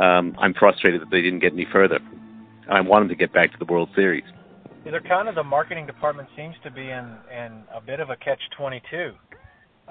um, 0.00 0.36
I'm 0.38 0.54
frustrated 0.54 1.00
that 1.00 1.10
they 1.10 1.22
didn't 1.22 1.40
get 1.40 1.52
any 1.52 1.66
further. 1.72 1.98
I 2.70 2.80
want 2.80 3.02
them 3.02 3.08
to 3.08 3.16
get 3.16 3.32
back 3.32 3.52
to 3.52 3.58
the 3.58 3.64
World 3.64 3.88
Series. 3.96 4.24
Yeah, 4.84 4.92
they're 4.92 5.00
kind 5.00 5.28
of 5.28 5.34
the 5.34 5.44
marketing 5.44 5.86
department 5.86 6.28
seems 6.36 6.54
to 6.62 6.70
be 6.70 6.82
in 6.82 7.16
in 7.32 7.64
a 7.74 7.80
bit 7.84 8.00
of 8.00 8.10
a 8.10 8.16
catch-22. 8.16 9.14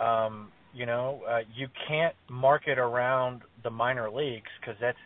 Um, 0.02 0.52
you 0.74 0.86
know, 0.86 1.22
uh, 1.28 1.40
you 1.54 1.68
can't 1.88 2.16
market 2.30 2.78
around 2.78 3.42
the 3.64 3.70
minor 3.70 4.10
leagues 4.10 4.50
because 4.60 4.76
that's 4.80 4.98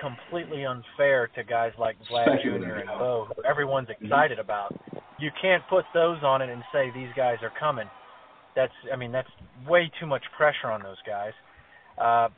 completely 0.00 0.64
unfair 0.64 1.28
to 1.34 1.44
guys 1.44 1.72
like 1.78 1.96
Vlad 2.10 2.42
Jr. 2.42 2.74
and 2.76 2.88
Bo, 2.98 3.28
who 3.34 3.44
everyone's 3.44 3.88
excited 3.88 4.38
about. 4.38 4.74
You 5.18 5.30
can't 5.40 5.62
put 5.70 5.84
those 5.94 6.18
on 6.22 6.42
it 6.42 6.50
and 6.50 6.62
say 6.72 6.90
these 6.94 7.08
guys 7.16 7.38
are 7.42 7.52
coming. 7.58 7.88
That's, 8.54 8.72
I 8.92 8.96
mean, 8.96 9.12
that's 9.12 9.28
way 9.66 9.90
too 10.00 10.06
much 10.06 10.22
pressure 10.36 10.70
on 10.70 10.82
those 10.82 10.96
guys. 11.06 11.32
Uh, 11.98 12.28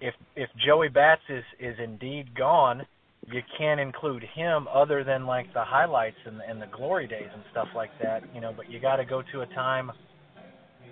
if 0.00 0.14
if 0.36 0.48
Joey 0.66 0.88
Bats 0.88 1.22
is 1.28 1.44
is 1.58 1.76
indeed 1.82 2.34
gone, 2.34 2.86
you 3.26 3.40
can't 3.58 3.80
include 3.80 4.24
him 4.34 4.66
other 4.72 5.04
than 5.04 5.26
like 5.26 5.52
the 5.52 5.64
highlights 5.64 6.16
and 6.26 6.40
and 6.48 6.60
the 6.60 6.66
glory 6.66 7.06
days 7.06 7.28
and 7.32 7.42
stuff 7.50 7.68
like 7.74 7.90
that. 8.02 8.22
You 8.34 8.40
know, 8.40 8.52
but 8.56 8.70
you 8.70 8.80
got 8.80 8.96
to 8.96 9.04
go 9.04 9.22
to 9.32 9.42
a 9.42 9.46
time, 9.46 9.90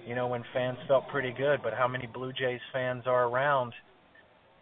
you 0.06 0.14
know, 0.14 0.28
when 0.28 0.44
fans 0.52 0.78
felt 0.86 1.08
pretty 1.08 1.32
good. 1.36 1.60
But 1.62 1.74
how 1.74 1.88
many 1.88 2.06
Blue 2.06 2.32
Jays 2.32 2.60
fans 2.72 3.04
are 3.06 3.28
around? 3.28 3.72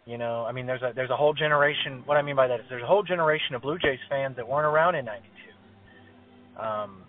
You 0.07 0.17
know, 0.17 0.45
I 0.45 0.53
mean, 0.53 0.65
there's 0.65 0.81
a 0.81 0.93
there's 0.95 1.09
a 1.09 1.17
whole 1.17 1.33
generation. 1.33 2.01
What 2.05 2.15
I 2.15 2.21
mean 2.21 2.37
by 2.37 2.47
that 2.47 2.61
is 2.61 2.65
there's 2.69 2.81
a 2.81 2.87
whole 2.87 3.03
generation 3.03 3.55
of 3.55 3.61
Blue 3.61 3.77
Jays 3.77 3.99
fans 4.09 4.37
that 4.37 4.47
weren't 4.47 4.65
around 4.65 4.95
in 4.95 5.03
'92. 5.03 6.63
Um, 6.63 7.03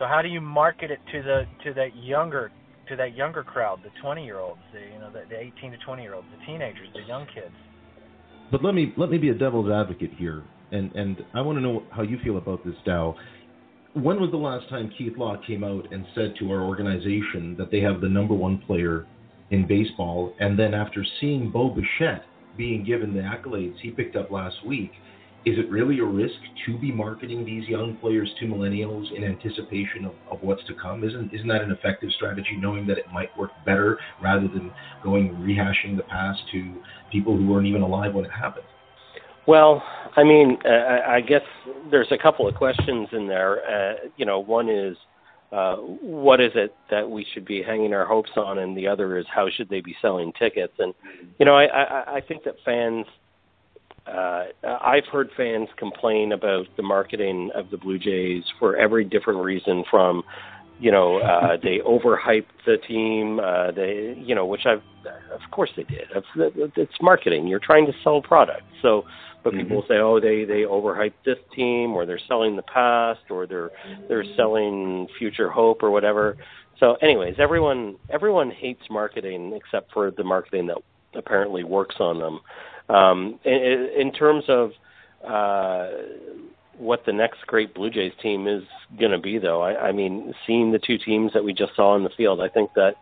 so 0.00 0.06
how 0.06 0.20
do 0.20 0.28
you 0.28 0.40
market 0.40 0.90
it 0.90 0.98
to 1.12 1.22
the 1.22 1.46
to 1.62 1.72
that 1.74 1.94
younger 1.94 2.50
to 2.88 2.96
that 2.96 3.14
younger 3.14 3.44
crowd, 3.44 3.78
the 3.84 3.90
20 4.02 4.24
year 4.24 4.40
olds, 4.40 4.60
the 4.72 4.80
you 4.80 4.98
know 4.98 5.12
the, 5.12 5.22
the 5.30 5.38
18 5.38 5.70
to 5.70 5.78
20 5.78 6.02
year 6.02 6.14
olds, 6.14 6.26
the 6.36 6.44
teenagers, 6.44 6.88
the 6.92 7.02
young 7.06 7.24
kids? 7.32 7.54
But 8.50 8.64
let 8.64 8.74
me 8.74 8.92
let 8.96 9.10
me 9.10 9.18
be 9.18 9.28
a 9.28 9.34
devil's 9.34 9.70
advocate 9.70 10.10
here, 10.18 10.42
and 10.72 10.90
and 10.96 11.24
I 11.34 11.42
want 11.42 11.56
to 11.56 11.62
know 11.62 11.84
how 11.92 12.02
you 12.02 12.18
feel 12.24 12.36
about 12.36 12.64
this, 12.64 12.74
Dow. 12.84 13.14
When 13.94 14.20
was 14.20 14.32
the 14.32 14.36
last 14.36 14.68
time 14.68 14.90
Keith 14.98 15.16
Law 15.16 15.36
came 15.46 15.62
out 15.62 15.92
and 15.92 16.04
said 16.16 16.34
to 16.40 16.50
our 16.50 16.62
organization 16.62 17.54
that 17.58 17.70
they 17.70 17.80
have 17.80 18.00
the 18.00 18.08
number 18.08 18.34
one 18.34 18.58
player 18.66 19.06
in 19.50 19.68
baseball, 19.68 20.34
and 20.40 20.58
then 20.58 20.74
after 20.74 21.04
seeing 21.20 21.50
Bo 21.50 21.70
Bichette 21.70 22.24
being 22.56 22.84
given 22.84 23.14
the 23.14 23.20
accolades 23.20 23.78
he 23.80 23.90
picked 23.90 24.16
up 24.16 24.30
last 24.30 24.64
week, 24.66 24.92
is 25.46 25.58
it 25.58 25.70
really 25.70 25.98
a 26.00 26.04
risk 26.04 26.34
to 26.66 26.78
be 26.78 26.92
marketing 26.92 27.46
these 27.46 27.66
young 27.66 27.96
players 27.96 28.28
to 28.38 28.46
millennials 28.46 29.06
in 29.16 29.24
anticipation 29.24 30.04
of, 30.04 30.12
of 30.30 30.42
what's 30.42 30.62
to 30.66 30.74
come? 30.74 31.02
Isn't 31.02 31.32
isn't 31.32 31.48
that 31.48 31.62
an 31.62 31.70
effective 31.70 32.10
strategy, 32.16 32.58
knowing 32.58 32.86
that 32.88 32.98
it 32.98 33.06
might 33.12 33.36
work 33.38 33.50
better 33.64 33.98
rather 34.22 34.48
than 34.48 34.70
going 35.02 35.30
rehashing 35.36 35.96
the 35.96 36.02
past 36.02 36.40
to 36.52 36.74
people 37.10 37.36
who 37.36 37.46
weren't 37.46 37.66
even 37.66 37.80
alive 37.80 38.12
when 38.14 38.26
it 38.26 38.30
happened? 38.30 38.66
Well, 39.46 39.82
I 40.16 40.24
mean, 40.24 40.58
uh, 40.64 41.08
I 41.08 41.22
guess 41.22 41.42
there's 41.90 42.12
a 42.12 42.18
couple 42.18 42.46
of 42.46 42.54
questions 42.54 43.08
in 43.12 43.26
there. 43.26 43.60
Uh, 43.64 43.94
you 44.16 44.26
know, 44.26 44.40
one 44.40 44.68
is 44.68 44.96
uh, 45.52 45.76
what 45.76 46.40
is 46.40 46.52
it 46.54 46.74
that 46.90 47.10
we 47.10 47.26
should 47.32 47.44
be 47.44 47.62
hanging 47.62 47.92
our 47.92 48.06
hopes 48.06 48.30
on, 48.36 48.58
and 48.58 48.76
the 48.76 48.86
other 48.86 49.18
is 49.18 49.26
how 49.34 49.48
should 49.54 49.68
they 49.68 49.80
be 49.80 49.96
selling 50.00 50.32
tickets. 50.38 50.74
And 50.78 50.94
you 51.38 51.46
know, 51.46 51.54
I 51.54 51.64
I, 51.64 52.16
I 52.16 52.20
think 52.20 52.44
that 52.44 52.54
fans 52.64 53.06
uh, 54.06 54.44
I've 54.64 55.06
heard 55.10 55.30
fans 55.36 55.68
complain 55.76 56.32
about 56.32 56.66
the 56.76 56.82
marketing 56.82 57.50
of 57.54 57.70
the 57.70 57.76
Blue 57.76 57.98
Jays 57.98 58.44
for 58.58 58.76
every 58.76 59.04
different 59.04 59.40
reason 59.40 59.84
from 59.90 60.22
you 60.80 60.90
know, 60.90 61.18
uh, 61.18 61.56
they 61.62 61.78
overhyped 61.86 62.46
the 62.66 62.76
team. 62.88 63.38
Uh, 63.38 63.70
they, 63.70 64.14
you 64.18 64.34
know, 64.34 64.46
which 64.46 64.62
I've, 64.66 64.82
of 65.32 65.50
course 65.50 65.70
they 65.76 65.84
did. 65.84 66.08
It's, 66.14 66.72
it's 66.76 66.92
marketing. 67.00 67.46
You're 67.46 67.60
trying 67.60 67.86
to 67.86 67.92
sell 68.02 68.20
product. 68.20 68.62
So, 68.82 69.04
but 69.42 69.52
mm-hmm. 69.52 69.62
people 69.62 69.84
say, 69.88 69.98
oh, 69.98 70.20
they 70.20 70.44
they 70.44 70.62
overhyped 70.62 71.14
this 71.24 71.38
team, 71.54 71.92
or 71.92 72.06
they're 72.06 72.20
selling 72.28 72.56
the 72.56 72.62
past, 72.62 73.20
or 73.30 73.46
they're 73.46 73.70
they're 74.08 74.24
selling 74.36 75.08
future 75.18 75.50
hope, 75.50 75.82
or 75.82 75.90
whatever. 75.90 76.36
So, 76.78 76.94
anyways, 77.02 77.36
everyone 77.38 77.96
everyone 78.08 78.50
hates 78.50 78.82
marketing 78.90 79.52
except 79.54 79.92
for 79.92 80.10
the 80.10 80.24
marketing 80.24 80.66
that 80.68 80.78
apparently 81.14 81.64
works 81.64 81.96
on 82.00 82.18
them. 82.18 82.40
Um, 82.88 83.38
in, 83.44 83.90
in 83.96 84.12
terms 84.12 84.44
of 84.48 84.72
uh, 85.26 85.88
what 86.78 87.04
the 87.04 87.12
next 87.12 87.46
great 87.46 87.74
Blue 87.74 87.90
Jays 87.90 88.12
team 88.22 88.48
is 88.48 88.62
going 88.98 89.12
to 89.12 89.18
be, 89.18 89.38
though. 89.38 89.60
I, 89.60 89.88
I 89.88 89.92
mean, 89.92 90.34
seeing 90.46 90.72
the 90.72 90.78
two 90.78 90.98
teams 90.98 91.32
that 91.34 91.44
we 91.44 91.52
just 91.52 91.76
saw 91.76 91.94
in 91.96 92.02
the 92.02 92.10
field, 92.16 92.40
I 92.40 92.48
think 92.48 92.70
that 92.74 92.94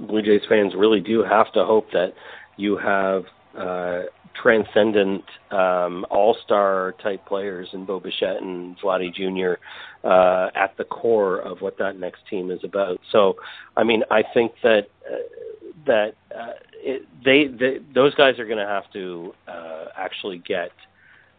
Blue 0.00 0.22
Jays 0.22 0.42
fans 0.48 0.74
really 0.76 1.00
do 1.00 1.24
have 1.24 1.50
to 1.54 1.64
hope 1.64 1.90
that 1.92 2.12
you 2.56 2.76
have 2.76 3.24
uh, 3.56 4.02
transcendent 4.40 5.24
um, 5.50 6.06
all-star 6.10 6.94
type 7.02 7.24
players 7.26 7.68
in 7.72 7.84
Bo 7.84 8.00
Bichette 8.00 8.42
and 8.42 8.78
Vladdy 8.78 9.12
Jr. 9.12 9.60
Uh, 10.06 10.50
at 10.54 10.76
the 10.76 10.84
core 10.84 11.38
of 11.38 11.60
what 11.60 11.78
that 11.78 11.98
next 11.98 12.20
team 12.30 12.50
is 12.50 12.60
about. 12.62 13.00
So, 13.10 13.36
I 13.76 13.84
mean, 13.84 14.04
I 14.10 14.22
think 14.34 14.52
that 14.62 14.88
uh, 15.10 15.16
that 15.86 16.14
uh, 16.34 16.52
it, 16.74 17.06
they, 17.24 17.46
they 17.46 17.78
those 17.94 18.14
guys 18.14 18.38
are 18.38 18.44
going 18.44 18.58
to 18.58 18.66
have 18.66 18.90
to 18.92 19.34
uh, 19.48 19.86
actually 19.96 20.38
get 20.38 20.70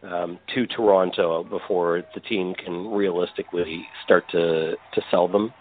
um, 0.02 0.38
to 0.54 0.66
Toronto 0.66 1.44
before 1.44 2.02
the 2.14 2.20
team 2.20 2.54
can 2.54 2.90
realistically 2.90 3.86
start 4.04 4.24
to 4.30 4.72
to 4.92 5.02
sell 5.10 5.28
them. 5.28 5.52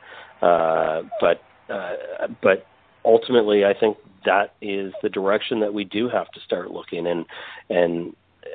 Uh, 0.42 1.04
but 1.20 1.42
uh, 1.70 2.28
but 2.42 2.66
ultimately, 3.06 3.66
I 3.66 3.74
think 3.74 3.98
that 4.26 4.54
is 4.62 4.94
the 5.02 5.10
direction 5.10 5.60
that 5.62 5.74
we 5.74 5.84
do 5.84 6.10
have 6.10 6.30
to 6.32 6.40
start 6.42 6.72
looking 6.72 7.08
and 7.08 7.26
and 7.70 8.14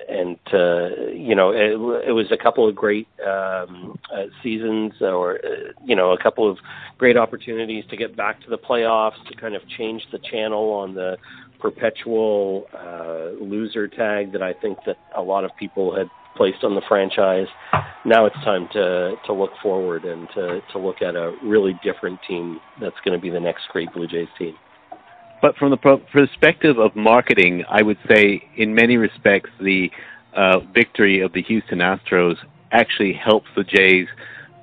and 0.08 0.36
uh, 0.52 1.10
you 1.12 1.34
know 1.34 1.50
it, 1.50 2.08
it 2.08 2.12
was 2.12 2.26
a 2.30 2.36
couple 2.36 2.68
of 2.68 2.74
great 2.74 3.08
um, 3.26 3.98
uh, 4.12 4.24
seasons 4.42 4.92
or 5.00 5.36
uh, 5.36 5.72
you 5.84 5.94
know 5.94 6.12
a 6.12 6.22
couple 6.22 6.50
of 6.50 6.58
great 6.98 7.16
opportunities 7.16 7.84
to 7.90 7.96
get 7.96 8.16
back 8.16 8.40
to 8.42 8.50
the 8.50 8.58
playoffs 8.58 9.22
to 9.28 9.36
kind 9.36 9.54
of 9.54 9.62
change 9.68 10.02
the 10.12 10.18
channel 10.18 10.70
on 10.70 10.94
the 10.94 11.16
perpetual 11.60 12.66
uh, 12.76 13.42
loser 13.42 13.88
tag 13.88 14.32
that 14.32 14.42
I 14.42 14.52
think 14.52 14.78
that 14.86 14.96
a 15.16 15.22
lot 15.22 15.44
of 15.44 15.50
people 15.58 15.96
had 15.96 16.08
placed 16.36 16.64
on 16.64 16.74
the 16.74 16.82
franchise. 16.88 17.46
Now 18.04 18.26
it's 18.26 18.36
time 18.36 18.68
to 18.72 19.14
to 19.26 19.32
look 19.32 19.52
forward 19.62 20.04
and 20.04 20.28
to 20.34 20.60
to 20.72 20.78
look 20.78 21.02
at 21.02 21.16
a 21.16 21.36
really 21.42 21.78
different 21.82 22.18
team 22.26 22.60
that's 22.80 22.96
going 23.04 23.18
to 23.18 23.22
be 23.22 23.30
the 23.30 23.40
next 23.40 23.62
great 23.70 23.92
Blue 23.92 24.06
Jays 24.06 24.28
team. 24.38 24.54
But 25.40 25.56
from 25.56 25.70
the 25.70 25.76
pro- 25.76 25.98
perspective 25.98 26.78
of 26.78 26.96
marketing, 26.96 27.64
I 27.68 27.82
would 27.82 27.98
say 28.08 28.42
in 28.56 28.74
many 28.74 28.96
respects 28.96 29.50
the 29.60 29.90
uh, 30.34 30.60
victory 30.74 31.20
of 31.20 31.32
the 31.32 31.42
Houston 31.42 31.78
Astros 31.78 32.36
actually 32.72 33.12
helps 33.12 33.48
the 33.54 33.64
Jays 33.64 34.08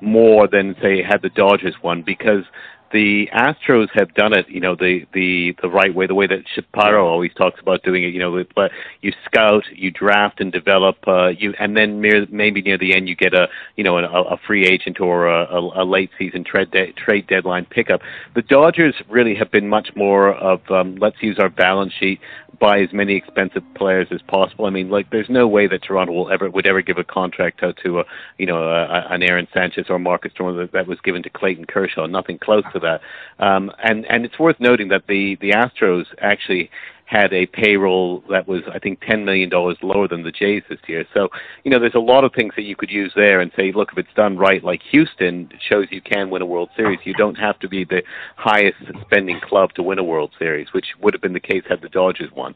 more 0.02 0.48
than 0.48 0.76
say 0.82 1.04
had 1.04 1.22
the 1.22 1.30
Dodgers 1.30 1.76
won 1.84 2.02
because 2.02 2.44
the 2.92 3.30
Astros 3.34 3.90
have 3.94 4.14
done 4.14 4.34
it, 4.34 4.48
you 4.50 4.60
know, 4.60 4.76
the 4.76 5.06
the 5.14 5.56
the 5.62 5.70
right 5.70 5.94
way, 5.94 6.08
the 6.08 6.16
way 6.16 6.28
that 6.28 6.44
Shapiro 6.54 7.08
always 7.08 7.34
talks 7.34 7.60
about 7.60 7.84
doing 7.84 8.04
it. 8.04 8.14
You 8.14 8.20
know, 8.20 8.44
but 8.56 8.72
you 9.02 9.14
scout, 9.26 9.64
you 9.74 9.92
draft 9.92 10.40
and 10.42 10.52
develop, 10.52 10.98
uh, 11.08 11.28
you, 11.28 11.54
and 11.60 11.76
then 11.76 12.02
near, 12.02 12.26
maybe 12.30 12.62
near 12.62 12.78
the 12.78 12.96
end 12.96 13.08
you 13.08 13.16
get 13.16 13.34
a, 13.34 13.48
you 13.76 13.84
know, 13.84 13.98
a, 13.98 14.04
a 14.04 14.38
free 14.46 14.66
agent 14.66 15.00
or 15.00 15.28
a, 15.28 15.46
a, 15.46 15.84
a 15.84 15.86
late 15.86 16.12
season 16.18 16.44
trade 16.44 16.72
de- 16.72 16.94
trade 16.94 17.28
deadline 17.28 17.66
pickup. 17.66 18.02
The 18.36 18.42
Dodgers 18.42 18.96
really 19.10 19.36
have 19.36 19.52
been 19.52 19.68
much 19.68 19.90
more 19.96 20.34
of 20.34 20.62
um, 20.70 20.96
let's 20.96 21.22
use 21.22 21.40
our 21.40 21.50
balance 21.50 21.94
sheet, 21.94 22.20
buy 22.60 22.80
as 22.80 22.94
many 22.94 23.16
expensive 23.16 23.64
players 23.76 24.08
as 24.12 24.22
possible. 24.22 24.66
I 24.66 24.70
mean, 24.70 24.90
like 24.90 25.10
there's 25.10 25.30
no 25.30 25.48
way 25.48 25.68
that 25.68 25.82
Toronto 25.84 26.14
will 26.14 26.32
ever 26.32 26.50
would 26.50 26.68
ever 26.68 26.82
give 26.82 26.98
a 26.98 27.04
contract 27.04 27.64
out 27.64 27.78
to 27.84 28.00
a, 28.00 28.04
you 28.38 28.46
know, 28.46 28.64
a, 28.64 29.08
an 29.10 29.24
Aaron 29.24 29.48
Sanchez 29.54 29.88
or 29.90 29.98
Marcus 29.98 30.32
Stroman 30.34 30.58
that, 30.58 30.72
that 30.72 30.88
was 30.88 31.00
given 31.02 31.24
to 31.24 31.30
Clayton 31.30 31.66
Kershaw. 31.66 32.06
Nothing 32.06 32.38
close 32.38 32.64
to 32.74 32.80
that. 32.82 33.02
Um, 33.40 33.72
and 33.84 34.06
and 34.06 34.26
it's 34.26 34.38
worth 34.40 34.60
noting 34.60 34.90
that 34.90 35.08
the 35.08 35.38
the 35.42 35.52
Astros 35.52 36.06
actually 36.20 36.70
had 37.12 37.34
a 37.34 37.46
payroll 37.46 38.24
that 38.30 38.48
was, 38.48 38.62
I 38.74 38.80
think, 38.80 39.02
$10 39.02 39.26
million 39.26 39.50
lower 39.50 40.08
than 40.08 40.24
the 40.24 40.32
Jays 40.32 40.64
this 40.70 40.80
year. 40.88 41.04
So, 41.14 41.28
you 41.66 41.70
know, 41.70 41.78
there's 41.78 41.94
a 41.94 42.00
lot 42.00 42.24
of 42.24 42.32
things 42.34 42.54
that 42.56 42.62
you 42.62 42.78
could 42.78 42.90
use 42.90 43.12
there 43.18 43.42
and 43.42 43.52
say, 43.58 43.74
look, 43.76 43.90
if 43.92 43.98
it's 43.98 44.14
done 44.16 44.38
right, 44.38 44.64
like 44.64 44.80
Houston 44.92 45.50
shows 45.70 45.88
you 45.92 46.02
can 46.02 46.30
win 46.30 46.42
a 46.42 46.46
World 46.46 46.70
Series. 46.78 47.00
You 47.04 47.14
don't 47.16 47.36
have 47.36 47.60
to 47.60 47.68
be 47.68 47.84
the 47.84 48.02
highest 48.38 48.78
spending 49.02 49.42
club 49.42 49.74
to 49.74 49.84
win 49.84 50.00
a 50.00 50.04
World 50.06 50.32
Series, 50.40 50.68
which 50.72 50.86
would 51.02 51.14
have 51.14 51.22
been 51.22 51.34
the 51.34 51.42
case 51.42 51.64
had 51.68 51.82
the 51.82 51.90
Dodgers 51.90 52.32
won. 52.34 52.56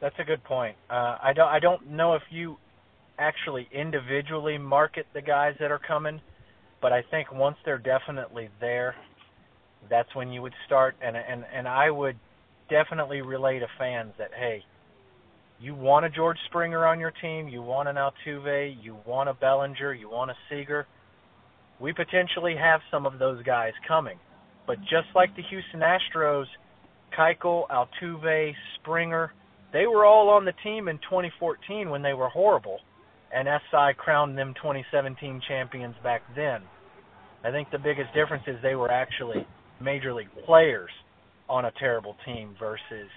That's 0.00 0.14
a 0.20 0.24
good 0.24 0.44
point. 0.44 0.76
Uh, 0.88 1.18
I 1.20 1.32
don't, 1.32 1.48
I 1.48 1.58
don't 1.58 1.90
know 1.90 2.14
if 2.14 2.22
you 2.30 2.58
actually 3.18 3.68
individually 3.72 4.58
market 4.58 5.06
the 5.12 5.22
guys 5.22 5.56
that 5.58 5.72
are 5.72 5.80
coming, 5.80 6.20
but 6.80 6.92
I 6.92 7.02
think 7.10 7.32
once 7.32 7.56
they're 7.64 7.78
definitely 7.78 8.48
there, 8.60 8.94
that's 9.90 10.14
when 10.14 10.30
you 10.32 10.42
would 10.42 10.54
start. 10.66 10.96
And 11.02 11.16
and 11.16 11.44
and 11.54 11.68
I 11.68 11.90
would 11.90 12.16
definitely 12.68 13.20
relay 13.20 13.58
to 13.58 13.66
fans 13.78 14.12
that 14.18 14.30
hey, 14.38 14.64
you 15.60 15.74
want 15.74 16.04
a 16.04 16.10
George 16.10 16.38
Springer 16.46 16.86
on 16.86 16.98
your 16.98 17.12
team, 17.22 17.48
you 17.48 17.62
want 17.62 17.88
an 17.88 17.96
Altuve, 17.96 18.76
you 18.82 18.96
want 19.06 19.28
a 19.28 19.34
Bellinger, 19.34 19.92
you 19.92 20.08
want 20.08 20.30
a 20.30 20.34
Seager. 20.50 20.86
We 21.80 21.92
potentially 21.92 22.54
have 22.60 22.80
some 22.90 23.06
of 23.06 23.18
those 23.18 23.42
guys 23.44 23.72
coming, 23.86 24.18
but 24.66 24.80
just 24.82 25.08
like 25.14 25.34
the 25.36 25.42
Houston 25.50 25.80
Astros, 25.80 26.46
Keuchel, 27.16 27.64
Altuve, 27.68 28.52
Springer, 28.80 29.32
they 29.72 29.86
were 29.86 30.04
all 30.04 30.28
on 30.30 30.44
the 30.44 30.52
team 30.62 30.88
in 30.88 30.98
2014 30.98 31.90
when 31.90 32.02
they 32.02 32.12
were 32.12 32.28
horrible, 32.28 32.78
and 33.34 33.48
SI 33.70 33.94
crowned 33.96 34.36
them 34.36 34.54
2017 34.54 35.40
champions 35.48 35.94
back 36.02 36.22
then. 36.36 36.60
I 37.44 37.50
think 37.50 37.70
the 37.70 37.78
biggest 37.78 38.12
difference 38.14 38.44
is 38.46 38.56
they 38.62 38.74
were 38.74 38.90
actually 38.90 39.46
major 39.82 40.12
league 40.14 40.28
players 40.44 40.90
on 41.48 41.66
a 41.66 41.72
terrible 41.72 42.16
team 42.24 42.54
versus 42.58 43.08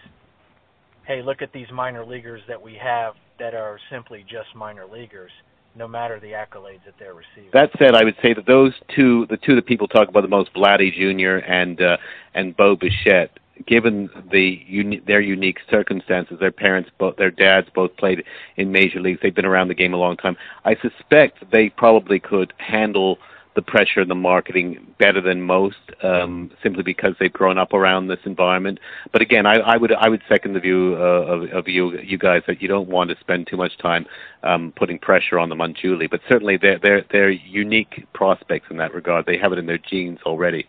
hey, 1.05 1.21
look 1.21 1.41
at 1.41 1.53
these 1.53 1.67
minor 1.71 2.05
leaguers 2.05 2.41
that 2.47 2.61
we 2.61 2.75
have 2.75 3.13
that 3.39 3.53
are 3.53 3.79
simply 3.91 4.25
just 4.27 4.55
minor 4.55 4.85
leaguers, 4.85 5.31
no 5.75 5.87
matter 5.87 6.19
the 6.19 6.31
accolades 6.31 6.83
that 6.85 6.95
they're 6.99 7.13
receiving. 7.13 7.49
That 7.53 7.69
said, 7.77 7.95
I 7.95 8.03
would 8.03 8.15
say 8.21 8.33
that 8.33 8.45
those 8.45 8.73
two, 8.95 9.25
the 9.29 9.37
two 9.37 9.55
that 9.55 9.65
people 9.65 9.87
talk 9.87 10.07
about 10.09 10.21
the 10.21 10.27
most, 10.27 10.53
Vladdy 10.53 10.91
Jr. 10.91 11.45
and 11.45 11.81
uh, 11.81 11.97
and 12.33 12.55
Bo 12.57 12.75
Bichette, 12.75 13.37
given 13.67 14.09
the 14.31 14.61
uni- 14.67 15.01
their 15.05 15.21
unique 15.21 15.59
circumstances, 15.69 16.37
their 16.39 16.51
parents, 16.51 16.89
both 16.97 17.17
their 17.17 17.31
dads, 17.31 17.67
both 17.73 17.95
played 17.97 18.23
in 18.57 18.71
major 18.71 18.99
leagues. 18.99 19.19
They've 19.21 19.35
been 19.35 19.45
around 19.45 19.67
the 19.67 19.75
game 19.75 19.93
a 19.93 19.97
long 19.97 20.17
time. 20.17 20.37
I 20.63 20.75
suspect 20.75 21.51
they 21.51 21.69
probably 21.69 22.19
could 22.19 22.53
handle 22.57 23.19
the 23.55 23.61
pressure 23.61 24.01
and 24.01 24.09
the 24.09 24.15
marketing 24.15 24.85
better 24.99 25.21
than 25.21 25.41
most, 25.41 25.77
um, 26.03 26.51
simply 26.61 26.83
because 26.83 27.13
they've 27.19 27.31
grown 27.31 27.57
up 27.57 27.73
around 27.73 28.07
this 28.07 28.19
environment. 28.25 28.79
But 29.11 29.21
again, 29.21 29.45
I, 29.45 29.55
I 29.55 29.77
would 29.77 29.93
I 29.93 30.09
would 30.09 30.21
second 30.27 30.53
the 30.53 30.59
view 30.59 30.95
uh, 30.97 31.01
of, 31.01 31.43
of 31.51 31.67
you 31.67 31.97
you 31.99 32.17
guys 32.17 32.43
that 32.47 32.61
you 32.61 32.67
don't 32.67 32.89
want 32.89 33.09
to 33.09 33.15
spend 33.19 33.47
too 33.47 33.57
much 33.57 33.77
time 33.77 34.05
um, 34.43 34.73
putting 34.75 34.99
pressure 34.99 35.39
on 35.39 35.49
them 35.49 35.61
unduly. 35.61 36.07
But 36.07 36.21
certainly 36.29 36.57
they're 36.57 36.79
they're 36.79 37.05
they're 37.11 37.29
unique 37.29 38.05
prospects 38.13 38.67
in 38.69 38.77
that 38.77 38.93
regard. 38.93 39.25
They 39.25 39.37
have 39.37 39.53
it 39.53 39.59
in 39.59 39.65
their 39.65 39.79
genes 39.79 40.19
already. 40.25 40.67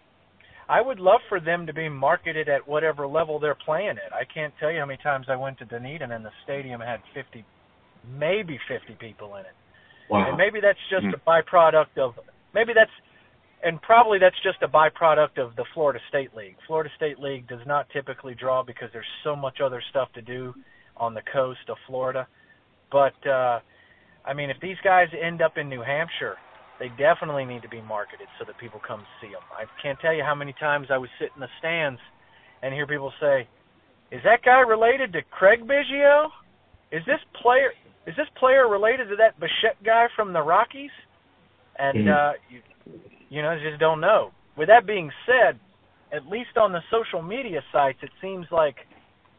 I 0.69 0.81
would 0.81 0.99
love 0.99 1.21
for 1.29 1.39
them 1.39 1.67
to 1.67 1.73
be 1.73 1.89
marketed 1.89 2.49
at 2.49 2.67
whatever 2.67 3.07
level 3.07 3.39
they're 3.39 3.55
playing 3.55 3.99
at. 4.05 4.13
I 4.13 4.25
can't 4.25 4.53
tell 4.59 4.71
you 4.71 4.81
how 4.81 4.87
many 4.87 5.01
times 5.01 5.27
I 5.29 5.37
went 5.37 5.59
to 5.59 5.65
Dunedin 5.65 6.11
and 6.11 6.25
the 6.25 6.33
stadium 6.43 6.81
had 6.81 7.01
50, 7.15 7.45
maybe 8.19 8.59
50 8.67 8.95
people 8.95 9.37
in 9.37 9.43
it. 9.43 9.55
Wow. 10.11 10.29
And 10.29 10.37
maybe 10.37 10.61
that's 10.61 10.79
just 10.91 11.05
mm-hmm. 11.05 11.15
a 11.15 11.43
byproduct 11.43 11.99
of 11.99 12.15
maybe 12.57 12.73
that's 12.75 12.91
and 13.63 13.81
probably 13.83 14.19
that's 14.19 14.37
just 14.43 14.59
a 14.63 14.69
byproduct 14.69 15.39
of 15.39 15.55
the 15.57 15.65
Florida 15.75 15.99
State 16.09 16.35
League. 16.35 16.57
Florida 16.67 16.91
State 16.97 17.19
League 17.19 17.47
does 17.47 17.65
not 17.67 17.89
typically 17.91 18.35
draw 18.35 18.63
because 18.63 18.89
there's 18.93 19.15
so 19.25 19.37
much 19.37 19.59
other 19.65 19.83
stuff 19.91 20.09
to 20.15 20.23
do 20.23 20.55
on 20.97 21.15
the 21.15 21.23
coast 21.33 21.69
of 21.69 21.77
Florida. 21.87 22.27
But 22.91 23.19
uh 23.29 23.61
I 24.25 24.35
mean, 24.35 24.51
if 24.51 24.57
these 24.61 24.81
guys 24.83 25.07
end 25.15 25.41
up 25.41 25.57
in 25.57 25.69
New 25.69 25.83
Hampshire, 25.83 26.37
they 26.81 26.89
definitely 26.99 27.45
need 27.45 27.63
to 27.63 27.69
be 27.69 27.81
marketed 27.81 28.27
so 28.39 28.45
that 28.45 28.59
people 28.59 28.81
come 28.87 29.05
see 29.21 29.29
them. 29.29 29.47
I 29.55 29.65
can't 29.81 30.01
tell 30.01 30.13
you 30.13 30.25
how 30.25 30.35
many 30.35 30.53
times 30.59 30.89
I 30.91 30.99
would 30.99 31.11
sit 31.21 31.31
in 31.37 31.41
the 31.41 31.53
stands 31.61 32.01
and 32.63 32.75
hear 32.75 32.87
people 32.87 33.13
say, 33.21 33.47
"Is 34.11 34.23
that 34.25 34.43
guy 34.43 34.61
related 34.61 35.13
to 35.13 35.23
Craig 35.31 35.61
Biggio? 35.67 36.31
Is 36.91 37.05
this 37.05 37.21
player 37.43 37.73
is 38.07 38.15
this 38.17 38.29
player 38.37 38.69
related 38.69 39.09
to 39.09 39.17
that 39.17 39.39
Bichette 39.41 39.83
guy 39.85 40.09
from 40.17 40.33
the 40.33 40.43
Rockies?" 40.43 40.95
And 41.79 41.99
mm-hmm. 41.99 42.09
uh, 42.09 42.33
you, 42.51 42.61
you 43.29 43.43
know 43.43 43.57
just 43.63 43.81
don't 43.81 44.01
know. 44.01 44.31
With 44.57 44.69
that 44.69 44.87
being 44.87 45.11
said, 45.27 45.59
at 46.13 46.27
least 46.27 46.57
on 46.57 46.73
the 46.73 46.81
social 46.91 47.23
media 47.23 47.61
sites, 47.73 47.99
it 48.03 48.11
seems 48.23 48.47
like 48.51 48.77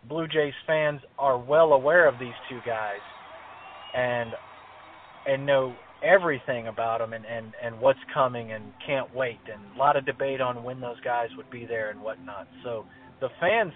Blue 0.08 0.28
Jays 0.28 0.54
fans 0.66 1.02
are 1.18 1.38
well 1.38 1.74
aware 1.74 2.08
of 2.08 2.20
these 2.20 2.36
two 2.50 2.60
guys, 2.66 3.02
and 3.96 4.32
and 5.28 5.46
know 5.46 5.76
everything 6.04 6.68
about 6.68 7.00
them 7.00 7.14
and 7.14 7.26
and 7.26 7.54
and 7.64 7.80
what's 7.80 8.00
coming 8.14 8.52
and 8.52 8.66
can't 8.86 9.14
wait 9.16 9.40
and 9.52 9.62
a 9.76 9.80
lot 9.80 9.96
of 9.96 10.06
debate 10.06 10.42
on 10.42 10.64
when 10.64 10.80
those 10.80 11.00
guys 11.02 11.30
would 11.36 11.50
be 11.50 11.66
there 11.66 11.90
and 11.90 12.02
whatnot. 12.02 12.48
So 12.64 12.86
the 13.20 13.30
fans, 13.40 13.74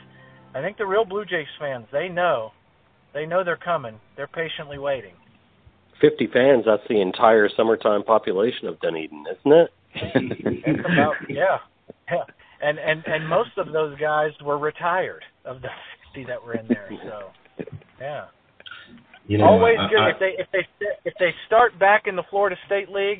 I 0.53 0.61
think 0.61 0.77
the 0.77 0.85
real 0.85 1.05
Blue 1.05 1.25
Jays 1.25 1.47
fans, 1.59 1.85
they 1.91 2.07
know, 2.07 2.51
they 3.13 3.25
know 3.25 3.43
they're 3.43 3.57
coming. 3.57 3.99
They're 4.15 4.27
patiently 4.27 4.77
waiting. 4.77 5.13
50 6.01 6.27
fans, 6.33 6.63
that's 6.65 6.83
the 6.89 6.99
entire 6.99 7.49
summertime 7.55 8.03
population 8.03 8.67
of 8.67 8.79
Dunedin, 8.79 9.23
isn't 9.39 9.51
it? 9.53 9.69
it's 9.93 10.79
about, 10.79 11.15
yeah. 11.29 11.57
Yeah. 12.11 12.23
And 12.63 12.77
and 12.77 13.03
and 13.07 13.27
most 13.27 13.51
of 13.57 13.71
those 13.71 13.97
guys 13.97 14.31
were 14.43 14.57
retired 14.57 15.23
of 15.45 15.61
the 15.61 15.69
50 16.13 16.27
that 16.27 16.43
were 16.43 16.53
in 16.53 16.67
there. 16.67 16.89
So, 17.03 17.65
yeah. 17.99 18.25
You 19.27 19.37
know, 19.37 19.45
Always 19.45 19.77
I, 19.79 19.89
good 19.89 19.99
I, 19.99 20.09
if 20.09 20.19
they 20.19 20.33
if 20.37 20.47
they 20.51 20.85
if 21.05 21.13
they 21.19 21.31
start 21.47 21.77
back 21.79 22.03
in 22.05 22.15
the 22.15 22.23
Florida 22.29 22.55
State 22.65 22.89
League. 22.89 23.19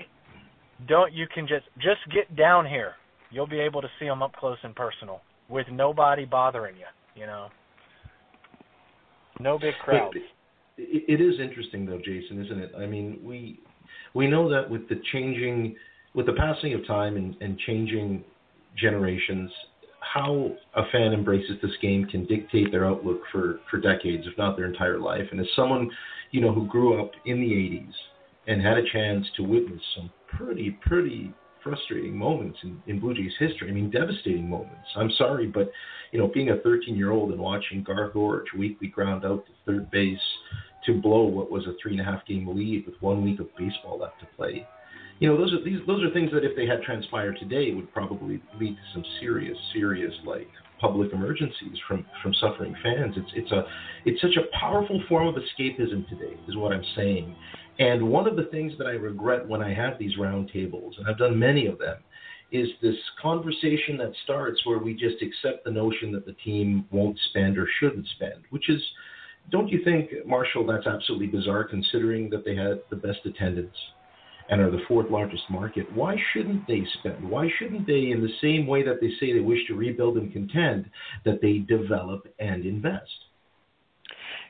Don't 0.88 1.14
you 1.14 1.28
can 1.34 1.48
just 1.48 1.66
just 1.76 2.00
get 2.14 2.36
down 2.36 2.66
here. 2.66 2.94
You'll 3.30 3.48
be 3.48 3.60
able 3.60 3.82
to 3.82 3.88
see 4.00 4.06
them 4.06 4.24
up 4.24 4.34
close 4.36 4.58
and 4.64 4.76
personal 4.76 5.22
with 5.48 5.68
nobody 5.72 6.26
bothering 6.26 6.76
you. 6.76 6.86
You 7.16 7.28
know, 7.28 7.50
no 9.40 9.60
big 9.60 9.74
crowds. 9.84 10.18
It, 10.78 11.20
it 11.20 11.22
is 11.22 11.40
interesting 11.40 11.86
though, 11.86 12.00
Jason, 12.00 12.44
isn't 12.44 12.60
it? 12.60 12.72
I 12.78 12.86
mean, 12.86 13.20
we 13.24 13.60
we 14.14 14.28
know 14.28 14.50
that 14.50 14.70
with 14.70 14.88
the 14.90 15.02
changing, 15.12 15.76
with 16.14 16.26
the 16.26 16.34
passing 16.34 16.74
of 16.74 16.86
time 16.88 17.18
and, 17.18 17.36
and 17.42 17.58
changing 17.60 18.24
generations, 18.78 19.52
how 20.00 20.52
a 20.76 20.84
fan 20.92 21.14
embraces 21.14 21.58
this 21.62 21.72
game 21.82 22.06
can 22.06 22.26
dictate 22.26 22.72
their 22.72 22.86
outlook 22.86 23.22
for 23.32 23.60
for 23.70 23.80
decades, 23.80 24.26
if 24.26 24.38
not 24.38 24.58
their 24.58 24.66
entire 24.66 25.00
life. 25.00 25.28
And 25.32 25.40
as 25.40 25.48
someone, 25.56 25.90
you 26.32 26.42
know, 26.42 26.54
who 26.54 26.68
grew 26.68 27.02
up 27.02 27.12
in 27.26 27.40
the 27.40 27.52
'80s 27.52 27.94
and 28.48 28.62
had 28.62 28.78
a 28.78 28.92
chance 28.92 29.26
to 29.38 29.44
witness 29.44 29.82
some 29.96 30.12
pretty 30.38 30.72
pretty 30.82 31.34
frustrating 31.64 32.18
moments 32.18 32.58
in, 32.64 32.82
in 32.88 33.00
Blue 33.00 33.14
Jays 33.14 33.34
history. 33.40 33.70
I 33.70 33.74
mean, 33.74 33.90
devastating 33.90 34.50
moments. 34.50 34.88
I'm 34.96 35.12
sorry, 35.18 35.48
but 35.48 35.72
you 36.12 36.20
know, 36.20 36.28
being 36.28 36.50
a 36.50 36.58
13 36.58 36.96
year 36.96 37.12
old 37.12 37.32
and 37.32 37.40
watching 37.40 37.84
Garth 37.84 38.14
Iorg 38.14 38.44
weekly 38.58 38.88
ground 38.88 39.26
out 39.26 39.46
to 39.46 39.52
third 39.66 39.90
base 39.92 40.20
to 40.86 41.00
blow 41.00 41.24
what 41.24 41.52
was 41.52 41.66
a 41.68 41.74
three 41.82 41.94
and 41.94 42.02
a 42.02 42.04
half 42.04 42.26
game 42.26 42.48
lead 42.48 42.86
with 42.86 42.96
one 43.02 43.24
week 43.24 43.40
of 43.40 43.48
baseball 43.58 44.00
left 44.00 44.20
to 44.20 44.26
play. 44.36 44.68
You 45.20 45.30
know, 45.30 45.38
those 45.38 45.54
are 45.54 45.64
these 45.64 45.80
those 45.86 46.04
are 46.04 46.10
things 46.12 46.32
that 46.34 46.44
if 46.44 46.56
they 46.56 46.66
had 46.66 46.82
transpired 46.82 47.38
today 47.40 47.74
would 47.74 47.94
probably 47.94 48.42
lead 48.60 48.76
to 48.76 48.82
some 48.94 49.06
serious, 49.20 49.58
serious 49.72 50.14
like 50.26 50.48
public 50.80 51.14
emergencies 51.14 51.78
from 51.88 52.06
from 52.24 52.34
suffering 52.34 52.76
fans. 52.82 53.14
It's 53.16 53.32
it's 53.36 53.52
a 53.52 53.64
it's 54.06 54.20
such 54.20 54.36
a 54.38 54.58
powerful 54.60 55.02
form 55.08 55.28
of 55.28 55.36
escapism 55.36 56.10
today, 56.10 56.36
is 56.48 56.58
what 56.58 56.74
I'm 56.74 56.84
saying. 56.96 57.36
And 57.80 58.10
one 58.10 58.28
of 58.28 58.36
the 58.36 58.46
things 58.46 58.74
that 58.78 58.88
I 58.88 58.92
regret 58.92 59.48
when 59.48 59.62
I 59.62 59.74
have 59.74 59.98
these 59.98 60.18
roundtables, 60.18 60.98
and 60.98 61.08
I've 61.08 61.18
done 61.18 61.38
many 61.38 61.66
of 61.68 61.80
them, 61.80 61.98
is 62.52 62.68
this 62.82 62.96
conversation 63.22 63.98
that 63.98 64.12
starts 64.24 64.66
where 64.66 64.80
we 64.80 64.94
just 64.94 65.22
accept 65.22 65.64
the 65.64 65.72
notion 65.72 66.12
that 66.12 66.26
the 66.26 66.34
team 66.34 66.86
won't 66.92 67.18
spend 67.30 67.58
or 67.58 67.68
shouldn't 67.80 68.06
spend, 68.16 68.44
which 68.50 68.70
is, 68.70 68.82
don't 69.52 69.70
you 69.70 69.84
think, 69.84 70.10
Marshall, 70.26 70.66
that's 70.66 70.86
absolutely 70.86 71.28
bizarre 71.28 71.64
considering 71.64 72.30
that 72.30 72.44
they 72.44 72.56
had 72.56 72.82
the 72.90 72.96
best 72.98 73.20
attendance 73.26 73.76
and 74.50 74.60
are 74.60 74.70
the 74.70 74.84
fourth 74.88 75.10
largest 75.10 75.44
market? 75.50 75.92
Why 75.94 76.16
shouldn't 76.34 76.68
they 76.68 76.86
spend? 77.00 77.28
Why 77.28 77.50
shouldn't 77.58 77.88
they, 77.88 78.12
in 78.12 78.22
the 78.22 78.34
same 78.42 78.68
way 78.68 78.84
that 78.84 79.00
they 79.00 79.12
say 79.20 79.32
they 79.32 79.40
wish 79.40 79.66
to 79.68 79.76
rebuild 79.76 80.18
and 80.18 80.32
contend, 80.32 80.90
that 81.24 81.42
they 81.42 81.60
develop 81.60 82.28
and 82.38 82.66
invest? 82.66 83.10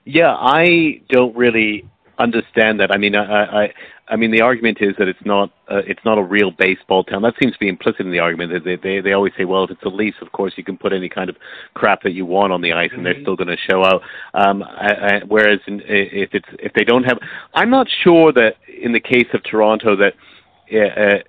Yeah, 0.06 0.36
I 0.36 1.02
don't 1.10 1.36
really 1.38 1.88
understand 2.18 2.80
that. 2.80 2.92
I 2.92 2.98
mean, 2.98 3.16
I, 3.16 3.64
I, 3.64 3.74
I 4.08 4.16
mean, 4.16 4.32
the 4.32 4.42
argument 4.42 4.80
is 4.82 4.96
that 4.98 5.08
it's 5.08 5.26
not, 5.26 5.52
uh, 5.70 5.82
it's 5.88 6.04
not 6.04 6.18
a 6.18 6.24
real 6.24 6.52
baseball 6.52 7.04
town. 7.04 7.22
That 7.22 7.34
seems 7.42 7.54
to 7.54 7.60
be 7.60 7.70
implicit 7.70 8.02
in 8.02 8.12
the 8.12 8.20
argument. 8.20 8.64
They, 8.66 8.76
they, 8.76 9.00
they 9.02 9.14
always 9.14 9.34
say, 9.38 9.46
well, 9.46 9.64
if 9.64 9.72
it's 9.72 9.84
a 9.84 9.90
Leafs, 9.90 10.18
of 10.22 10.32
course, 10.32 10.54
you 10.58 10.64
can 10.64 10.78
put 10.78 10.94
any 10.94 11.10
kind 11.10 11.30
of 11.30 11.38
crap 11.74 12.04
that 12.04 12.12
you 12.12 12.26
want 12.26 12.52
on 12.54 12.62
the 12.62 12.74
ice, 12.74 12.90
and 12.92 13.00
Mm-hmm. 13.00 13.04
they're 13.06 13.22
still 13.22 13.36
going 13.36 13.48
to 13.48 13.58
show 13.58 13.86
out. 13.86 14.02
Um, 14.34 14.64
I, 14.64 14.92
I, 14.94 15.22
whereas 15.28 15.60
in, 15.68 15.82
if 15.86 16.34
it's, 16.34 16.48
if 16.60 16.74
they 16.74 16.84
don't 16.84 17.04
have, 17.04 17.20
I'm 17.54 17.70
not 17.70 17.88
sure 18.04 18.32
that 18.34 18.56
in 18.82 18.92
the 18.92 19.00
case 19.00 19.28
of 19.34 19.44
Toronto 19.44 19.96
that. 19.96 20.14
Uh, 20.72 21.24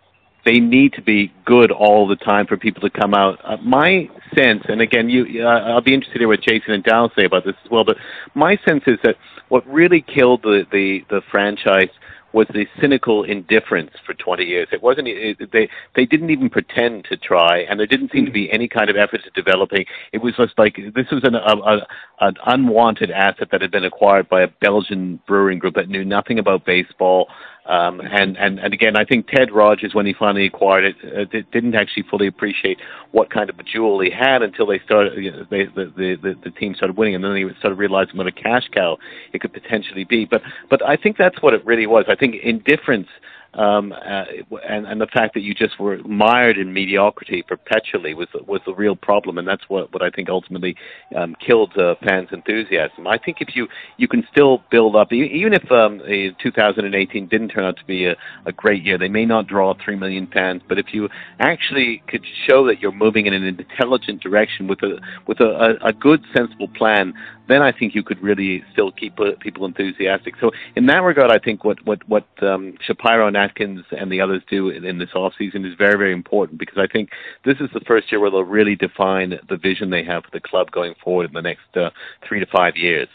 they 0.44 0.58
need 0.58 0.92
to 0.94 1.02
be 1.02 1.32
good 1.44 1.70
all 1.70 2.06
the 2.08 2.16
time 2.16 2.46
for 2.46 2.56
people 2.56 2.80
to 2.80 2.90
come 2.90 3.14
out. 3.14 3.38
Uh, 3.44 3.56
my 3.58 4.08
sense, 4.34 4.62
and 4.68 4.80
again, 4.80 5.08
you, 5.08 5.46
uh, 5.46 5.60
I'll 5.60 5.80
be 5.80 5.94
interested 5.94 6.14
to 6.14 6.18
hear 6.20 6.28
what 6.28 6.40
Jason 6.40 6.72
and 6.72 6.82
Dal 6.82 7.12
say 7.14 7.24
about 7.24 7.44
this 7.44 7.54
as 7.64 7.70
well. 7.70 7.84
But 7.84 7.96
my 8.34 8.58
sense 8.66 8.82
is 8.86 8.98
that 9.04 9.16
what 9.48 9.66
really 9.66 10.02
killed 10.02 10.42
the 10.42 10.66
the, 10.70 11.04
the 11.10 11.22
franchise 11.30 11.90
was 12.32 12.46
the 12.52 12.66
cynical 12.80 13.24
indifference 13.24 13.90
for 14.06 14.14
20 14.14 14.44
years. 14.44 14.68
It 14.72 14.82
wasn't 14.82 15.08
it, 15.08 15.50
they 15.52 15.68
they 15.94 16.06
didn't 16.06 16.30
even 16.30 16.48
pretend 16.48 17.04
to 17.06 17.16
try, 17.16 17.58
and 17.68 17.78
there 17.78 17.86
didn't 17.86 18.10
seem 18.12 18.24
to 18.24 18.32
be 18.32 18.50
any 18.50 18.68
kind 18.68 18.90
of 18.90 18.96
effort 18.96 19.20
to 19.24 19.30
developing. 19.30 19.84
It 20.12 20.18
was 20.18 20.34
just 20.36 20.58
like 20.58 20.76
this 20.94 21.06
was 21.10 21.22
an 21.24 21.34
a, 21.34 21.38
a, 21.38 21.86
an 22.20 22.34
unwanted 22.46 23.10
asset 23.10 23.48
that 23.52 23.60
had 23.60 23.70
been 23.70 23.84
acquired 23.84 24.28
by 24.28 24.42
a 24.42 24.48
Belgian 24.48 25.20
brewing 25.26 25.58
group 25.58 25.74
that 25.74 25.88
knew 25.88 26.04
nothing 26.04 26.38
about 26.38 26.64
baseball. 26.64 27.28
Um, 27.66 28.00
and, 28.00 28.36
and, 28.38 28.58
and 28.58 28.74
again, 28.74 28.96
I 28.96 29.04
think 29.04 29.28
Ted 29.28 29.52
Rogers, 29.52 29.94
when 29.94 30.04
he 30.04 30.12
finally 30.12 30.46
acquired 30.46 30.84
it, 30.84 30.96
uh, 31.16 31.42
didn't 31.52 31.76
actually 31.76 32.02
fully 32.10 32.26
appreciate 32.26 32.78
what 33.12 33.30
kind 33.30 33.48
of 33.48 33.58
a 33.58 33.62
jewel 33.62 34.00
he 34.00 34.10
had 34.10 34.42
until 34.42 34.66
they 34.66 34.80
started, 34.80 35.22
you 35.22 35.30
know, 35.30 35.46
they, 35.48 35.66
the, 35.66 35.92
the, 35.96 36.16
the, 36.20 36.36
the 36.42 36.50
team 36.50 36.74
started 36.74 36.96
winning, 36.96 37.14
and 37.14 37.22
then 37.22 37.34
they 37.34 37.44
started 37.60 37.76
realizing 37.76 38.16
what 38.16 38.26
a 38.26 38.32
cash 38.32 38.68
cow 38.72 38.98
it 39.32 39.40
could 39.40 39.52
potentially 39.52 40.02
be. 40.02 40.24
But, 40.24 40.42
but 40.70 40.84
I 40.84 40.96
think 40.96 41.16
that's 41.16 41.40
what 41.40 41.54
it 41.54 41.64
really 41.64 41.86
was. 41.86 42.04
I 42.08 42.16
think 42.16 42.36
indifference 42.42 43.08
um, 43.54 43.92
uh, 43.92 44.24
and, 44.68 44.86
and 44.86 45.00
the 45.00 45.06
fact 45.06 45.34
that 45.34 45.42
you 45.42 45.54
just 45.54 45.78
were 45.78 45.98
mired 45.98 46.56
in 46.56 46.72
mediocrity 46.72 47.42
perpetually 47.42 48.14
was 48.14 48.28
was 48.46 48.60
the 48.64 48.74
real 48.74 48.96
problem, 48.96 49.36
and 49.38 49.46
that's 49.46 49.68
what, 49.68 49.92
what 49.92 50.02
I 50.02 50.10
think 50.10 50.28
ultimately 50.28 50.74
um, 51.14 51.36
killed 51.44 51.76
uh, 51.76 51.94
fans' 52.06 52.28
enthusiasm. 52.32 53.06
I 53.06 53.18
think 53.18 53.38
if 53.40 53.54
you 53.54 53.68
you 53.98 54.08
can 54.08 54.26
still 54.30 54.62
build 54.70 54.96
up, 54.96 55.12
even 55.12 55.52
if 55.52 55.70
um, 55.70 56.00
uh, 56.00 56.42
2018 56.42 57.28
didn't 57.28 57.48
turn 57.48 57.64
out 57.64 57.76
to 57.76 57.84
be 57.84 58.06
a, 58.06 58.16
a 58.46 58.52
great 58.52 58.82
year, 58.82 58.96
they 58.96 59.08
may 59.08 59.26
not 59.26 59.46
draw 59.46 59.74
three 59.84 59.96
million 59.96 60.26
fans, 60.28 60.62
but 60.66 60.78
if 60.78 60.94
you 60.94 61.08
actually 61.38 62.02
could 62.08 62.24
show 62.48 62.66
that 62.66 62.80
you're 62.80 62.92
moving 62.92 63.26
in 63.26 63.34
an 63.34 63.44
intelligent 63.44 64.22
direction 64.22 64.66
with 64.66 64.82
a 64.82 64.98
with 65.26 65.40
a, 65.40 65.76
a, 65.82 65.88
a 65.88 65.92
good, 65.92 66.24
sensible 66.34 66.68
plan, 66.68 67.12
then 67.48 67.62
I 67.62 67.72
think 67.72 67.94
you 67.94 68.02
could 68.02 68.22
really 68.22 68.62
still 68.72 68.92
keep 68.92 69.18
uh, 69.18 69.32
people 69.40 69.66
enthusiastic. 69.66 70.34
So 70.40 70.50
in 70.76 70.86
that 70.86 71.02
regard, 71.02 71.30
I 71.30 71.38
think 71.38 71.64
what 71.64 71.84
what 71.86 72.06
what 72.08 72.26
um, 72.42 72.74
Shapiro 72.86 73.26
and 73.26 73.36
Atkins 73.36 73.84
and 73.90 74.10
the 74.10 74.20
others 74.20 74.42
do 74.48 74.68
in, 74.70 74.84
in 74.84 74.98
this 74.98 75.10
off 75.14 75.32
season 75.36 75.64
is 75.64 75.74
very 75.76 75.98
very 75.98 76.12
important 76.12 76.58
because 76.58 76.78
I 76.78 76.86
think 76.86 77.10
this 77.44 77.56
is 77.60 77.68
the 77.74 77.80
first 77.80 78.10
year 78.10 78.20
where 78.20 78.30
they'll 78.30 78.44
really 78.44 78.76
define 78.76 79.38
the 79.48 79.56
vision 79.56 79.90
they 79.90 80.04
have 80.04 80.24
for 80.24 80.30
the 80.32 80.40
club 80.40 80.70
going 80.70 80.94
forward 81.02 81.26
in 81.26 81.32
the 81.32 81.42
next 81.42 81.76
uh, 81.76 81.90
three 82.26 82.40
to 82.40 82.46
five 82.46 82.76
years. 82.76 83.08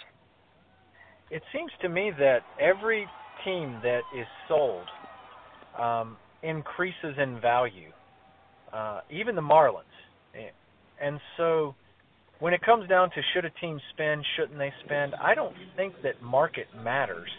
It 1.30 1.43
seems 1.53 1.71
to 1.82 1.89
me 1.89 2.11
that 2.19 2.43
every 2.59 3.07
team 3.43 3.80
that 3.84 4.01
is 4.17 4.28
sold 4.47 4.88
um, 5.78 6.17
increases 6.43 7.15
in 7.17 7.39
value, 7.39 7.91
uh, 8.73 9.01
even 9.09 9.36
the 9.36 9.41
Marlins. 9.41 9.84
And 10.99 11.19
so 11.36 11.75
when 12.40 12.54
it 12.54 12.62
comes 12.62 12.88
down 12.88 13.10
to 13.12 13.22
should 13.34 13.46
a 13.46 13.50
team 13.62 13.80
spend, 13.94 14.24
shouldn't 14.36 14.60
they 14.60 14.72
spend, 14.86 15.16
I 15.16 15.34
don't 15.34 15.56
think 15.76 15.94
that 16.04 16.22
market 16.22 16.68
matters. 16.84 17.30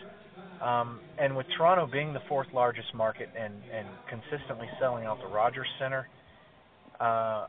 Um, 0.62 1.00
and 1.18 1.36
with 1.36 1.46
Toronto 1.56 1.86
being 1.86 2.12
the 2.12 2.22
fourth 2.28 2.48
largest 2.52 2.92
market 2.94 3.28
and, 3.38 3.54
and 3.72 3.86
consistently 4.08 4.66
selling 4.80 5.04
out 5.04 5.18
the 5.20 5.32
Rogers 5.32 5.68
Center, 5.78 6.08
uh, 7.00 7.46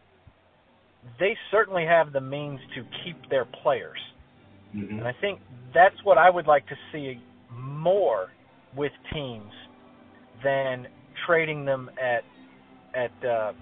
they 1.20 1.36
certainly 1.50 1.86
have 1.86 2.14
the 2.14 2.22
means 2.22 2.60
to 2.76 2.84
keep 3.04 3.18
their 3.30 3.46
players. 3.46 3.98
Mm-hmm. 4.76 5.00
And 5.00 5.08
I 5.08 5.14
think 5.20 5.40
that's 5.74 5.96
what 6.04 6.18
I 6.18 6.30
would 6.30 6.46
like 6.46 6.68
to 6.68 6.76
see 6.92 7.20
more 7.52 8.28
with 8.76 8.92
teams 9.12 9.52
than 10.44 10.88
trading 11.26 11.66
them 11.66 11.90
at 12.02 12.24
at 12.96 13.28
uh, 13.28 13.54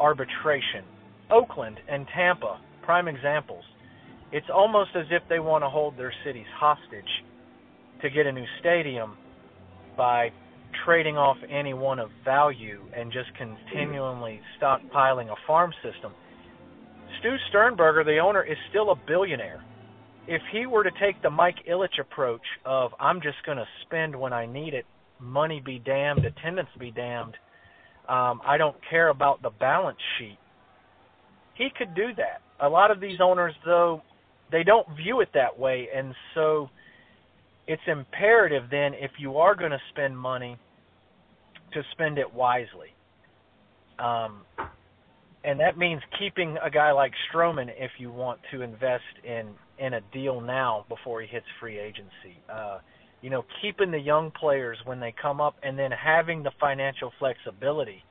arbitration. 0.00 0.84
Oakland 1.30 1.78
and 1.88 2.06
Tampa, 2.14 2.60
prime 2.88 3.06
examples. 3.06 3.64
It's 4.32 4.46
almost 4.50 4.92
as 4.94 5.04
if 5.10 5.22
they 5.28 5.40
want 5.40 5.62
to 5.62 5.68
hold 5.68 5.98
their 5.98 6.12
cities 6.24 6.46
hostage 6.58 7.04
to 8.00 8.08
get 8.08 8.26
a 8.26 8.32
new 8.32 8.46
stadium 8.60 9.14
by 9.94 10.30
trading 10.86 11.18
off 11.18 11.36
anyone 11.50 11.98
of 11.98 12.08
value 12.24 12.80
and 12.96 13.12
just 13.12 13.28
continually 13.36 14.40
stockpiling 14.58 15.30
a 15.30 15.34
farm 15.46 15.70
system. 15.82 16.12
Stu 17.20 17.36
Sternberger, 17.50 18.04
the 18.04 18.20
owner, 18.20 18.42
is 18.42 18.56
still 18.70 18.90
a 18.90 18.94
billionaire. 19.06 19.62
If 20.26 20.40
he 20.50 20.64
were 20.64 20.82
to 20.82 20.90
take 20.98 21.20
the 21.20 21.28
Mike 21.28 21.56
Ilitch 21.70 22.00
approach 22.00 22.46
of 22.64 22.92
I'm 22.98 23.20
just 23.20 23.36
going 23.44 23.58
to 23.58 23.66
spend 23.84 24.16
when 24.18 24.32
I 24.32 24.46
need 24.46 24.72
it, 24.72 24.86
money 25.20 25.60
be 25.62 25.78
damned, 25.78 26.24
attendance 26.24 26.70
be 26.80 26.90
damned, 26.90 27.34
um, 28.08 28.40
I 28.46 28.56
don't 28.56 28.76
care 28.88 29.08
about 29.08 29.42
the 29.42 29.50
balance 29.50 29.98
sheet, 30.18 30.38
he 31.54 31.68
could 31.76 31.94
do 31.94 32.14
that. 32.16 32.40
A 32.60 32.68
lot 32.68 32.90
of 32.90 33.00
these 33.00 33.18
owners, 33.22 33.54
though, 33.64 34.02
they 34.50 34.62
don't 34.64 34.86
view 34.96 35.20
it 35.20 35.28
that 35.34 35.58
way, 35.58 35.88
and 35.94 36.14
so 36.34 36.70
it's 37.66 37.82
imperative 37.86 38.64
then 38.70 38.94
if 38.94 39.10
you 39.18 39.36
are 39.36 39.54
going 39.54 39.70
to 39.70 39.80
spend 39.90 40.18
money 40.18 40.56
to 41.74 41.82
spend 41.92 42.18
it 42.18 42.32
wisely. 42.32 42.88
Um, 43.98 44.42
and 45.44 45.60
that 45.60 45.76
means 45.76 46.00
keeping 46.18 46.56
a 46.64 46.70
guy 46.70 46.92
like 46.92 47.12
Stroman 47.30 47.68
if 47.76 47.90
you 47.98 48.10
want 48.10 48.40
to 48.52 48.62
invest 48.62 49.04
in 49.24 49.50
in 49.78 49.94
a 49.94 50.00
deal 50.12 50.40
now 50.40 50.84
before 50.88 51.20
he 51.20 51.28
hits 51.28 51.46
free 51.60 51.78
agency. 51.78 52.36
Uh, 52.52 52.78
you 53.22 53.30
know, 53.30 53.44
keeping 53.62 53.90
the 53.90 53.98
young 53.98 54.32
players 54.32 54.78
when 54.84 54.98
they 54.98 55.14
come 55.20 55.40
up, 55.40 55.56
and 55.62 55.78
then 55.78 55.90
having 55.90 56.42
the 56.42 56.50
financial 56.60 57.12
flexibility 57.18 58.02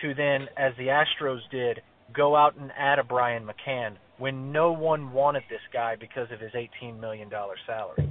to 0.00 0.14
then, 0.14 0.46
as 0.56 0.72
the 0.78 0.86
Astros 0.86 1.40
did, 1.50 1.80
go 2.12 2.36
out 2.36 2.56
and 2.56 2.70
add 2.76 2.98
a 2.98 3.04
Brian 3.04 3.46
McCann 3.46 3.96
when 4.18 4.52
no 4.52 4.72
one 4.72 5.12
wanted 5.12 5.44
this 5.48 5.60
guy 5.72 5.96
because 5.96 6.28
of 6.32 6.40
his 6.40 6.52
$18 6.52 6.98
million 7.00 7.30
salary. 7.66 8.10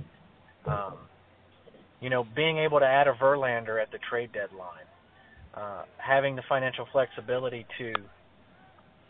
Um, 0.66 0.96
you 2.02 2.10
know, 2.10 2.26
being 2.36 2.58
able 2.60 2.80
to 2.80 2.86
add 2.86 3.08
a 3.08 3.14
Verlander 3.14 3.82
at 3.82 3.92
the 3.92 3.98
trade 4.10 4.32
deadline, 4.32 4.86
uh, 5.54 5.84
having 5.98 6.36
the 6.36 6.44
financial 6.48 6.88
flexibility 6.92 7.66
to 7.80 7.94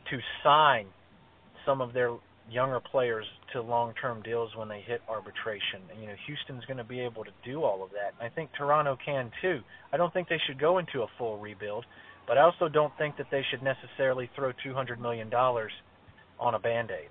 to 0.09 0.19
sign 0.41 0.85
some 1.65 1.81
of 1.81 1.91
their 1.91 2.11
younger 2.49 2.79
players 2.79 3.25
to 3.53 3.61
long-term 3.61 4.21
deals 4.21 4.55
when 4.55 4.67
they 4.67 4.81
hit 4.81 5.01
arbitration. 5.09 5.81
And, 5.91 6.01
you 6.01 6.07
know, 6.07 6.15
Houston's 6.25 6.65
going 6.65 6.77
to 6.77 6.83
be 6.83 6.99
able 6.99 7.23
to 7.23 7.31
do 7.43 7.63
all 7.63 7.83
of 7.83 7.89
that. 7.91 8.13
I 8.23 8.29
think 8.29 8.49
Toronto 8.57 8.97
can 9.03 9.31
too. 9.41 9.61
I 9.91 9.97
don't 9.97 10.13
think 10.13 10.29
they 10.29 10.39
should 10.47 10.59
go 10.59 10.77
into 10.77 11.03
a 11.03 11.07
full 11.17 11.37
rebuild, 11.37 11.85
but 12.27 12.37
I 12.37 12.41
also 12.41 12.67
don't 12.67 12.95
think 12.97 13.17
that 13.17 13.27
they 13.31 13.43
should 13.49 13.61
necessarily 13.63 14.29
throw 14.35 14.51
200 14.63 14.99
million 14.99 15.29
dollars 15.29 15.71
on 16.39 16.55
a 16.55 16.59
band-aid. 16.59 17.09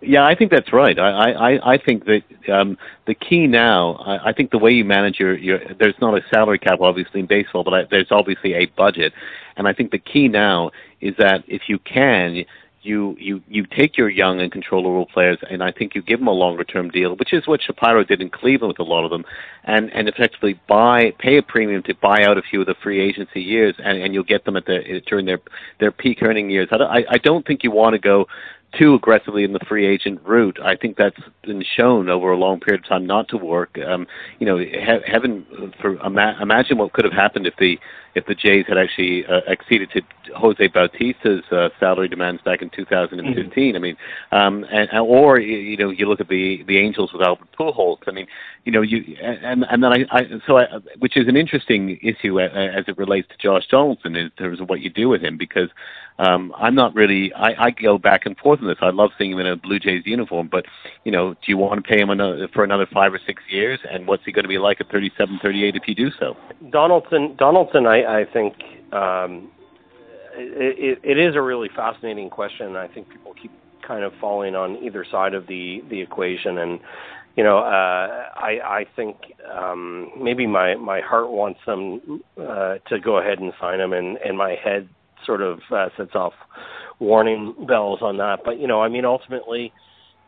Yeah, 0.00 0.24
I 0.24 0.36
think 0.36 0.52
that's 0.52 0.72
right. 0.72 0.96
I 0.96 1.32
I, 1.32 1.74
I 1.74 1.78
think 1.78 2.04
that 2.04 2.22
um, 2.52 2.78
the 3.08 3.14
key 3.14 3.48
now, 3.48 3.94
I, 3.94 4.28
I 4.28 4.32
think 4.32 4.52
the 4.52 4.58
way 4.58 4.70
you 4.70 4.84
manage 4.84 5.18
your, 5.18 5.36
your 5.36 5.58
there's 5.78 5.96
not 6.00 6.16
a 6.16 6.22
salary 6.32 6.60
cap 6.60 6.80
obviously 6.80 7.18
in 7.18 7.26
baseball, 7.26 7.64
but 7.64 7.74
I, 7.74 7.82
there's 7.90 8.12
obviously 8.12 8.54
a 8.54 8.66
budget, 8.66 9.12
and 9.56 9.66
I 9.66 9.72
think 9.72 9.90
the 9.90 9.98
key 9.98 10.28
now 10.28 10.70
is 11.00 11.14
that 11.18 11.42
if 11.48 11.62
you 11.68 11.80
can, 11.80 12.44
you 12.88 13.16
you 13.18 13.42
you 13.48 13.66
take 13.66 13.96
your 13.96 14.08
young 14.08 14.40
and 14.40 14.50
controllable 14.50 15.06
players, 15.06 15.38
and 15.50 15.62
I 15.62 15.70
think 15.70 15.94
you 15.94 16.02
give 16.02 16.18
them 16.18 16.28
a 16.28 16.32
longer 16.32 16.64
term 16.64 16.90
deal, 16.90 17.14
which 17.16 17.32
is 17.32 17.46
what 17.46 17.62
Shapiro 17.62 18.02
did 18.02 18.20
in 18.20 18.30
Cleveland 18.30 18.74
with 18.76 18.80
a 18.80 18.90
lot 18.90 19.04
of 19.04 19.10
them, 19.10 19.24
and 19.64 19.92
and 19.92 20.08
effectively 20.08 20.58
buy 20.66 21.12
pay 21.18 21.36
a 21.36 21.42
premium 21.42 21.82
to 21.84 21.94
buy 21.94 22.24
out 22.24 22.38
a 22.38 22.42
few 22.42 22.60
of 22.62 22.66
the 22.66 22.74
free 22.82 23.00
agency 23.00 23.40
years, 23.40 23.74
and 23.78 23.98
and 23.98 24.14
you'll 24.14 24.24
get 24.24 24.44
them 24.44 24.56
at 24.56 24.66
the 24.66 25.02
during 25.06 25.26
their 25.26 25.40
their 25.78 25.92
peak 25.92 26.22
earning 26.22 26.50
years. 26.50 26.68
I 26.72 27.04
I 27.08 27.18
don't 27.18 27.46
think 27.46 27.62
you 27.62 27.70
want 27.70 27.92
to 27.92 27.98
go 28.00 28.26
too 28.76 28.94
aggressively 28.94 29.44
in 29.44 29.52
the 29.52 29.60
free 29.60 29.86
agent 29.86 30.20
route. 30.24 30.58
I 30.62 30.76
think 30.76 30.96
that's 30.96 31.18
been 31.42 31.64
shown 31.76 32.10
over 32.10 32.30
a 32.32 32.36
long 32.36 32.60
period 32.60 32.84
of 32.84 32.88
time 32.88 33.06
not 33.06 33.28
to 33.28 33.38
work. 33.38 33.78
Um, 33.78 34.06
you 34.40 34.46
know, 34.46 34.58
he- 34.58 34.76
heaven 35.06 35.46
for 35.80 35.94
ima- 36.04 36.36
imagine 36.40 36.76
what 36.76 36.92
could 36.92 37.04
have 37.04 37.14
happened 37.14 37.46
if 37.46 37.56
the 37.56 37.78
if 38.14 38.26
the 38.26 38.34
Jays 38.34 38.66
had 38.68 38.78
actually 38.78 39.26
uh, 39.26 39.40
acceded 39.50 39.90
to 39.92 40.02
Jose 40.34 40.68
Bautista's 40.68 41.44
uh, 41.52 41.68
salary 41.80 42.08
demands 42.08 42.42
back 42.42 42.62
in 42.62 42.70
2015. 42.70 43.50
Mm-hmm. 43.50 43.76
I 43.76 43.78
mean, 43.78 43.96
um, 44.32 44.64
and, 44.70 44.88
or 44.98 45.38
you 45.38 45.76
know, 45.76 45.90
you 45.90 46.08
look 46.08 46.20
at 46.20 46.28
the 46.28 46.62
the 46.66 46.78
Angels 46.78 47.12
with 47.12 47.22
Albert 47.22 47.48
Pujols. 47.58 47.98
I 48.06 48.12
mean, 48.12 48.26
you 48.64 48.72
know, 48.72 48.82
you 48.82 49.16
and 49.20 49.64
and 49.68 49.82
then 49.82 49.92
I, 49.92 50.04
I 50.10 50.24
so 50.46 50.58
I, 50.58 50.66
which 50.98 51.16
is 51.16 51.28
an 51.28 51.36
interesting 51.36 51.98
issue 52.02 52.40
as 52.40 52.84
it 52.88 52.98
relates 52.98 53.28
to 53.28 53.34
Josh 53.38 53.66
Donaldson 53.70 54.16
in 54.16 54.30
terms 54.30 54.60
of 54.60 54.68
what 54.68 54.80
you 54.80 54.90
do 54.90 55.08
with 55.08 55.22
him 55.22 55.36
because 55.36 55.70
um, 56.18 56.52
I'm 56.56 56.74
not 56.74 56.94
really. 56.94 57.32
I, 57.32 57.66
I 57.66 57.70
go 57.70 57.96
back 57.96 58.26
and 58.26 58.36
forth 58.36 58.60
on 58.60 58.66
this. 58.66 58.78
I 58.80 58.90
love 58.90 59.10
seeing 59.16 59.32
him 59.32 59.38
in 59.38 59.46
a 59.46 59.56
Blue 59.56 59.78
Jays 59.78 60.02
uniform, 60.04 60.48
but 60.50 60.66
you 61.04 61.12
know, 61.12 61.34
do 61.34 61.40
you 61.46 61.56
want 61.56 61.84
to 61.84 61.88
pay 61.88 62.00
him 62.00 62.10
another, 62.10 62.48
for 62.48 62.64
another 62.64 62.86
five 62.92 63.14
or 63.14 63.20
six 63.24 63.42
years? 63.48 63.78
And 63.88 64.06
what's 64.06 64.24
he 64.24 64.32
going 64.32 64.42
to 64.42 64.48
be 64.48 64.58
like 64.58 64.80
at 64.80 64.90
37, 64.90 65.38
38 65.40 65.76
if 65.76 65.86
you 65.86 65.94
do 65.94 66.10
so? 66.18 66.36
Donaldson, 66.70 67.36
Donaldson, 67.36 67.86
I, 67.86 67.97
I 68.06 68.24
think 68.32 68.54
um, 68.92 69.50
it, 70.36 70.98
it, 71.02 71.18
is 71.18 71.34
a 71.34 71.42
really 71.42 71.68
fascinating 71.74 72.30
question. 72.30 72.76
I 72.76 72.88
think 72.88 73.08
people 73.08 73.34
keep 73.40 73.52
kind 73.86 74.04
of 74.04 74.12
falling 74.20 74.54
on 74.54 74.76
either 74.82 75.04
side 75.10 75.34
of 75.34 75.46
the 75.46 75.82
the 75.88 76.00
equation, 76.00 76.58
and 76.58 76.80
you 77.36 77.44
know, 77.44 77.58
uh, 77.58 78.30
I 78.34 78.58
I 78.64 78.86
think 78.96 79.16
um, 79.52 80.10
maybe 80.20 80.46
my 80.46 80.74
my 80.74 81.00
heart 81.00 81.30
wants 81.30 81.60
them 81.66 82.22
uh, 82.36 82.78
to 82.88 83.00
go 83.02 83.18
ahead 83.18 83.38
and 83.38 83.52
sign 83.60 83.80
him, 83.80 83.92
and 83.92 84.16
and 84.18 84.36
my 84.36 84.56
head 84.62 84.88
sort 85.24 85.42
of 85.42 85.60
uh, 85.70 85.88
sets 85.96 86.14
off 86.14 86.32
warning 86.98 87.54
bells 87.66 88.00
on 88.02 88.16
that. 88.18 88.40
But 88.44 88.58
you 88.58 88.66
know, 88.66 88.82
I 88.82 88.88
mean, 88.88 89.04
ultimately, 89.04 89.72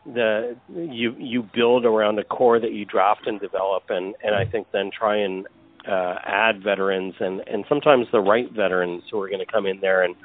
the 0.05 0.55
you 0.69 1.15
you 1.17 1.43
build 1.53 1.85
around 1.85 2.19
a 2.19 2.23
core 2.23 2.59
that 2.59 2.71
you 2.71 2.85
draft 2.85 3.27
and 3.27 3.39
develop, 3.39 3.83
and 3.89 4.15
and 4.23 4.35
I 4.35 4.45
think 4.45 4.67
then 4.71 4.89
try 4.97 5.17
and 5.17 5.47
uh, 5.87 6.15
add 6.25 6.63
veterans 6.63 7.15
and 7.19 7.41
and 7.47 7.65
sometimes 7.67 8.07
the 8.11 8.19
right 8.19 8.51
veterans 8.51 9.03
who 9.11 9.19
are 9.21 9.27
going 9.27 9.45
to 9.45 9.51
come 9.51 9.65
in 9.65 9.79
there 9.81 10.03
and 10.03 10.15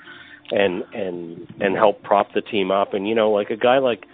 and 0.51 0.85
and 0.95 1.47
and 1.61 1.77
help 1.77 2.03
prop 2.03 2.33
the 2.35 2.43
team 2.43 2.71
up. 2.71 2.95
And 2.95 3.09
you 3.09 3.15
know, 3.15 3.31
like 3.31 3.51
a 3.51 3.57
guy 3.57 3.79
like 3.79 4.07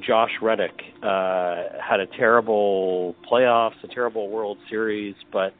Josh 0.00 0.32
Reddick 0.40 0.82
uh, 1.02 1.64
had 1.80 2.00
a 2.00 2.06
terrible 2.06 3.14
playoffs, 3.30 3.82
a 3.82 3.88
terrible 3.88 4.28
World 4.28 4.58
Series, 4.68 5.14
but 5.32 5.54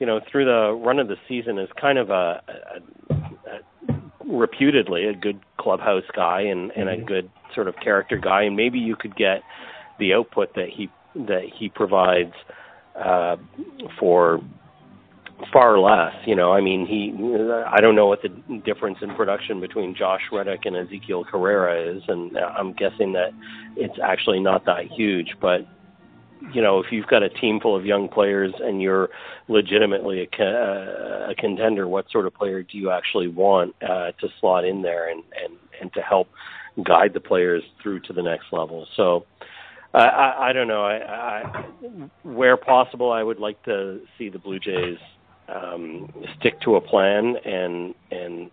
you 0.00 0.06
know, 0.06 0.20
through 0.30 0.44
the 0.44 0.72
run 0.72 0.98
of 0.98 1.08
the 1.08 1.16
season 1.28 1.58
is 1.58 1.68
kind 1.80 1.98
of 1.98 2.10
a, 2.10 2.42
a, 3.10 3.14
a 3.14 4.00
reputedly 4.26 5.06
a 5.06 5.14
good 5.14 5.40
clubhouse 5.58 6.04
guy 6.14 6.40
and, 6.40 6.70
and 6.72 6.88
a 6.88 6.96
mm-hmm. 6.96 7.06
good 7.06 7.30
sort 7.54 7.68
of 7.68 7.74
character 7.82 8.16
guy, 8.16 8.42
and 8.42 8.56
maybe 8.56 8.78
you 8.78 8.96
could 8.96 9.14
get 9.16 9.42
the 9.98 10.12
output 10.12 10.54
that 10.54 10.68
he 10.68 10.88
that 11.14 11.44
he 11.56 11.68
provides 11.68 12.34
uh, 12.96 13.36
for 13.98 14.40
far 15.52 15.78
less. 15.78 16.14
You 16.26 16.36
know, 16.36 16.52
I 16.52 16.60
mean, 16.60 16.86
he 16.86 17.12
I 17.66 17.80
don't 17.80 17.94
know 17.94 18.06
what 18.06 18.22
the 18.22 18.28
difference 18.64 18.98
in 19.02 19.14
production 19.14 19.60
between 19.60 19.94
Josh 19.94 20.22
Reddick 20.32 20.60
and 20.64 20.76
Ezekiel 20.76 21.24
Carrera 21.24 21.96
is, 21.96 22.02
and 22.08 22.36
I'm 22.38 22.72
guessing 22.72 23.12
that 23.12 23.30
it's 23.76 23.98
actually 24.02 24.40
not 24.40 24.64
that 24.66 24.86
huge, 24.90 25.34
but 25.40 25.66
you 26.52 26.60
know, 26.60 26.78
if 26.78 26.86
you've 26.90 27.06
got 27.06 27.22
a 27.22 27.28
team 27.28 27.58
full 27.60 27.76
of 27.76 27.86
young 27.86 28.08
players 28.08 28.52
and 28.60 28.82
you're 28.82 29.08
legitimately 29.48 30.28
a, 30.38 30.42
uh, 30.42 31.30
a 31.30 31.34
contender, 31.36 31.88
what 31.88 32.10
sort 32.10 32.26
of 32.26 32.34
player 32.34 32.62
do 32.62 32.76
you 32.76 32.90
actually 32.90 33.28
want 33.28 33.74
uh, 33.82 34.12
to 34.20 34.28
slot 34.40 34.64
in 34.64 34.82
there 34.82 35.10
and, 35.10 35.22
and, 35.42 35.56
and 35.80 35.92
to 35.94 36.00
help 36.00 36.28
guide 36.84 37.14
the 37.14 37.20
players 37.20 37.62
through 37.82 38.00
to 38.00 38.12
the 38.12 38.22
next 38.22 38.46
level? 38.52 38.86
So, 38.94 39.24
I, 39.94 40.48
I 40.48 40.52
don't 40.52 40.66
know. 40.66 40.84
I, 40.84 40.96
I, 40.96 41.64
where 42.24 42.56
possible, 42.56 43.12
I 43.12 43.22
would 43.22 43.38
like 43.38 43.62
to 43.64 44.00
see 44.18 44.28
the 44.28 44.40
Blue 44.40 44.58
Jays 44.58 44.98
um, 45.48 46.12
stick 46.38 46.60
to 46.62 46.76
a 46.76 46.80
plan 46.80 47.36
and 47.44 47.94
and 48.10 48.50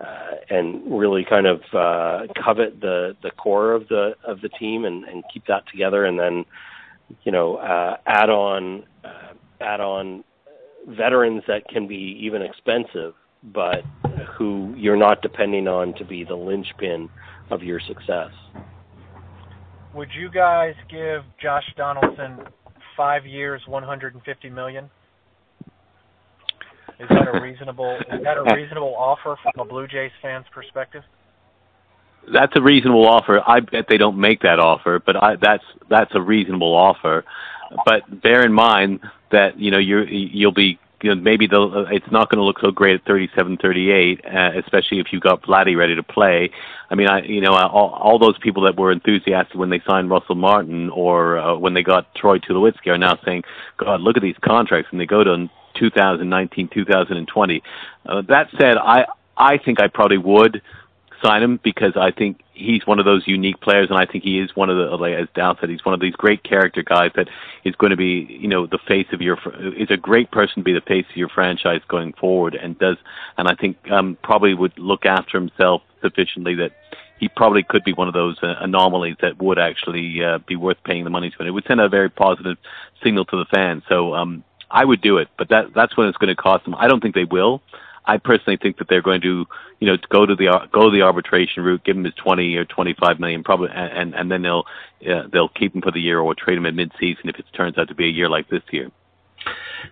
uh, 0.00 0.36
and 0.48 0.82
really 0.98 1.24
kind 1.24 1.46
of 1.46 1.60
uh, 1.72 2.32
covet 2.44 2.80
the 2.80 3.16
the 3.22 3.30
core 3.32 3.72
of 3.72 3.88
the 3.88 4.14
of 4.24 4.40
the 4.40 4.48
team 4.48 4.84
and, 4.84 5.04
and 5.04 5.24
keep 5.32 5.46
that 5.46 5.64
together, 5.68 6.04
and 6.04 6.18
then 6.18 6.44
you 7.22 7.32
know, 7.32 7.56
uh, 7.56 7.96
add 8.06 8.30
on 8.30 8.84
uh, 9.04 9.32
add 9.60 9.80
on 9.80 10.24
veterans 10.86 11.42
that 11.48 11.66
can 11.68 11.86
be 11.86 12.18
even 12.20 12.42
expensive, 12.42 13.14
but 13.42 13.82
who 14.36 14.74
you're 14.76 14.96
not 14.96 15.22
depending 15.22 15.68
on 15.68 15.94
to 15.94 16.04
be 16.04 16.24
the 16.24 16.34
linchpin 16.34 17.08
of 17.50 17.62
your 17.62 17.80
success. 17.80 18.30
Would 19.94 20.08
you 20.18 20.30
guys 20.30 20.74
give 20.90 21.22
Josh 21.40 21.64
Donaldson 21.76 22.40
five 22.96 23.26
years, 23.26 23.62
150 23.66 24.50
million? 24.50 24.90
Is 27.00 27.08
that 27.08 27.28
a 27.32 27.40
reasonable 27.40 27.98
is 28.12 28.22
that 28.24 28.36
a 28.36 28.54
reasonable 28.54 28.94
offer 28.96 29.36
from 29.42 29.52
a 29.60 29.64
Blue 29.64 29.86
Jays 29.86 30.10
fan's 30.20 30.46
perspective? 30.52 31.04
that's 32.32 32.52
a 32.56 32.62
reasonable 32.62 33.06
offer. 33.06 33.42
I 33.46 33.60
bet 33.60 33.86
they 33.88 33.96
don't 33.96 34.18
make 34.18 34.42
that 34.42 34.58
offer, 34.58 35.00
but 35.04 35.16
I, 35.16 35.36
that's 35.36 35.64
that's 35.88 36.14
a 36.14 36.20
reasonable 36.20 36.74
offer. 36.74 37.24
But 37.84 38.22
bear 38.22 38.44
in 38.44 38.52
mind 38.52 39.00
that 39.30 39.58
you 39.58 39.70
know 39.70 39.78
you're 39.78 40.06
you'll 40.08 40.52
be 40.52 40.78
you 41.02 41.14
know, 41.14 41.20
maybe 41.20 41.46
the 41.46 41.86
it's 41.90 42.10
not 42.10 42.28
going 42.28 42.38
to 42.38 42.44
look 42.44 42.58
so 42.60 42.72
great 42.72 42.96
at 42.96 43.06
37, 43.06 43.58
38, 43.58 44.24
uh, 44.24 44.50
especially 44.58 44.98
if 44.98 45.12
you 45.12 45.20
got 45.20 45.42
Vladdy 45.42 45.76
ready 45.76 45.94
to 45.94 46.02
play. 46.02 46.50
I 46.90 46.96
mean, 46.96 47.06
I 47.08 47.22
you 47.22 47.40
know 47.40 47.52
all, 47.52 47.90
all 47.90 48.18
those 48.18 48.38
people 48.38 48.64
that 48.64 48.76
were 48.76 48.90
enthusiastic 48.90 49.56
when 49.56 49.70
they 49.70 49.80
signed 49.86 50.10
Russell 50.10 50.34
Martin 50.34 50.90
or 50.90 51.38
uh, 51.38 51.56
when 51.56 51.74
they 51.74 51.82
got 51.82 52.14
Troy 52.14 52.38
Tulowitzki 52.38 52.88
are 52.88 52.98
now 52.98 53.18
saying, 53.24 53.44
"God, 53.76 54.00
look 54.00 54.16
at 54.16 54.22
these 54.22 54.36
contracts," 54.44 54.88
and 54.90 55.00
they 55.00 55.06
go 55.06 55.22
to 55.22 55.48
2019, 55.78 56.68
2020. 56.68 57.62
Uh, 58.06 58.22
that 58.22 58.48
said, 58.58 58.76
I 58.76 59.06
I 59.36 59.58
think 59.58 59.80
I 59.80 59.88
probably 59.88 60.18
would 60.18 60.62
sign 61.22 61.42
him 61.42 61.60
because 61.62 61.96
I 61.96 62.10
think 62.10 62.40
he's 62.54 62.86
one 62.86 62.98
of 62.98 63.04
those 63.04 63.26
unique 63.26 63.60
players, 63.60 63.88
and 63.90 63.98
I 63.98 64.06
think 64.06 64.24
he 64.24 64.38
is 64.38 64.54
one 64.54 64.70
of 64.70 64.76
the, 64.76 65.04
as 65.06 65.28
Dal 65.34 65.56
said, 65.60 65.68
he's 65.68 65.84
one 65.84 65.94
of 65.94 66.00
these 66.00 66.14
great 66.14 66.42
character 66.42 66.82
guys 66.82 67.10
that 67.16 67.28
is 67.64 67.74
going 67.76 67.90
to 67.90 67.96
be, 67.96 68.26
you 68.28 68.48
know, 68.48 68.66
the 68.66 68.78
face 68.78 69.06
of 69.12 69.20
your 69.20 69.38
is 69.76 69.90
a 69.90 69.96
great 69.96 70.30
person 70.30 70.56
to 70.56 70.62
be 70.62 70.72
the 70.72 70.80
face 70.80 71.06
of 71.10 71.16
your 71.16 71.28
franchise 71.28 71.80
going 71.88 72.12
forward, 72.14 72.54
and 72.54 72.78
does, 72.78 72.96
and 73.36 73.48
I 73.48 73.54
think 73.54 73.76
um, 73.90 74.16
probably 74.22 74.54
would 74.54 74.78
look 74.78 75.06
after 75.06 75.38
himself 75.38 75.82
sufficiently 76.00 76.54
that 76.56 76.72
he 77.18 77.28
probably 77.28 77.64
could 77.64 77.82
be 77.84 77.92
one 77.92 78.06
of 78.06 78.14
those 78.14 78.38
uh, 78.42 78.54
anomalies 78.60 79.16
that 79.20 79.42
would 79.42 79.58
actually 79.58 80.22
uh, 80.22 80.38
be 80.46 80.54
worth 80.54 80.76
paying 80.84 81.02
the 81.02 81.10
money 81.10 81.30
to. 81.30 81.36
And 81.40 81.48
it 81.48 81.50
would 81.50 81.64
send 81.66 81.80
a 81.80 81.88
very 81.88 82.08
positive 82.08 82.56
signal 83.02 83.24
to 83.26 83.36
the 83.36 83.44
fans. 83.46 83.82
So 83.88 84.14
um, 84.14 84.44
I 84.70 84.84
would 84.84 85.00
do 85.00 85.18
it, 85.18 85.28
but 85.38 85.48
that 85.48 85.74
that's 85.74 85.96
when 85.96 86.08
it's 86.08 86.18
going 86.18 86.34
to 86.34 86.40
cost 86.40 86.64
them. 86.64 86.74
I 86.74 86.88
don't 86.88 87.00
think 87.00 87.14
they 87.14 87.24
will. 87.24 87.62
I 88.04 88.16
personally 88.16 88.56
think 88.56 88.78
that 88.78 88.88
they're 88.88 89.02
going 89.02 89.20
to, 89.20 89.46
you 89.80 89.86
know, 89.86 89.98
go 90.08 90.24
to 90.24 90.34
the 90.34 90.68
go 90.72 90.90
the 90.90 91.02
arbitration 91.02 91.62
route, 91.62 91.84
give 91.84 91.96
him 91.96 92.04
his 92.04 92.14
twenty 92.14 92.56
or 92.56 92.64
twenty 92.64 92.94
five 92.98 93.20
million, 93.20 93.44
probably, 93.44 93.68
and 93.72 94.14
and 94.14 94.30
then 94.30 94.42
they'll 94.42 94.64
uh, 95.08 95.28
they'll 95.30 95.50
keep 95.50 95.74
him 95.74 95.82
for 95.82 95.90
the 95.90 96.00
year 96.00 96.18
or 96.18 96.34
trade 96.34 96.56
him 96.56 96.66
at 96.66 96.74
mid 96.74 96.90
season 96.98 97.28
if 97.28 97.38
it 97.38 97.44
turns 97.54 97.76
out 97.76 97.88
to 97.88 97.94
be 97.94 98.06
a 98.06 98.10
year 98.10 98.28
like 98.28 98.48
this 98.48 98.62
year. 98.70 98.90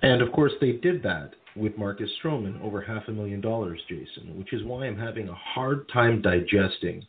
And 0.03 0.22
of 0.22 0.33
course, 0.33 0.53
they 0.61 0.72
did 0.72 1.03
that 1.03 1.35
with 1.55 1.77
Marcus 1.79 2.11
Stroman, 2.22 2.61
over 2.62 2.81
half 2.81 3.09
a 3.09 3.12
million 3.12 3.41
dollars, 3.41 3.81
Jason, 3.89 4.37
which 4.39 4.53
is 4.53 4.62
why 4.64 4.87
I'm 4.87 4.99
having 4.99 5.29
a 5.29 5.35
hard 5.35 5.89
time 5.89 6.20
digesting. 6.20 7.07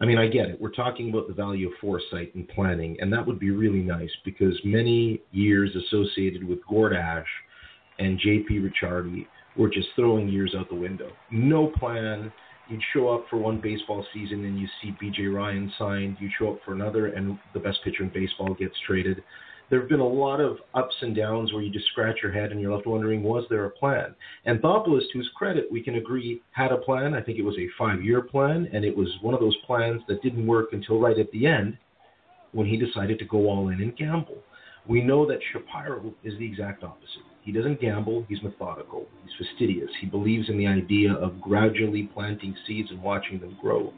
I 0.00 0.06
mean, 0.06 0.16
I 0.16 0.28
get 0.28 0.48
it. 0.48 0.58
We're 0.58 0.70
talking 0.70 1.10
about 1.10 1.28
the 1.28 1.34
value 1.34 1.68
of 1.68 1.74
foresight 1.78 2.34
and 2.34 2.48
planning, 2.48 2.96
and 3.00 3.12
that 3.12 3.26
would 3.26 3.38
be 3.38 3.50
really 3.50 3.82
nice 3.82 4.10
because 4.24 4.58
many 4.64 5.20
years 5.30 5.70
associated 5.76 6.42
with 6.42 6.58
Gord 6.68 6.94
Ash 6.94 7.26
and 7.98 8.18
JP 8.18 8.70
Ricciardi 8.70 9.26
were 9.58 9.68
just 9.68 9.88
throwing 9.96 10.28
years 10.28 10.54
out 10.58 10.70
the 10.70 10.74
window. 10.74 11.10
No 11.30 11.66
plan. 11.78 12.32
You'd 12.70 12.80
show 12.94 13.08
up 13.10 13.26
for 13.28 13.36
one 13.36 13.60
baseball 13.60 14.06
season 14.14 14.44
and 14.44 14.58
you 14.58 14.66
see 14.80 14.94
BJ 15.02 15.34
Ryan 15.34 15.70
signed. 15.78 16.16
You 16.18 16.30
show 16.38 16.52
up 16.52 16.60
for 16.64 16.72
another, 16.72 17.08
and 17.08 17.38
the 17.52 17.60
best 17.60 17.78
pitcher 17.84 18.02
in 18.02 18.10
baseball 18.10 18.54
gets 18.54 18.74
traded 18.86 19.22
there 19.70 19.80
have 19.80 19.88
been 19.88 20.00
a 20.00 20.06
lot 20.06 20.40
of 20.40 20.58
ups 20.74 20.94
and 21.00 21.14
downs 21.14 21.52
where 21.52 21.62
you 21.62 21.70
just 21.70 21.86
scratch 21.86 22.18
your 22.22 22.32
head 22.32 22.50
and 22.50 22.60
you're 22.60 22.74
left 22.74 22.88
wondering, 22.88 23.22
was 23.22 23.44
there 23.48 23.66
a 23.66 23.70
plan? 23.70 24.14
Anthopoulos, 24.46 25.02
to 25.12 25.18
his 25.18 25.28
credit, 25.36 25.66
we 25.70 25.80
can 25.80 25.94
agree, 25.94 26.42
had 26.50 26.72
a 26.72 26.76
plan. 26.76 27.14
I 27.14 27.22
think 27.22 27.38
it 27.38 27.44
was 27.44 27.56
a 27.56 27.68
five 27.78 28.02
year 28.02 28.20
plan, 28.20 28.68
and 28.72 28.84
it 28.84 28.96
was 28.96 29.08
one 29.22 29.32
of 29.32 29.40
those 29.40 29.56
plans 29.66 30.02
that 30.08 30.22
didn't 30.22 30.46
work 30.46 30.70
until 30.72 30.98
right 30.98 31.18
at 31.18 31.30
the 31.30 31.46
end 31.46 31.78
when 32.52 32.66
he 32.66 32.76
decided 32.76 33.18
to 33.20 33.24
go 33.24 33.48
all 33.48 33.68
in 33.68 33.80
and 33.80 33.96
gamble. 33.96 34.38
We 34.88 35.02
know 35.02 35.24
that 35.26 35.38
Shapiro 35.52 36.12
is 36.24 36.36
the 36.38 36.46
exact 36.46 36.82
opposite. 36.82 37.22
He 37.42 37.52
doesn't 37.52 37.80
gamble, 37.80 38.24
he's 38.28 38.42
methodical, 38.42 39.06
he's 39.22 39.46
fastidious. 39.46 39.90
He 40.00 40.06
believes 40.06 40.48
in 40.48 40.58
the 40.58 40.66
idea 40.66 41.12
of 41.12 41.40
gradually 41.40 42.10
planting 42.12 42.56
seeds 42.66 42.90
and 42.90 43.02
watching 43.02 43.38
them 43.38 43.56
grow. 43.60 43.92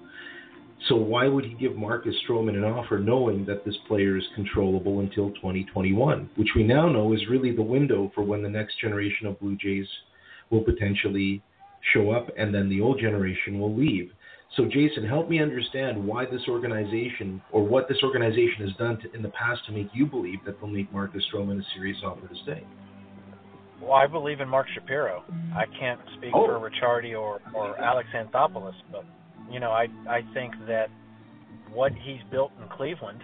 So 0.89 0.97
why 0.97 1.29
would 1.29 1.45
he 1.45 1.55
give 1.55 1.77
Marcus 1.77 2.15
Stroman 2.27 2.57
an 2.57 2.65
offer 2.65 2.99
knowing 2.99 3.45
that 3.47 3.65
this 3.65 3.77
player 3.87 4.17
is 4.17 4.25
controllable 4.35 5.01
until 5.01 5.31
2021, 5.35 6.31
which 6.37 6.49
we 6.57 6.65
now 6.65 6.89
know 6.89 7.13
is 7.13 7.21
really 7.31 7.55
the 7.55 7.63
window 7.63 8.11
for 8.15 8.23
when 8.23 8.43
the 8.43 8.49
next 8.49 8.81
generation 8.81 9.27
of 9.27 9.39
Blue 9.39 9.57
Jays 9.57 9.87
will 10.51 10.63
potentially 10.63 11.43
show 11.93 12.11
up 12.11 12.29
and 12.37 12.55
then 12.55 12.69
the 12.69 12.81
old 12.81 12.99
generation 13.01 13.61
will 13.61 13.75
leave. 13.75 14.11
So 14.57 14.67
Jason, 14.67 15.07
help 15.07 15.31
me 15.31 15.41
understand 15.41 16.05
why 16.05 16.27
this 16.27 16.43
organization 16.49 17.41
or 17.53 17.67
what 17.67 17.89
this 17.89 17.99
organization 18.03 18.67
has 18.67 18.77
done 18.77 18.99
to, 19.01 19.13
in 19.15 19.23
the 19.23 19.31
past 19.31 19.65
to 19.67 19.73
make 19.73 19.89
you 19.95 20.05
believe 20.05 20.41
that 20.45 20.61
they'll 20.61 20.69
make 20.69 20.93
Marcus 20.93 21.25
Stroman 21.33 21.61
a 21.61 21.65
serious 21.75 21.99
offer 22.05 22.27
to 22.27 22.35
stay. 22.43 22.63
Well, 23.81 23.93
I 23.93 24.07
believe 24.07 24.41
in 24.41 24.49
Mark 24.49 24.67
Shapiro. 24.75 25.25
I 25.55 25.65
can't 25.79 26.01
speak 26.19 26.33
oh. 26.35 26.47
for 26.47 26.71
Ricciardi 26.71 27.19
or, 27.19 27.41
or 27.55 27.79
Alex 27.81 28.09
Anthopoulos, 28.15 28.75
but 28.93 29.05
you 29.53 29.61
know, 29.61 29.71
I 29.71 29.87
I 30.09 30.21
think 30.35 30.55
that 30.67 30.87
what 31.73 31.93
he's 31.93 32.21
built 32.31 32.53
in 32.61 32.69
Cleveland 32.77 33.21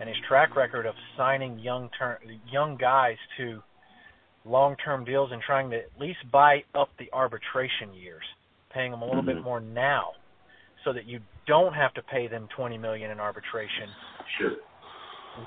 and 0.00 0.08
his 0.08 0.18
track 0.28 0.56
record 0.56 0.86
of 0.86 0.94
signing 1.16 1.58
young 1.58 1.88
ter- 1.98 2.20
young 2.50 2.76
guys 2.76 3.16
to 3.38 3.62
long-term 4.44 5.04
deals 5.04 5.30
and 5.32 5.40
trying 5.42 5.70
to 5.70 5.76
at 5.76 5.90
least 5.98 6.18
buy 6.30 6.62
up 6.74 6.88
the 6.98 7.08
arbitration 7.12 7.94
years, 7.94 8.24
paying 8.72 8.90
them 8.90 9.02
a 9.02 9.06
little 9.06 9.22
mm-hmm. 9.22 9.38
bit 9.38 9.44
more 9.44 9.60
now, 9.60 10.10
so 10.84 10.92
that 10.92 11.06
you 11.06 11.18
don't 11.46 11.72
have 11.72 11.94
to 11.94 12.02
pay 12.02 12.28
them 12.28 12.48
20 12.56 12.76
million 12.76 13.10
in 13.10 13.20
arbitration. 13.20 13.88
Sure. 14.38 14.56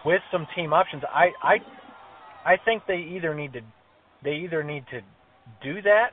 With 0.04 0.22
some 0.32 0.48
team 0.56 0.74
options, 0.74 1.04
I 1.14 1.30
I 1.44 1.56
I 2.46 2.56
think 2.66 2.84
they 2.88 3.08
either 3.16 3.34
need 3.34 3.54
to 3.54 3.62
they 4.24 4.36
either 4.36 4.64
need 4.64 4.86
to 4.92 5.02
do 5.64 5.82
that, 5.84 6.10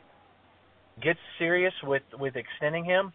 get 1.02 1.16
serious 1.38 1.72
with 1.82 2.02
with 2.18 2.34
extending 2.36 2.84
him, 2.84 3.12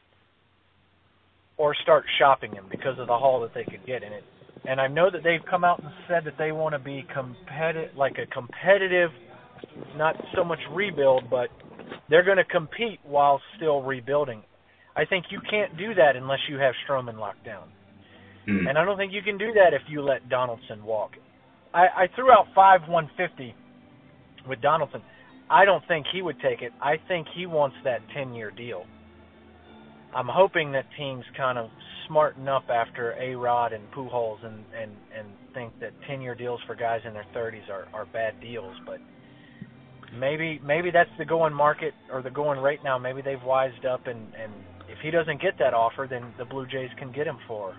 or 1.60 1.76
start 1.84 2.05
shopping 2.18 2.53
him 2.53 2.66
because 2.72 2.97
of 2.97 3.07
the 3.07 3.18
haul 3.18 3.41
that 3.41 3.53
they 3.53 3.66
could 3.66 3.86
get 3.86 4.01
in 4.01 4.14
it. 4.14 4.24
And 4.66 4.80
I 4.80 4.88
know 4.88 5.12
that 5.12 5.24
they've 5.24 5.45
come 5.47 5.64
out 5.64 5.80
and 5.84 5.89
said 6.07 6.24
that 6.26 6.38
they 6.39 6.51
want 6.51 6.74
to 6.74 6.80
be 6.80 7.05
competitive, 7.14 7.95
like 7.97 8.18
a 8.18 8.26
competitive, 8.34 9.10
not 9.95 10.16
so 10.36 10.43
much 10.43 10.60
rebuild, 10.74 11.30
but 11.30 11.49
they're 12.10 12.24
going 12.24 12.38
to 12.38 12.45
compete 12.45 12.99
while 13.03 13.41
still 13.57 13.82
rebuilding. 13.82 14.41
I 14.95 15.05
think 15.05 15.26
you 15.32 15.39
can't 15.49 15.78
do 15.78 15.93
that 15.95 16.16
unless 16.16 16.39
you 16.49 16.57
have 16.57 16.74
Stroman 16.88 17.20
locked 17.20 17.45
down. 17.45 17.68
Mm. 18.47 18.70
And 18.70 18.78
I 18.78 18.86
don't 18.86 18.97
think 18.97 19.12
you 19.12 19.22
can 19.22 19.38
do 19.38 19.51
that 19.53 19.74
if 19.74 19.82
you 19.89 20.01
let 20.01 20.30
Donaldson 20.30 20.84
walk. 20.84 21.12
I, 21.74 21.82
I 21.82 22.07
threw 22.16 22.32
out 22.32 22.47
five 22.55 22.82
150 22.88 23.53
with 24.47 24.62
Donaldson. 24.62 25.01
I 25.49 25.66
don't 25.66 25.86
think 25.88 26.05
he 26.14 26.22
would 26.22 26.39
take 26.39 26.62
it. 26.62 26.72
I 26.82 26.95
think 27.07 27.28
he 27.36 27.45
wants 27.45 27.76
that 27.84 27.99
10 28.16 28.34
year 28.34 28.49
deal. 28.51 28.86
I'm 30.16 30.28
hoping 30.28 30.72
that 30.72 30.86
teams 30.97 31.24
kind 31.38 31.57
of 31.57 31.70
smarten 32.07 32.47
up 32.47 32.64
after 32.70 33.14
A 33.20 33.36
Rod 33.36 33.74
and 33.74 33.84
Pujols 33.91 34.43
and 34.45 34.64
and 34.76 34.91
and 35.16 35.28
think 35.53 35.74
that 35.80 35.91
10 36.07 36.22
year 36.22 36.36
deals 36.36 36.60
for 36.66 36.76
guys 36.76 37.01
in 37.05 37.14
their 37.14 37.26
30s 37.36 37.70
are 37.70 37.88
are 37.93 38.05
bad 38.05 38.39
deals, 38.41 38.76
but 38.86 38.99
maybe 40.18 40.60
maybe 40.64 40.91
that's 40.91 41.10
the 41.18 41.26
going 41.26 41.53
market 41.53 41.93
or 42.12 42.22
the 42.22 42.30
going 42.30 42.60
rate 42.60 42.80
now. 42.84 42.97
Maybe 42.97 43.22
they've 43.22 43.43
wised 43.43 43.86
up 43.86 44.07
and 44.07 44.34
and 44.36 44.51
if 44.88 44.97
he 45.03 45.12
doesn't 45.12 45.41
get 45.41 45.57
that 45.60 45.74
offer, 45.74 46.07
then 46.10 46.34
the 46.38 46.45
Blue 46.45 46.66
Jays 46.66 46.89
can 46.97 47.12
get 47.12 47.28
him 47.28 47.38
for 47.47 47.76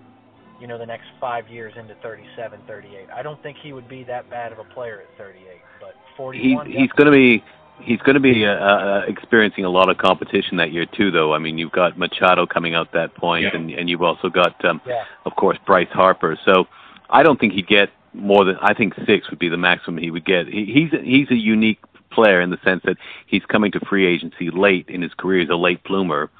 you 0.60 0.66
know 0.66 0.78
the 0.78 0.86
next 0.86 1.06
five 1.20 1.48
years 1.48 1.72
into 1.78 1.94
37, 2.02 2.60
38. 2.68 3.08
I 3.12 3.22
don't 3.22 3.42
think 3.42 3.56
he 3.62 3.72
would 3.72 3.88
be 3.88 4.04
that 4.04 4.30
bad 4.30 4.52
of 4.52 4.58
a 4.58 4.64
player 4.74 5.00
at 5.00 5.18
38, 5.18 5.42
but 5.80 5.94
41. 6.16 6.66
He's, 6.66 6.76
he's 6.76 6.90
going 6.92 7.10
to 7.10 7.16
be 7.16 7.42
he's 7.82 8.00
going 8.00 8.14
to 8.14 8.20
be 8.20 8.44
uh, 8.44 8.50
uh, 8.50 9.04
experiencing 9.08 9.64
a 9.64 9.70
lot 9.70 9.88
of 9.88 9.98
competition 9.98 10.56
that 10.58 10.72
year 10.72 10.86
too, 10.86 11.10
though. 11.10 11.32
I 11.32 11.38
mean, 11.38 11.58
you've 11.58 11.72
got 11.72 11.98
Machado 11.98 12.46
coming 12.46 12.74
out 12.74 12.92
that 12.92 13.14
point, 13.14 13.44
yeah. 13.44 13.56
and 13.56 13.70
and 13.70 13.88
you've 13.88 14.02
also 14.02 14.28
got, 14.28 14.64
um, 14.64 14.80
yeah. 14.86 15.04
of 15.24 15.36
course, 15.36 15.58
Bryce 15.66 15.88
Harper. 15.92 16.38
So 16.44 16.66
I 17.08 17.22
don't 17.22 17.38
think 17.38 17.52
he'd 17.52 17.66
get 17.66 17.90
more 18.12 18.44
than 18.44 18.56
I 18.60 18.74
think 18.74 18.94
six 19.06 19.30
would 19.30 19.38
be 19.38 19.48
the 19.48 19.56
maximum 19.56 20.02
he 20.02 20.10
would 20.10 20.24
get. 20.24 20.46
He, 20.46 20.64
he's 20.66 21.00
he's 21.02 21.30
a 21.30 21.36
unique 21.36 21.80
player 22.10 22.40
in 22.40 22.50
the 22.50 22.58
sense 22.64 22.82
that 22.84 22.96
he's 23.26 23.44
coming 23.46 23.72
to 23.72 23.80
free 23.80 24.06
agency 24.06 24.50
late 24.50 24.88
in 24.88 25.02
his 25.02 25.14
career. 25.14 25.40
He's 25.40 25.50
a 25.50 25.56
late 25.56 25.82
bloomer. 25.84 26.30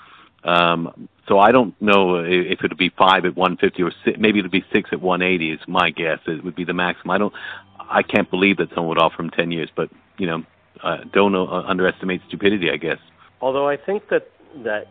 Um, 0.43 1.09
so 1.28 1.38
I 1.38 1.53
don't 1.53 1.80
know 1.80 2.16
if 2.16 2.64
it 2.64 2.70
would 2.70 2.76
be 2.76 2.88
five 2.88 3.24
at 3.24 3.36
150 3.36 3.82
or 3.82 3.93
six, 4.05 4.18
maybe 4.18 4.41
it 4.41 4.43
would 4.43 4.51
be 4.51 4.64
six 4.72 4.88
at 4.93 5.01
180 5.01 5.53
is 5.53 5.61
my 5.68 5.91
guess. 5.91 6.18
It 6.26 6.43
would 6.43 6.57
be 6.57 6.64
the 6.64 6.72
maximum. 6.72 7.11
I 7.11 7.18
don't, 7.18 7.34
I 7.78 8.03
can't 8.03 8.28
believe 8.30 8.57
that 8.57 8.70
someone 8.70 8.88
would 8.88 8.99
offer 8.99 9.22
him 9.22 9.30
10 9.30 9.53
years, 9.53 9.68
but 9.74 9.91
you 10.18 10.26
know, 10.26 10.45
uh, 10.82 10.98
don't 11.12 11.34
uh, 11.34 11.46
underestimate 11.46 12.20
stupidity, 12.28 12.70
I 12.70 12.76
guess. 12.76 12.98
Although 13.40 13.68
I 13.68 13.76
think 13.76 14.08
that 14.08 14.30
that 14.64 14.86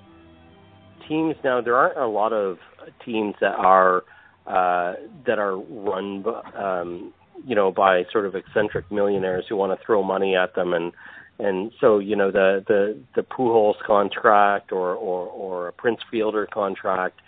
teams 1.08 1.36
now 1.44 1.62
there 1.62 1.76
aren't 1.76 1.98
a 1.98 2.08
lot 2.08 2.34
of 2.34 2.58
teams 3.04 3.36
that 3.42 3.56
are 3.56 4.04
uh, 4.48 4.94
that 5.26 5.38
are 5.38 5.58
run, 5.58 6.26
um, 6.56 7.14
you 7.46 7.56
know, 7.56 7.72
by 7.72 8.06
sort 8.12 8.26
of 8.26 8.36
eccentric 8.36 8.92
millionaires 8.92 9.46
who 9.48 9.56
want 9.56 9.78
to 9.78 9.86
throw 9.86 10.02
money 10.04 10.36
at 10.36 10.56
them, 10.56 10.74
and 10.74 10.94
and 11.40 11.72
so 11.80 12.00
you 12.00 12.16
know 12.16 12.32
the 12.32 12.64
the 12.68 13.00
the 13.16 13.22
Pujols 13.22 13.80
contract 13.86 14.72
or 14.72 14.94
or 14.96 15.28
or 15.28 15.68
a 15.68 15.74
Prince 15.74 16.00
Fielder 16.10 16.48
contract. 16.48 17.22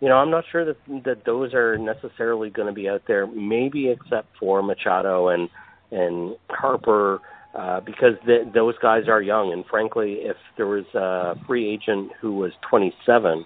You 0.00 0.08
know, 0.08 0.16
I'm 0.16 0.30
not 0.30 0.44
sure 0.50 0.64
that 0.64 0.76
that 1.04 1.24
those 1.24 1.52
are 1.54 1.76
necessarily 1.76 2.50
going 2.50 2.68
to 2.68 2.74
be 2.74 2.88
out 2.88 3.02
there. 3.06 3.26
Maybe 3.26 3.88
except 3.88 4.36
for 4.38 4.62
Machado 4.62 5.28
and 5.28 5.48
and 5.90 6.36
Harper 6.48 7.20
uh, 7.54 7.80
because 7.80 8.14
the, 8.26 8.50
those 8.54 8.74
guys 8.80 9.08
are 9.08 9.20
young. 9.20 9.52
And 9.52 9.64
frankly, 9.66 10.18
if 10.20 10.36
there 10.56 10.66
was 10.66 10.84
a 10.94 11.34
free 11.46 11.68
agent 11.68 12.12
who 12.20 12.34
was 12.34 12.52
27, 12.68 13.44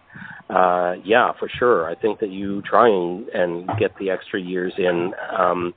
uh, 0.51 0.95
yeah, 1.05 1.33
for 1.39 1.49
sure. 1.49 1.89
I 1.89 1.95
think 1.95 2.21
that 2.21 2.31
you 2.31 2.63
try 2.63 2.89
and, 2.89 3.29
and 3.29 3.69
get 3.79 3.97
the 3.99 4.11
extra 4.11 4.41
years 4.41 4.75
in. 4.79 5.13
Um, 5.37 5.75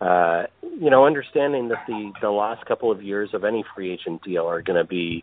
uh, 0.00 0.44
you 0.62 0.88
know, 0.88 1.04
understanding 1.04 1.68
that 1.68 1.84
the 1.86 2.10
the 2.22 2.30
last 2.30 2.64
couple 2.64 2.90
of 2.90 3.02
years 3.02 3.30
of 3.34 3.44
any 3.44 3.62
free 3.74 3.92
agent 3.92 4.22
deal 4.22 4.46
are 4.46 4.62
going 4.62 4.78
to 4.78 4.88
be 4.88 5.22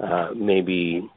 uh, 0.00 0.30
maybe 0.34 1.08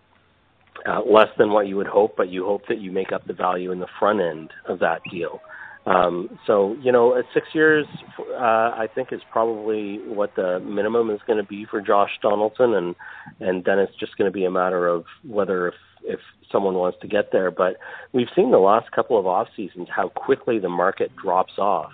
uh, 0.88 1.02
less 1.02 1.30
than 1.38 1.52
what 1.52 1.68
you 1.68 1.76
would 1.76 1.88
hope, 1.88 2.16
but 2.16 2.30
you 2.30 2.46
hope 2.46 2.62
that 2.70 2.80
you 2.80 2.92
make 2.92 3.12
up 3.12 3.26
the 3.26 3.34
value 3.34 3.72
in 3.72 3.80
the 3.80 3.88
front 4.00 4.22
end 4.22 4.52
of 4.68 4.80
that 4.80 5.02
deal. 5.12 5.42
Um, 5.86 6.38
so 6.46 6.76
you 6.82 6.92
know, 6.92 7.18
at 7.18 7.26
six 7.34 7.48
years 7.54 7.86
uh, 8.20 8.34
I 8.36 8.88
think 8.94 9.12
is 9.12 9.22
probably 9.32 10.00
what 10.06 10.36
the 10.36 10.60
minimum 10.60 11.10
is 11.10 11.20
going 11.26 11.38
to 11.38 11.48
be 11.48 11.66
for 11.70 11.82
Josh 11.82 12.12
Donaldson, 12.22 12.74
and 12.74 12.96
and 13.40 13.64
then 13.64 13.80
it's 13.80 13.96
just 14.00 14.18
going 14.18 14.30
to 14.30 14.34
be 14.34 14.46
a 14.46 14.52
matter 14.52 14.88
of 14.88 15.06
whether 15.28 15.70
if 15.70 15.76
if 16.04 16.20
someone 16.52 16.76
wants 16.76 16.98
to 17.02 17.08
get 17.08 17.32
there. 17.32 17.50
But 17.50 17.78
we've 18.14 18.28
seen 18.36 18.52
the 18.52 18.60
last 18.60 18.92
couple 18.92 19.18
of 19.18 19.26
off 19.26 19.48
seasons 19.56 19.88
how 19.94 20.10
quickly 20.10 20.60
the 20.60 20.70
market 20.70 21.12
drops 21.16 21.54
off 21.58 21.92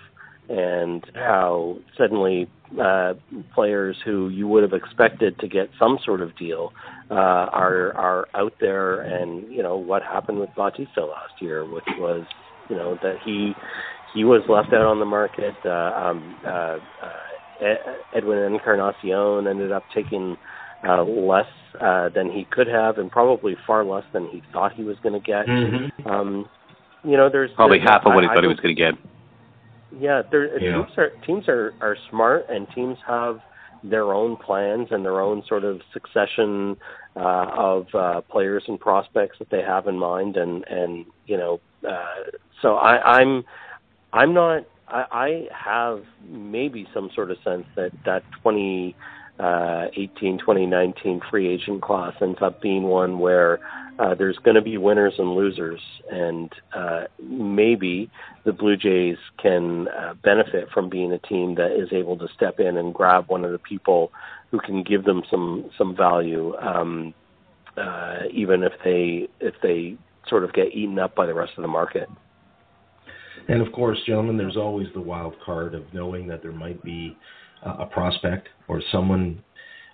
and 0.48 1.04
how 1.14 1.76
suddenly 1.96 2.48
uh, 2.80 3.14
players 3.54 3.96
who 4.04 4.28
you 4.28 4.46
would 4.46 4.62
have 4.62 4.72
expected 4.72 5.38
to 5.38 5.48
get 5.48 5.70
some 5.78 5.98
sort 6.04 6.20
of 6.20 6.36
deal 6.36 6.72
uh, 7.10 7.14
are 7.14 7.92
are 7.96 8.28
out 8.34 8.54
there, 8.60 9.00
and 9.00 9.50
you 9.52 9.62
know 9.62 9.76
what 9.76 10.02
happened 10.02 10.40
with 10.40 10.50
Bautista 10.56 11.04
last 11.04 11.40
year, 11.40 11.64
which 11.64 11.84
was 11.98 12.24
you 12.68 12.76
know 12.76 12.98
that 13.02 13.16
he 13.24 13.54
he 14.14 14.24
was 14.24 14.42
left 14.48 14.72
out 14.72 14.86
on 14.86 14.98
the 14.98 15.04
market. 15.04 15.54
Uh, 15.64 15.70
um, 15.70 16.36
uh, 16.44 16.48
uh, 16.48 16.78
Edwin 18.14 18.38
Encarnacion 18.52 19.46
ended 19.46 19.72
up 19.72 19.84
taking 19.94 20.36
uh, 20.86 21.02
less 21.04 21.46
uh, 21.80 22.08
than 22.10 22.30
he 22.30 22.46
could 22.50 22.66
have, 22.66 22.98
and 22.98 23.10
probably 23.10 23.56
far 23.66 23.84
less 23.84 24.04
than 24.12 24.26
he 24.28 24.42
thought 24.52 24.72
he 24.72 24.84
was 24.84 24.96
going 25.02 25.12
to 25.12 25.24
get. 25.26 25.46
Mm-hmm. 25.46 26.06
Um, 26.06 26.48
you 27.04 27.16
know, 27.16 27.28
there's 27.30 27.50
probably 27.54 27.78
there's, 27.78 27.88
half 27.90 28.06
of 28.06 28.14
what 28.14 28.18
I, 28.18 28.22
he 28.22 28.28
thought 28.28 28.38
I 28.38 28.42
he 28.42 28.48
was 28.48 28.60
going 28.60 28.74
to 28.74 28.80
get. 28.80 28.94
Yeah, 29.98 30.22
there, 30.30 30.58
Yeah. 30.58 30.84
teams 30.84 30.98
are 30.98 31.10
teams 31.26 31.48
are 31.48 31.72
are 31.80 31.96
smart, 32.10 32.46
and 32.48 32.66
teams 32.74 32.98
have 33.06 33.40
their 33.82 34.12
own 34.12 34.36
plans 34.36 34.88
and 34.90 35.04
their 35.04 35.20
own 35.20 35.42
sort 35.48 35.64
of 35.64 35.80
succession 35.92 36.76
uh, 37.14 37.46
of 37.56 37.86
uh, 37.94 38.20
players 38.22 38.64
and 38.66 38.80
prospects 38.80 39.38
that 39.38 39.50
they 39.50 39.62
have 39.62 39.86
in 39.86 39.98
mind, 39.98 40.36
and 40.36 40.64
and 40.68 41.06
you 41.26 41.36
know, 41.36 41.60
uh, 41.86 42.30
so 42.62 42.76
I, 42.76 43.18
I'm 43.18 43.44
I'm 44.12 44.34
not. 44.34 44.64
I, 44.88 45.04
I 45.10 45.48
have 45.52 46.02
maybe 46.28 46.86
some 46.94 47.10
sort 47.14 47.30
of 47.30 47.38
sense 47.44 47.64
that 47.74 47.90
that 48.04 48.22
2018, 48.44 50.38
2019 50.38 51.20
free 51.30 51.48
agent 51.48 51.82
class 51.82 52.14
ends 52.20 52.38
up 52.40 52.62
being 52.62 52.84
one 52.84 53.18
where 53.18 53.60
uh, 53.98 54.14
there's 54.14 54.38
going 54.38 54.54
to 54.54 54.62
be 54.62 54.76
winners 54.76 55.14
and 55.18 55.34
losers, 55.34 55.80
and 56.10 56.52
uh, 56.74 57.04
maybe 57.20 58.10
the 58.44 58.52
Blue 58.52 58.76
Jays 58.76 59.16
can 59.42 59.88
uh, 59.88 60.14
benefit 60.22 60.68
from 60.72 60.88
being 60.88 61.12
a 61.12 61.18
team 61.18 61.54
that 61.56 61.72
is 61.72 61.88
able 61.92 62.16
to 62.18 62.28
step 62.34 62.60
in 62.60 62.76
and 62.76 62.94
grab 62.94 63.28
one 63.28 63.44
of 63.44 63.52
the 63.52 63.58
people 63.58 64.12
who 64.50 64.60
can 64.60 64.82
give 64.82 65.04
them 65.04 65.22
some 65.30 65.70
some 65.78 65.96
value, 65.96 66.54
um, 66.56 67.14
uh, 67.76 68.20
even 68.32 68.62
if 68.62 68.72
they 68.84 69.28
if 69.40 69.54
they 69.62 69.96
sort 70.28 70.44
of 70.44 70.52
get 70.52 70.72
eaten 70.74 70.98
up 70.98 71.14
by 71.14 71.26
the 71.26 71.34
rest 71.34 71.52
of 71.56 71.62
the 71.62 71.68
market. 71.68 72.08
And 73.48 73.64
of 73.64 73.72
course, 73.72 73.98
gentlemen, 74.06 74.36
there's 74.36 74.56
always 74.56 74.88
the 74.94 75.00
wild 75.00 75.34
card 75.44 75.74
of 75.74 75.84
knowing 75.92 76.26
that 76.28 76.42
there 76.42 76.52
might 76.52 76.82
be 76.82 77.16
uh, 77.64 77.76
a 77.80 77.86
prospect 77.86 78.48
or 78.68 78.82
someone 78.90 79.42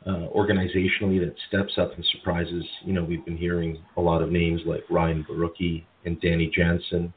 uh, 0.06 0.28
organizationally 0.34 1.20
that 1.20 1.34
steps 1.48 1.74
up 1.78 1.94
and 1.94 2.04
surprises. 2.16 2.64
You 2.84 2.92
know, 2.92 3.04
we've 3.04 3.24
been 3.24 3.36
hearing 3.36 3.78
a 3.96 4.00
lot 4.00 4.22
of 4.22 4.30
names 4.30 4.62
like 4.64 4.82
Ryan 4.90 5.24
Borucki 5.28 5.84
and 6.04 6.20
Danny 6.20 6.50
Jansen 6.54 7.12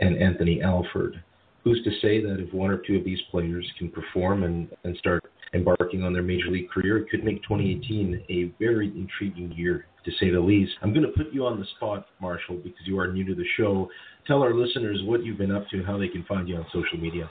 and 0.00 0.16
Anthony 0.16 0.62
Alford. 0.62 1.22
Who's 1.64 1.82
to 1.84 1.90
say 2.00 2.20
that 2.22 2.40
if 2.40 2.52
one 2.54 2.70
or 2.70 2.78
two 2.78 2.96
of 2.96 3.04
these 3.04 3.20
players 3.30 3.66
can 3.78 3.90
perform 3.90 4.44
and, 4.44 4.68
and 4.84 4.96
start 4.96 5.24
embarking 5.52 6.02
on 6.02 6.12
their 6.12 6.22
major 6.22 6.48
league 6.48 6.70
career, 6.70 6.98
it 6.98 7.10
could 7.10 7.24
make 7.24 7.42
2018 7.42 8.24
a 8.30 8.52
very 8.62 8.88
intriguing 8.88 9.52
year, 9.52 9.86
to 10.04 10.10
say 10.18 10.30
the 10.30 10.40
least. 10.40 10.72
I'm 10.82 10.92
going 10.92 11.06
to 11.06 11.12
put 11.12 11.32
you 11.32 11.46
on 11.46 11.58
the 11.58 11.66
spot, 11.76 12.06
Marshall, 12.20 12.56
because 12.56 12.86
you 12.86 12.98
are 12.98 13.12
new 13.12 13.24
to 13.24 13.34
the 13.34 13.44
show. 13.56 13.88
Tell 14.26 14.42
our 14.42 14.54
listeners 14.54 15.00
what 15.04 15.24
you've 15.24 15.38
been 15.38 15.52
up 15.52 15.68
to 15.68 15.78
and 15.78 15.86
how 15.86 15.98
they 15.98 16.08
can 16.08 16.24
find 16.24 16.48
you 16.48 16.56
on 16.56 16.66
social 16.72 16.98
media. 16.98 17.30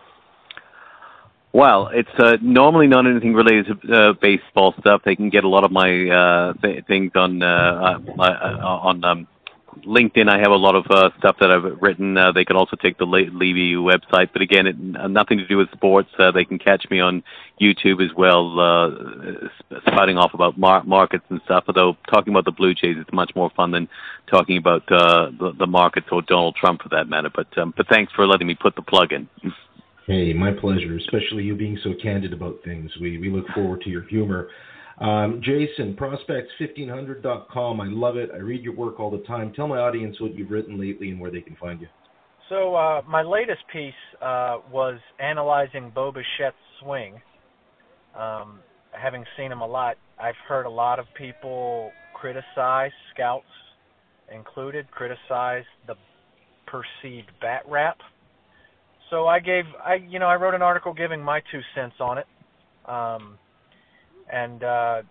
Well, 1.52 1.90
it's 1.92 2.10
uh, 2.20 2.38
normally 2.42 2.86
not 2.86 3.08
anything 3.08 3.34
related 3.34 3.66
to 3.82 3.94
uh, 3.94 4.14
baseball 4.22 4.76
stuff. 4.80 5.02
They 5.04 5.16
can 5.16 5.30
get 5.30 5.44
a 5.44 5.48
lot 5.48 5.64
of 5.64 5.72
my 5.72 6.08
uh, 6.08 6.54
th- 6.62 6.86
things 6.86 7.12
on 7.16 7.42
uh, 7.42 7.46
uh, 7.48 8.22
uh, 8.22 8.66
on 8.66 9.04
um, 9.04 9.28
LinkedIn. 9.86 10.30
I 10.30 10.40
have 10.40 10.52
a 10.52 10.56
lot 10.56 10.76
of 10.76 10.86
uh, 10.90 11.10
stuff 11.18 11.38
that 11.40 11.52
I've 11.52 11.82
written. 11.82 12.18
Uh, 12.18 12.32
they 12.32 12.46
can 12.46 12.56
also 12.56 12.76
take 12.76 12.98
the 12.98 13.06
Le- 13.06 13.32
Levy 13.32 13.74
website, 13.74 14.30
but 14.34 14.42
again, 14.42 14.68
it, 14.68 14.78
nothing 14.78 15.38
to 15.38 15.48
do 15.48 15.58
with 15.58 15.72
sports. 15.72 16.10
Uh, 16.18 16.32
they 16.32 16.46
can 16.46 16.60
catch 16.60 16.86
me 16.90 17.00
on 17.00 17.24
YouTube 17.62 18.04
as 18.04 18.16
well, 18.16 18.60
uh, 18.60 19.80
spouting 19.88 20.18
off 20.18 20.34
about 20.34 20.58
mar- 20.58 20.84
markets 20.84 21.26
and 21.30 21.42
stuff. 21.46 21.66
Although 21.68 21.98
talking 22.12 22.34
about 22.34 22.46
the 22.46 22.52
Blue 22.52 22.74
Jays 22.74 22.98
is 22.98 23.06
much 23.12 23.32
more 23.36 23.50
fun 23.56 23.72
than 23.72 23.88
talking 24.28 24.58
about 24.58 24.84
uh, 24.92 25.32
the, 25.38 25.54
the 25.58 25.68
markets 25.68 26.08
or 26.12 26.22
Donald 26.22 26.56
Trump 26.56 26.82
for 26.82 26.90
that 26.90 27.08
matter. 27.08 27.30
But 27.34 27.58
um, 27.58 27.74
but 27.76 27.88
thanks 27.88 28.12
for 28.14 28.28
letting 28.28 28.48
me 28.48 28.56
put 28.56 28.76
the 28.76 28.82
plug 28.82 29.12
in. 29.12 29.28
Hey, 30.08 30.34
my 30.34 30.52
pleasure, 30.52 30.98
especially 30.98 31.44
you 31.44 31.56
being 31.56 31.78
so 31.84 31.94
candid 32.02 32.34
about 32.34 32.56
things. 32.66 32.90
We, 33.00 33.20
we 33.20 33.30
look 33.30 33.46
forward 33.54 33.82
to 33.82 33.92
your 33.92 34.02
humor. 34.08 34.48
Um, 35.00 35.42
Jason, 35.44 35.96
prospects1500.com. 35.96 37.82
I 37.82 37.88
love 37.88 38.18
it. 38.18 38.30
I 38.34 38.38
read 38.38 38.64
your 38.64 38.76
work 38.76 39.00
all 39.00 39.10
the 39.10 39.24
time. 39.26 39.54
Tell 39.54 39.68
my 39.68 39.78
audience 39.78 40.20
what 40.20 40.36
you've 40.36 40.52
written 40.52 40.80
lately 40.80 41.10
and 41.10 41.20
where 41.20 41.32
they 41.32 41.42
can 41.42 41.56
find 41.56 41.80
you. 41.80 41.88
So 42.50 42.76
uh, 42.76 43.02
my 43.08 43.22
latest 43.22 43.62
piece 43.72 43.94
uh, 44.22 44.58
was 44.72 45.00
analyzing 45.20 45.92
Bo 45.94 46.12
Bichette's 46.12 46.56
swing. 46.82 47.22
Um, 48.18 48.60
having 48.92 49.24
seen 49.38 49.52
him 49.52 49.62
a 49.62 49.68
lot, 49.68 49.98
I've 50.20 50.36
heard 50.48 50.66
a 50.66 50.70
lot 50.70 51.00
of 51.00 51.06
people 51.18 51.92
criticize 52.14 52.92
scouts 53.14 53.46
included, 54.34 54.90
criticize 54.92 55.64
the 55.88 55.96
perceived 56.68 57.32
bat 57.42 57.62
wrap. 57.68 57.98
So 59.10 59.28
I 59.28 59.40
gave 59.40 59.64
I 59.84 59.96
you 59.96 60.20
know 60.20 60.28
I 60.28 60.36
wrote 60.36 60.54
an 60.54 60.62
article 60.62 60.94
giving 60.94 61.22
my 61.22 61.42
two 61.52 61.62
cents 61.74 61.96
on 62.00 62.18
it, 62.20 62.28
um, 62.86 63.38
and 64.32 64.64
uh, 64.64 65.02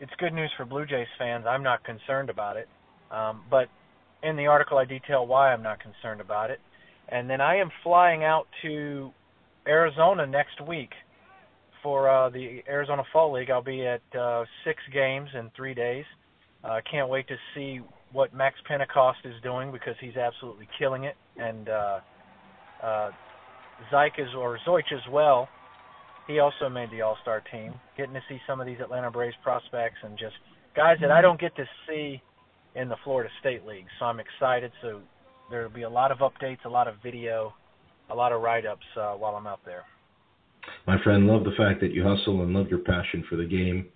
it's 0.00 0.12
good 0.18 0.32
news 0.32 0.50
for 0.56 0.64
Blue 0.64 0.86
Jays 0.86 1.06
fans. 1.18 1.44
I'm 1.48 1.62
not 1.62 1.84
concerned 1.84 2.30
about 2.30 2.56
it, 2.56 2.68
um, 3.10 3.42
but 3.50 3.68
in 4.22 4.36
the 4.36 4.46
article 4.46 4.78
I 4.78 4.84
detail 4.84 5.26
why 5.26 5.52
I'm 5.52 5.62
not 5.62 5.78
concerned 5.80 6.20
about 6.20 6.50
it, 6.50 6.60
and 7.08 7.28
then 7.28 7.40
I 7.40 7.56
am 7.56 7.70
flying 7.82 8.24
out 8.24 8.46
to 8.62 9.10
Arizona 9.66 10.26
next 10.26 10.60
week 10.66 10.90
for 11.82 12.08
uh, 12.08 12.30
the 12.30 12.62
Arizona 12.68 13.02
Fall 13.12 13.32
League. 13.32 13.50
I'll 13.50 13.62
be 13.62 13.86
at 13.86 14.02
uh, 14.18 14.44
six 14.64 14.80
games 14.92 15.28
in 15.38 15.50
three 15.54 15.74
days. 15.74 16.04
I 16.64 16.78
uh, 16.78 16.80
can't 16.90 17.10
wait 17.10 17.28
to 17.28 17.36
see 17.54 17.80
what 18.12 18.32
Max 18.34 18.56
Pentecost 18.66 19.18
is 19.24 19.34
doing 19.42 19.70
because 19.70 19.94
he's 20.00 20.16
absolutely 20.16 20.68
killing 20.78 21.04
it, 21.04 21.16
and 21.36 21.68
uh, 21.68 22.00
uh, 22.82 23.10
Zyke 23.92 24.18
is 24.18 24.28
or 24.36 24.58
Zoich 24.66 24.92
as 24.92 25.02
well. 25.10 25.48
He 26.26 26.38
also 26.38 26.68
made 26.68 26.90
the 26.90 27.02
All 27.02 27.18
Star 27.22 27.42
team. 27.52 27.74
Getting 27.96 28.14
to 28.14 28.22
see 28.28 28.38
some 28.46 28.60
of 28.60 28.66
these 28.66 28.78
Atlanta 28.80 29.10
Braves 29.10 29.36
prospects 29.42 29.96
and 30.02 30.18
just 30.18 30.34
guys 30.74 30.96
that 31.00 31.10
I 31.10 31.20
don't 31.20 31.40
get 31.40 31.54
to 31.56 31.64
see 31.88 32.22
in 32.74 32.88
the 32.88 32.96
Florida 33.04 33.30
State 33.40 33.64
League. 33.66 33.86
So 33.98 34.06
I'm 34.06 34.20
excited. 34.20 34.72
So 34.82 35.00
there'll 35.50 35.70
be 35.70 35.82
a 35.82 35.90
lot 35.90 36.10
of 36.10 36.18
updates, 36.18 36.64
a 36.64 36.68
lot 36.68 36.88
of 36.88 36.94
video, 37.02 37.52
a 38.10 38.14
lot 38.14 38.32
of 38.32 38.42
write 38.42 38.66
ups 38.66 38.86
uh, 38.96 39.12
while 39.12 39.34
I'm 39.34 39.46
out 39.46 39.60
there. 39.64 39.82
My 40.86 41.02
friend, 41.02 41.26
love 41.26 41.44
the 41.44 41.52
fact 41.58 41.80
that 41.80 41.92
you 41.92 42.02
hustle 42.02 42.42
and 42.42 42.52
love 42.54 42.68
your 42.68 42.80
passion 42.80 43.24
for 43.28 43.36
the 43.36 43.44
game. 43.44 43.86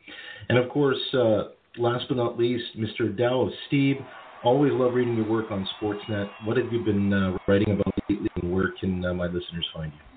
And 0.51 0.59
of 0.59 0.69
course, 0.71 0.99
uh, 1.15 1.45
last 1.79 2.05
but 2.09 2.17
not 2.17 2.39
least, 2.39 2.65
Mr. 2.79 3.17
Dow 3.17 3.43
of 3.43 3.53
Steve. 3.67 3.97
Always 4.45 4.73
love 4.75 4.95
reading 4.95 5.17
your 5.17 5.29
work 5.29 5.51
on 5.51 5.67
Sportsnet. 5.81 6.29
What 6.45 6.57
have 6.57 6.73
you 6.73 6.85
been 6.85 7.13
uh, 7.13 7.37
writing 7.49 7.73
about 7.73 7.93
lately, 8.09 8.29
and 8.41 8.53
where 8.53 8.73
can 8.79 9.05
uh, 9.05 9.13
my 9.13 9.27
listeners 9.27 9.67
find 9.75 9.93
you? 9.93 10.08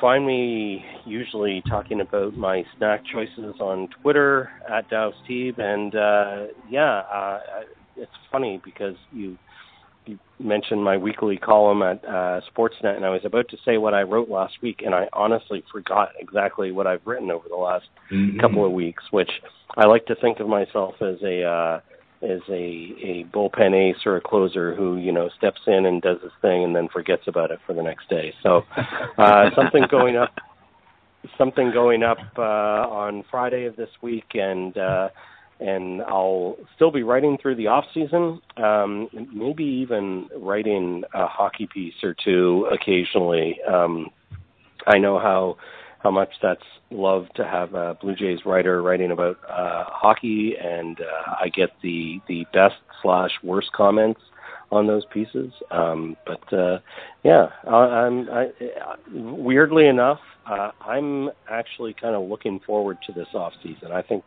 Find 0.00 0.24
me 0.26 0.84
usually 1.04 1.62
talking 1.68 2.00
about 2.00 2.36
my 2.36 2.64
snack 2.76 3.02
choices 3.12 3.56
on 3.60 3.88
Twitter 4.00 4.50
at 4.70 4.88
Dow 4.90 5.12
Steve, 5.24 5.58
and 5.58 5.94
uh, 5.94 6.46
yeah, 6.70 6.98
uh, 7.12 7.40
it's 7.96 8.12
funny 8.30 8.60
because 8.64 8.94
you 9.12 9.36
you 10.06 10.18
mentioned 10.38 10.82
my 10.82 10.96
weekly 10.96 11.36
column 11.36 11.82
at 11.82 12.02
uh, 12.04 12.40
Sportsnet, 12.50 12.96
and 12.96 13.04
I 13.04 13.10
was 13.10 13.22
about 13.24 13.48
to 13.50 13.56
say 13.64 13.76
what 13.76 13.92
I 13.92 14.02
wrote 14.02 14.28
last 14.28 14.54
week, 14.62 14.82
and 14.84 14.94
I 14.94 15.08
honestly 15.12 15.64
forgot 15.70 16.10
exactly 16.18 16.70
what 16.70 16.86
I've 16.86 17.04
written 17.04 17.30
over 17.30 17.48
the 17.48 17.56
last 17.56 17.86
mm-hmm. 18.10 18.38
couple 18.38 18.64
of 18.64 18.72
weeks. 18.72 19.02
Which 19.10 19.30
I 19.76 19.86
like 19.86 20.06
to 20.06 20.14
think 20.14 20.38
of 20.38 20.48
myself 20.48 20.94
as 21.00 21.16
a 21.24 21.82
as 22.22 22.40
a 22.48 22.52
a 22.52 23.26
bullpen 23.32 23.74
ace 23.74 24.04
or 24.04 24.16
a 24.16 24.20
closer 24.20 24.74
who 24.74 24.96
you 24.96 25.12
know 25.12 25.28
steps 25.36 25.60
in 25.66 25.86
and 25.86 26.02
does 26.02 26.20
his 26.22 26.32
thing 26.42 26.64
and 26.64 26.74
then 26.74 26.88
forgets 26.88 27.22
about 27.26 27.50
it 27.50 27.60
for 27.66 27.74
the 27.74 27.82
next 27.82 28.08
day. 28.08 28.32
So 28.42 28.62
uh, 29.16 29.50
something 29.54 29.84
going 29.90 30.16
up, 30.16 30.34
something 31.36 31.70
going 31.72 32.02
up 32.02 32.18
uh, 32.36 32.42
on 32.42 33.24
Friday 33.30 33.66
of 33.66 33.76
this 33.76 33.90
week, 34.02 34.34
and 34.34 34.76
uh, 34.76 35.08
and 35.60 36.02
I'll 36.02 36.56
still 36.76 36.90
be 36.90 37.02
writing 37.02 37.38
through 37.40 37.56
the 37.56 37.66
off 37.66 37.84
season, 37.92 38.40
um, 38.56 39.08
maybe 39.32 39.64
even 39.64 40.28
writing 40.36 41.02
a 41.14 41.26
hockey 41.26 41.68
piece 41.72 41.94
or 42.02 42.14
two 42.24 42.68
occasionally. 42.72 43.58
Um, 43.68 44.08
I 44.86 44.98
know 44.98 45.18
how 45.18 45.56
how 45.98 46.10
much 46.10 46.30
that's 46.42 46.62
loved 46.90 47.30
to 47.36 47.44
have 47.44 47.74
a 47.74 47.96
Blue 48.00 48.14
Jays 48.14 48.40
writer 48.44 48.82
writing 48.82 49.10
about 49.10 49.36
uh, 49.48 49.84
hockey, 49.86 50.54
and 50.60 51.00
uh, 51.00 51.34
I 51.42 51.48
get 51.48 51.70
the 51.82 52.20
the 52.28 52.46
best 52.52 52.76
slash 53.02 53.32
worst 53.42 53.72
comments 53.72 54.20
on 54.70 54.86
those 54.86 55.04
pieces. 55.12 55.52
Um, 55.70 56.16
but 56.26 56.52
uh, 56.52 56.78
yeah, 57.24 57.48
I, 57.66 57.76
I'm 57.76 58.28
I, 58.30 58.46
weirdly 59.12 59.86
enough, 59.86 60.20
uh, 60.46 60.70
I'm 60.80 61.30
actually 61.50 61.94
kind 62.00 62.14
of 62.14 62.28
looking 62.28 62.60
forward 62.66 62.98
to 63.06 63.12
this 63.12 63.28
off 63.34 63.52
season. 63.62 63.92
I 63.92 64.02
think 64.02 64.24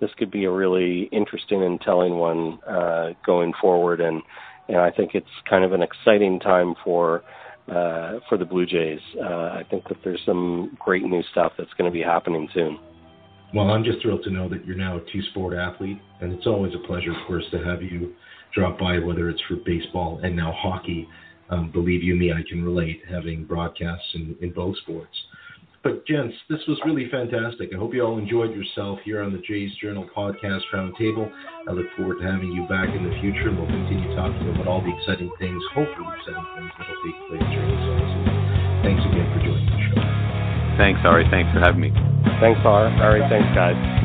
this 0.00 0.10
could 0.18 0.30
be 0.30 0.44
a 0.44 0.50
really 0.50 1.08
interesting 1.12 1.62
and 1.62 1.80
telling 1.80 2.16
one 2.16 2.58
uh, 2.68 3.10
going 3.24 3.52
forward, 3.60 4.00
and 4.00 4.22
and 4.68 4.78
I 4.78 4.90
think 4.90 5.14
it's 5.14 5.26
kind 5.48 5.64
of 5.64 5.72
an 5.72 5.82
exciting 5.82 6.40
time 6.40 6.74
for 6.84 7.22
uh, 7.68 8.18
for 8.28 8.36
the 8.38 8.44
Blue 8.44 8.66
Jays. 8.66 9.00
Uh, 9.20 9.24
I 9.24 9.64
think 9.70 9.88
that 9.88 9.98
there's 10.04 10.20
some 10.26 10.76
great 10.78 11.02
new 11.02 11.22
stuff 11.30 11.52
that's 11.56 11.72
going 11.78 11.90
to 11.90 11.94
be 11.94 12.02
happening 12.02 12.48
soon. 12.54 12.78
Well, 13.54 13.70
I'm 13.70 13.84
just 13.84 14.00
thrilled 14.00 14.24
to 14.24 14.30
know 14.30 14.48
that 14.48 14.64
you're 14.64 14.76
now 14.76 14.96
a 14.96 15.00
two 15.12 15.22
sport 15.30 15.54
athlete, 15.54 16.00
and 16.20 16.32
it's 16.32 16.46
always 16.46 16.72
a 16.74 16.86
pleasure, 16.86 17.10
of 17.10 17.26
course, 17.26 17.44
to 17.50 17.62
have 17.62 17.82
you 17.82 18.14
drop 18.54 18.78
by, 18.78 18.98
whether 18.98 19.28
it's 19.28 19.40
for 19.48 19.56
baseball 19.56 20.20
and 20.22 20.34
now 20.34 20.52
hockey. 20.56 21.06
Um, 21.50 21.70
believe 21.70 22.02
you 22.02 22.14
me, 22.14 22.32
I 22.32 22.42
can 22.48 22.64
relate 22.64 23.02
having 23.10 23.44
broadcasts 23.44 24.08
in, 24.14 24.36
in 24.40 24.52
both 24.52 24.76
sports. 24.78 25.14
But, 25.82 26.06
gents, 26.06 26.34
this 26.48 26.60
was 26.68 26.78
really 26.86 27.10
fantastic. 27.10 27.70
I 27.74 27.76
hope 27.76 27.92
you 27.92 28.06
all 28.06 28.16
enjoyed 28.16 28.54
yourself 28.54 29.00
here 29.04 29.20
on 29.20 29.32
the 29.32 29.42
Jays 29.42 29.70
Journal 29.82 30.06
Podcast 30.14 30.62
Roundtable. 30.72 31.30
I 31.68 31.72
look 31.72 31.86
forward 31.96 32.20
to 32.20 32.24
having 32.24 32.52
you 32.52 32.62
back 32.68 32.88
in 32.94 33.02
the 33.02 33.10
future, 33.20 33.50
and 33.50 33.58
we'll 33.58 33.66
continue 33.66 34.14
talking 34.14 34.48
about 34.54 34.68
all 34.68 34.80
the 34.80 34.94
exciting 34.94 35.30
things, 35.40 35.60
hopefully 35.74 36.06
exciting 36.18 36.46
things, 36.54 36.70
that 36.78 36.86
will 36.86 37.02
take 37.02 37.18
place 37.26 37.46
during 37.50 37.66
the 37.66 37.78
season. 37.82 38.24
Thanks 38.86 39.02
again 39.10 39.26
for 39.34 39.40
joining 39.42 39.66
the 39.66 39.80
show. 39.90 39.98
Thanks, 40.78 41.00
Ari. 41.02 41.26
Thanks 41.30 41.50
for 41.52 41.58
having 41.58 41.80
me. 41.80 41.90
Thanks, 42.38 42.60
Ari. 42.62 43.26
Thanks, 43.28 43.50
guys. 43.54 44.01